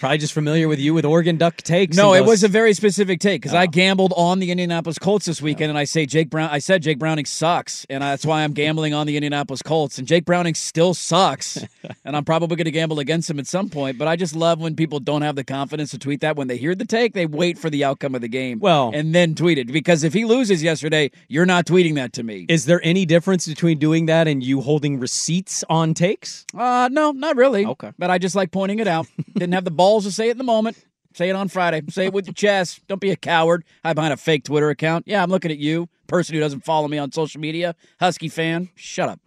Probably 0.00 0.18
just 0.18 0.32
familiar 0.32 0.68
with 0.68 0.78
you 0.78 0.94
with 0.94 1.04
Oregon 1.04 1.36
Duck 1.36 1.56
takes. 1.58 1.96
No, 1.96 2.14
it 2.14 2.24
was 2.24 2.44
a 2.44 2.48
very 2.48 2.72
specific 2.74 3.20
take 3.20 3.42
because 3.42 3.54
I 3.54 3.66
gambled 3.66 4.12
on 4.16 4.38
the 4.38 4.50
Indianapolis 4.50 4.98
Colts 4.98 5.26
this 5.26 5.40
weekend, 5.42 5.70
and 5.70 5.78
I 5.78 5.84
say 5.84 6.06
Jake 6.06 6.30
Brown. 6.30 6.50
I 6.50 6.58
said 6.58 6.82
Jake 6.82 6.98
Browning 6.98 7.24
sucks, 7.24 7.86
and 7.90 8.02
that's 8.02 8.24
why 8.26 8.44
I'm 8.44 8.52
gambling 8.52 8.94
on 8.94 9.06
the 9.06 9.16
Indianapolis 9.16 9.62
Colts. 9.62 9.98
And 9.98 10.06
Jake 10.06 10.24
Browning 10.24 10.54
still 10.54 10.94
sucks, 10.94 11.64
and 12.04 12.16
I'm 12.16 12.24
probably 12.24 12.56
going 12.56 12.66
to 12.66 12.70
gamble 12.70 12.98
against 13.00 13.30
him 13.30 13.38
at 13.38 13.46
some 13.46 13.68
point. 13.68 13.98
But 13.98 14.08
I 14.08 14.16
just 14.16 14.36
love 14.36 14.60
when 14.60 14.76
people 14.76 15.00
don't 15.00 15.22
have 15.22 15.36
the 15.36 15.44
confidence 15.44 15.90
to 15.92 15.98
tweet 15.98 16.20
that 16.20 16.36
when 16.36 16.48
they 16.48 16.56
hear 16.56 16.74
the 16.74 16.84
take, 16.84 17.14
they 17.14 17.26
wait 17.26 17.58
for 17.58 17.70
the 17.70 17.84
outcome 17.84 18.14
of 18.14 18.20
the 18.20 18.28
game, 18.28 18.58
Well- 18.60 18.90
and 18.94 19.14
then 19.14 19.34
tweet 19.34 19.58
it. 19.58 19.68
Because 19.68 20.04
if 20.04 20.12
he 20.12 20.24
loses 20.24 20.62
yesterday, 20.62 21.10
you're 21.28 21.46
not 21.46 21.66
tweeting 21.66 21.94
that 21.96 22.12
to 22.14 22.22
me. 22.22 22.46
Is 22.48 22.64
there 22.66 22.80
any 22.84 23.06
difference 23.06 23.46
between 23.46 23.78
doing 23.78 24.06
that 24.06 24.28
and 24.28 24.42
you 24.42 24.60
holding 24.60 24.98
receipts 24.98 25.64
on 25.68 25.94
takes? 25.94 26.44
Uh, 26.56 26.88
no, 26.92 27.12
not 27.12 27.36
really. 27.36 27.64
Okay. 27.66 27.92
But 27.98 28.10
I 28.10 28.18
just 28.18 28.34
like 28.34 28.50
pointing 28.50 28.78
it 28.78 28.86
out. 28.88 29.06
Didn't 29.38 29.54
have 29.54 29.64
the 29.64 29.70
balls 29.70 30.04
to 30.04 30.12
say 30.12 30.28
it 30.28 30.32
in 30.32 30.38
the 30.38 30.44
moment. 30.44 30.76
Say 31.14 31.30
it 31.30 31.36
on 31.36 31.48
Friday. 31.48 31.82
Say 31.88 32.06
it 32.06 32.12
with 32.12 32.26
your 32.26 32.34
chest. 32.34 32.86
Don't 32.86 33.00
be 33.00 33.10
a 33.10 33.16
coward. 33.16 33.64
Hide 33.84 33.94
behind 33.94 34.12
a 34.12 34.16
fake 34.16 34.44
Twitter 34.44 34.70
account. 34.70 35.04
Yeah, 35.06 35.22
I'm 35.22 35.30
looking 35.30 35.50
at 35.50 35.58
you, 35.58 35.88
person 36.06 36.34
who 36.34 36.40
doesn't 36.40 36.64
follow 36.64 36.86
me 36.86 36.98
on 36.98 37.10
social 37.12 37.40
media. 37.40 37.74
Husky 37.98 38.28
fan. 38.28 38.68
Shut 38.76 39.08
up. 39.08 39.20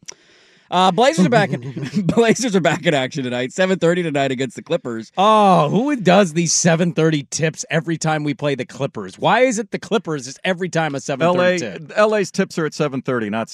Uh, 0.70 0.90
Blazers 0.90 1.26
are 1.26 1.30
back. 1.30 1.52
In, 1.52 1.62
Blazers 2.06 2.56
are 2.56 2.62
back 2.62 2.86
in 2.86 2.94
action 2.94 3.26
tonight. 3.26 3.50
7:30 3.50 4.04
tonight 4.04 4.32
against 4.32 4.56
the 4.56 4.62
Clippers. 4.62 5.12
Oh, 5.18 5.68
who 5.70 5.98
does 5.98 6.32
these 6.32 6.54
7:30 6.54 7.30
tips 7.30 7.66
every 7.70 7.98
time 7.98 8.24
we 8.24 8.34
play 8.34 8.56
the 8.56 8.66
Clippers? 8.66 9.20
Why 9.20 9.42
is 9.42 9.60
it 9.60 9.72
the 9.72 9.80
Clippers 9.80 10.28
is 10.28 10.40
every 10.46 10.70
time 10.70 10.96
a 10.96 11.00
7:30 11.00 11.60
tip? 11.60 11.98
LA's 11.98 12.32
tips 12.32 12.58
are 12.58 12.66
at 12.66 12.72
7.30, 12.72 13.30
not 13.30 13.50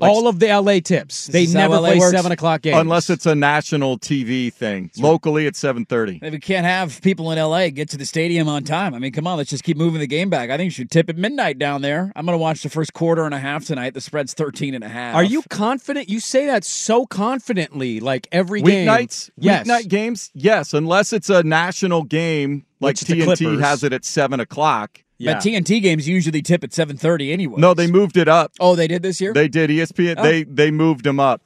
7. 0.00 0.14
All 0.14 0.28
of 0.28 0.38
the 0.38 0.46
LA 0.46 0.78
tips. 0.78 1.26
They 1.26 1.42
is 1.42 1.54
how 1.54 1.60
never 1.62 1.78
play 1.78 1.98
works? 1.98 2.12
seven 2.12 2.30
o'clock 2.30 2.62
games. 2.62 2.78
Unless 2.78 3.10
it's 3.10 3.26
a 3.26 3.34
national 3.34 3.98
TV 3.98 4.52
thing. 4.52 4.90
Locally, 4.96 5.46
it's 5.46 5.60
7.30. 5.60 6.30
We 6.30 6.38
can't 6.38 6.64
have 6.64 7.02
people 7.02 7.32
in 7.32 7.38
LA 7.38 7.70
get 7.70 7.88
to 7.90 7.96
the 7.96 8.06
stadium 8.06 8.48
on 8.48 8.62
time. 8.62 8.94
I 8.94 9.00
mean, 9.00 9.12
come 9.12 9.26
on, 9.26 9.38
let's 9.38 9.50
just 9.50 9.64
keep 9.64 9.76
moving 9.76 9.98
the 9.98 10.06
game 10.06 10.30
back. 10.30 10.50
I 10.50 10.56
think 10.56 10.66
you 10.66 10.70
should 10.70 10.90
tip 10.90 11.08
at 11.08 11.16
midnight 11.16 11.58
down 11.58 11.82
there. 11.82 12.12
I'm 12.14 12.24
going 12.26 12.34
to 12.38 12.40
watch 12.40 12.62
the 12.62 12.70
first 12.70 12.92
quarter 12.92 13.24
and 13.24 13.34
a 13.34 13.40
half 13.40 13.64
tonight. 13.64 13.94
The 13.94 14.00
spread's 14.00 14.34
13 14.34 14.74
and 14.74 14.84
a 14.84 14.88
half. 14.88 15.16
Are 15.16 15.24
you 15.24 15.42
confident? 15.50 16.08
You 16.08 16.20
say 16.20 16.46
that 16.46 16.64
so 16.64 17.04
confidently, 17.04 17.98
like 17.98 18.28
every 18.30 18.62
game. 18.62 18.86
Weeknights? 18.86 19.30
Yes. 19.36 19.66
Weeknight 19.66 19.88
games? 19.88 20.30
Yes, 20.34 20.74
unless 20.74 21.12
it's 21.12 21.28
a 21.28 21.42
national 21.42 22.04
game 22.04 22.66
like 22.80 22.92
Which 22.92 23.00
TNT 23.00 23.60
has 23.60 23.82
it 23.82 23.92
at 23.92 24.04
7 24.04 24.38
o'clock. 24.38 25.02
Yeah. 25.18 25.34
But 25.34 25.42
TNT 25.42 25.82
games 25.82 26.08
usually 26.08 26.42
tip 26.42 26.62
at 26.62 26.70
7:30 26.70 27.32
anyway. 27.32 27.60
No, 27.60 27.74
they 27.74 27.88
moved 27.90 28.16
it 28.16 28.28
up. 28.28 28.52
Oh, 28.60 28.76
they 28.76 28.86
did 28.86 29.02
this 29.02 29.20
year? 29.20 29.32
They 29.32 29.48
did. 29.48 29.68
ESPN, 29.70 30.14
Oh. 30.18 30.22
they, 30.22 30.44
they 30.44 30.70
moved 30.70 31.04
them 31.04 31.18
up. 31.18 31.42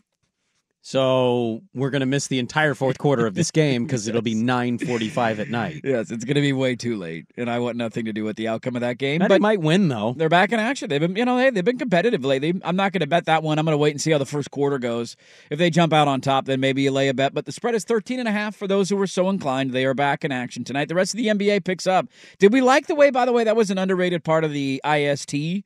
So 0.84 1.62
we're 1.74 1.90
going 1.90 2.00
to 2.00 2.06
miss 2.06 2.26
the 2.26 2.40
entire 2.40 2.74
fourth 2.74 2.98
quarter 2.98 3.24
of 3.24 3.34
this 3.34 3.52
game 3.52 3.84
because 3.84 4.08
it'll 4.08 4.20
be 4.20 4.34
9:45 4.42 5.38
at 5.38 5.48
night. 5.48 5.80
Yes, 5.84 6.10
it's 6.10 6.24
going 6.24 6.34
to 6.34 6.40
be 6.40 6.52
way 6.52 6.74
too 6.74 6.96
late, 6.96 7.26
and 7.36 7.48
I 7.48 7.60
want 7.60 7.76
nothing 7.76 8.04
to 8.06 8.12
do 8.12 8.24
with 8.24 8.36
the 8.36 8.48
outcome 8.48 8.74
of 8.74 8.80
that 8.80 8.98
game. 8.98 9.22
But 9.26 9.40
might 9.40 9.60
win 9.60 9.86
though. 9.86 10.14
they're 10.16 10.28
back 10.28 10.50
in 10.50 10.58
action. 10.58 10.88
They've 10.88 11.00
been, 11.00 11.14
you 11.14 11.24
know, 11.24 11.38
hey, 11.38 11.50
they've 11.50 11.64
been 11.64 11.78
competitive 11.78 12.24
lately. 12.24 12.60
I'm 12.64 12.74
not 12.74 12.90
going 12.92 13.00
to 13.00 13.06
bet 13.06 13.26
that 13.26 13.44
one. 13.44 13.60
I'm 13.60 13.64
going 13.64 13.74
to 13.74 13.78
wait 13.78 13.92
and 13.92 14.00
see 14.00 14.10
how 14.10 14.18
the 14.18 14.26
first 14.26 14.50
quarter 14.50 14.80
goes. 14.80 15.16
If 15.50 15.58
they 15.60 15.70
jump 15.70 15.92
out 15.92 16.08
on 16.08 16.20
top, 16.20 16.46
then 16.46 16.58
maybe 16.58 16.82
you 16.82 16.90
lay 16.90 17.06
a 17.06 17.14
bet. 17.14 17.32
But 17.32 17.46
the 17.46 17.52
spread 17.52 17.76
is 17.76 17.84
13 17.84 18.18
and 18.18 18.28
a 18.28 18.32
half 18.32 18.56
for 18.56 18.66
those 18.66 18.90
who 18.90 19.00
are 19.00 19.06
so 19.06 19.28
inclined. 19.30 19.70
They 19.70 19.84
are 19.84 19.94
back 19.94 20.24
in 20.24 20.32
action 20.32 20.64
tonight. 20.64 20.88
The 20.88 20.96
rest 20.96 21.14
of 21.14 21.18
the 21.18 21.28
NBA 21.28 21.64
picks 21.64 21.86
up. 21.86 22.08
Did 22.40 22.52
we 22.52 22.60
like 22.60 22.88
the 22.88 22.96
way, 22.96 23.10
by 23.10 23.24
the 23.24 23.32
way, 23.32 23.44
that 23.44 23.54
was 23.54 23.70
an 23.70 23.78
underrated 23.78 24.24
part 24.24 24.42
of 24.42 24.52
the 24.52 24.82
IST? 24.84 25.62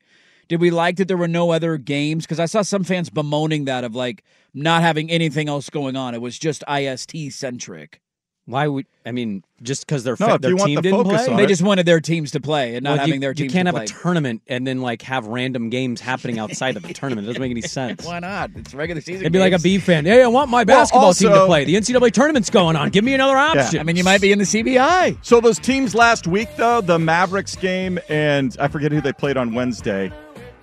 Did 0.47 0.61
we 0.61 0.71
like 0.71 0.97
that 0.97 1.07
there 1.07 1.17
were 1.17 1.27
no 1.27 1.51
other 1.51 1.77
games? 1.77 2.25
Because 2.25 2.39
I 2.39 2.45
saw 2.45 2.61
some 2.61 2.83
fans 2.83 3.09
bemoaning 3.09 3.65
that 3.65 3.83
of 3.83 3.95
like 3.95 4.23
not 4.53 4.81
having 4.81 5.09
anything 5.11 5.49
else 5.49 5.69
going 5.69 5.95
on. 5.95 6.13
It 6.15 6.21
was 6.21 6.37
just 6.39 6.63
IST 6.69 7.31
centric. 7.31 7.99
Why 8.45 8.65
would 8.69 8.85
I 9.05 9.11
mean 9.11 9.43
just 9.61 9.85
because 9.85 10.05
their 10.05 10.15
No, 10.17 10.27
fa- 10.27 10.37
their 10.41 10.55
want 10.55 10.67
team 10.67 10.75
the 10.77 10.81
didn't 10.83 11.03
focus 11.03 11.25
play? 11.25 11.35
They 11.35 11.43
it. 11.43 11.47
just 11.47 11.61
wanted 11.61 11.85
their 11.85 11.99
teams 11.99 12.31
to 12.31 12.39
play 12.39 12.75
and 12.75 12.83
not 12.85 12.91
Well, 12.91 12.99
having 12.99 13.15
you, 13.15 13.19
their 13.19 13.33
you 13.33 13.49
can't 13.49 13.65
to 13.67 13.73
have 13.73 13.75
play. 13.75 13.83
a 13.83 13.87
tournament 13.87 14.41
and 14.47 14.65
then 14.65 14.79
like 14.79 15.01
have 15.01 15.27
random 15.27 15.69
games 15.69 15.99
happening 15.99 16.39
outside 16.39 16.77
of 16.77 16.83
the 16.83 16.93
tournament. 16.93 17.25
It 17.25 17.31
doesn't 17.31 17.41
make 17.41 17.51
any 17.51 17.59
sense. 17.79 18.05
Why 18.05 18.19
not? 18.19 18.51
It's 18.55 18.73
regular 18.73 19.01
season. 19.01 19.23
It'd 19.23 19.33
be 19.33 19.39
like 19.39 19.51
a 19.51 19.59
B 19.59 19.79
fan. 19.79 20.05
Hey, 20.05 20.23
I 20.23 20.27
want 20.27 20.49
my 20.49 20.63
basketball 20.63 21.13
team 21.13 21.27
to 21.33 21.45
play. 21.45 21.65
The 21.65 21.75
NCAA 21.75 22.13
tournament's 22.13 22.49
going 22.49 22.77
on. 22.77 22.89
Give 22.89 23.03
me 23.03 23.13
another 23.13 23.35
option. 23.35 23.81
I 23.81 23.83
mean, 23.83 23.97
you 23.97 24.05
might 24.05 24.21
be 24.21 24.31
in 24.31 24.39
the 24.39 24.45
CBI. 24.45 25.17
So 25.23 25.41
those 25.41 25.59
teams 25.59 25.93
last 25.93 26.25
week, 26.25 26.47
though, 26.55 26.79
the 26.79 26.97
Mavericks 26.97 27.57
game 27.57 27.99
and 28.07 28.55
I 28.61 28.69
forget 28.69 28.93
who 28.93 29.01
they 29.01 29.11
played 29.11 29.35
on 29.35 29.55
Wednesday. 29.55 30.09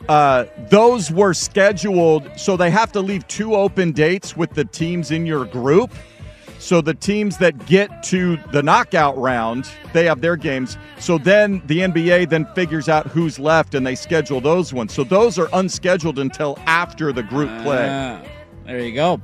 Uh, 0.08 0.44
those 0.68 1.10
were 1.10 1.32
scheduled, 1.32 2.28
so 2.36 2.56
they 2.56 2.70
have 2.70 2.92
to 2.92 3.00
leave 3.00 3.26
two 3.26 3.54
open 3.54 3.92
dates 3.92 4.36
with 4.36 4.50
the 4.50 4.64
teams 4.64 5.10
in 5.10 5.24
your 5.24 5.44
group. 5.46 5.92
So 6.58 6.80
the 6.80 6.94
teams 6.94 7.36
that 7.38 7.66
get 7.66 8.02
to 8.04 8.38
the 8.50 8.62
knockout 8.62 9.18
round, 9.18 9.68
they 9.92 10.06
have 10.06 10.22
their 10.22 10.36
games. 10.36 10.78
So 10.98 11.18
then 11.18 11.62
the 11.66 11.80
NBA 11.80 12.30
then 12.30 12.46
figures 12.54 12.88
out 12.88 13.06
who's 13.06 13.38
left 13.38 13.74
and 13.74 13.86
they 13.86 13.94
schedule 13.94 14.40
those 14.40 14.72
ones. 14.72 14.94
So 14.94 15.04
those 15.04 15.38
are 15.38 15.48
unscheduled 15.52 16.18
until 16.18 16.58
after 16.64 17.12
the 17.12 17.22
group 17.22 17.50
play. 17.62 17.88
Ah, 17.90 18.22
there 18.64 18.80
you 18.80 18.94
go. 18.94 19.20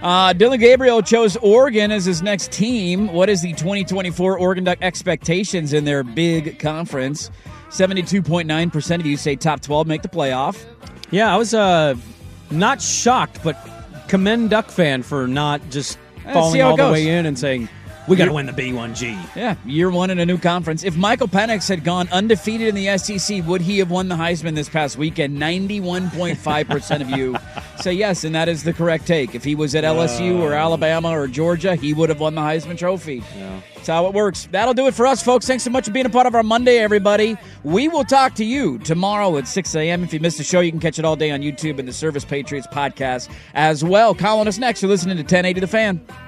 Uh, 0.00 0.32
Dillon 0.32 0.60
Gabriel 0.60 1.02
chose 1.02 1.36
Oregon 1.38 1.90
as 1.90 2.04
his 2.04 2.22
next 2.22 2.52
team. 2.52 3.12
What 3.12 3.28
is 3.28 3.42
the 3.42 3.52
2024 3.52 4.38
Oregon 4.38 4.64
Duck 4.64 4.78
expectations 4.80 5.72
in 5.72 5.84
their 5.84 6.02
big 6.02 6.58
conference? 6.58 7.30
72.9% 7.70 9.00
of 9.00 9.06
you 9.06 9.16
say 9.16 9.36
top 9.36 9.60
12 9.60 9.86
make 9.86 10.02
the 10.02 10.08
playoff. 10.08 10.64
Yeah, 11.10 11.32
I 11.32 11.36
was 11.36 11.54
uh 11.54 11.94
not 12.50 12.80
shocked, 12.80 13.40
but 13.42 13.56
commend 14.08 14.50
Duck 14.50 14.70
fan 14.70 15.02
for 15.02 15.26
not 15.26 15.60
just 15.70 15.98
Eh, 16.28 16.32
falling 16.34 16.60
all 16.60 16.76
the 16.76 16.90
way 16.90 17.08
in 17.08 17.24
and 17.24 17.38
saying 17.38 17.68
we 18.08 18.16
got 18.16 18.26
to 18.26 18.32
win 18.32 18.46
the 18.46 18.52
B1G. 18.52 19.36
Yeah, 19.36 19.56
year 19.64 19.90
one 19.90 20.10
in 20.10 20.18
a 20.18 20.26
new 20.26 20.38
conference. 20.38 20.84
If 20.84 20.96
Michael 20.96 21.28
Penix 21.28 21.68
had 21.68 21.84
gone 21.84 22.08
undefeated 22.10 22.68
in 22.68 22.74
the 22.74 22.98
SEC, 22.98 23.46
would 23.46 23.60
he 23.60 23.78
have 23.78 23.90
won 23.90 24.08
the 24.08 24.14
Heisman 24.14 24.54
this 24.54 24.68
past 24.68 24.96
weekend? 24.96 25.38
91.5% 25.38 27.00
of 27.00 27.10
you 27.10 27.36
say 27.80 27.92
yes, 27.92 28.24
and 28.24 28.34
that 28.34 28.48
is 28.48 28.64
the 28.64 28.72
correct 28.72 29.06
take. 29.06 29.34
If 29.34 29.44
he 29.44 29.54
was 29.54 29.74
at 29.74 29.84
LSU 29.84 30.40
or 30.40 30.54
uh. 30.54 30.58
Alabama 30.58 31.10
or 31.10 31.26
Georgia, 31.26 31.74
he 31.76 31.94
would 31.94 32.08
have 32.08 32.20
won 32.20 32.34
the 32.34 32.40
Heisman 32.40 32.78
Trophy. 32.78 33.22
That's 33.74 33.86
how 33.86 34.06
it 34.06 34.14
works. 34.14 34.48
That'll 34.50 34.74
do 34.74 34.86
it 34.86 34.94
for 34.94 35.06
us, 35.06 35.22
folks. 35.22 35.46
Thanks 35.46 35.64
so 35.64 35.70
much 35.70 35.86
for 35.86 35.92
being 35.92 36.06
a 36.06 36.10
part 36.10 36.26
of 36.26 36.34
our 36.34 36.42
Monday, 36.42 36.78
everybody. 36.78 37.36
We 37.62 37.88
will 37.88 38.04
talk 38.04 38.34
to 38.34 38.44
you 38.44 38.78
tomorrow 38.78 39.36
at 39.36 39.46
6 39.46 39.74
a.m. 39.74 40.02
If 40.02 40.12
you 40.12 40.20
missed 40.20 40.38
the 40.38 40.44
show, 40.44 40.60
you 40.60 40.70
can 40.70 40.80
catch 40.80 40.98
it 40.98 41.04
all 41.04 41.16
day 41.16 41.30
on 41.30 41.40
YouTube 41.40 41.78
and 41.78 41.86
the 41.86 41.92
Service 41.92 42.24
Patriots 42.24 42.66
podcast 42.66 43.28
as 43.54 43.84
well. 43.84 44.14
Calling 44.14 44.48
us 44.48 44.58
next. 44.58 44.82
You're 44.82 44.90
listening 44.90 45.16
to 45.16 45.22
1080 45.22 45.60
The 45.60 45.66
Fan. 45.66 46.27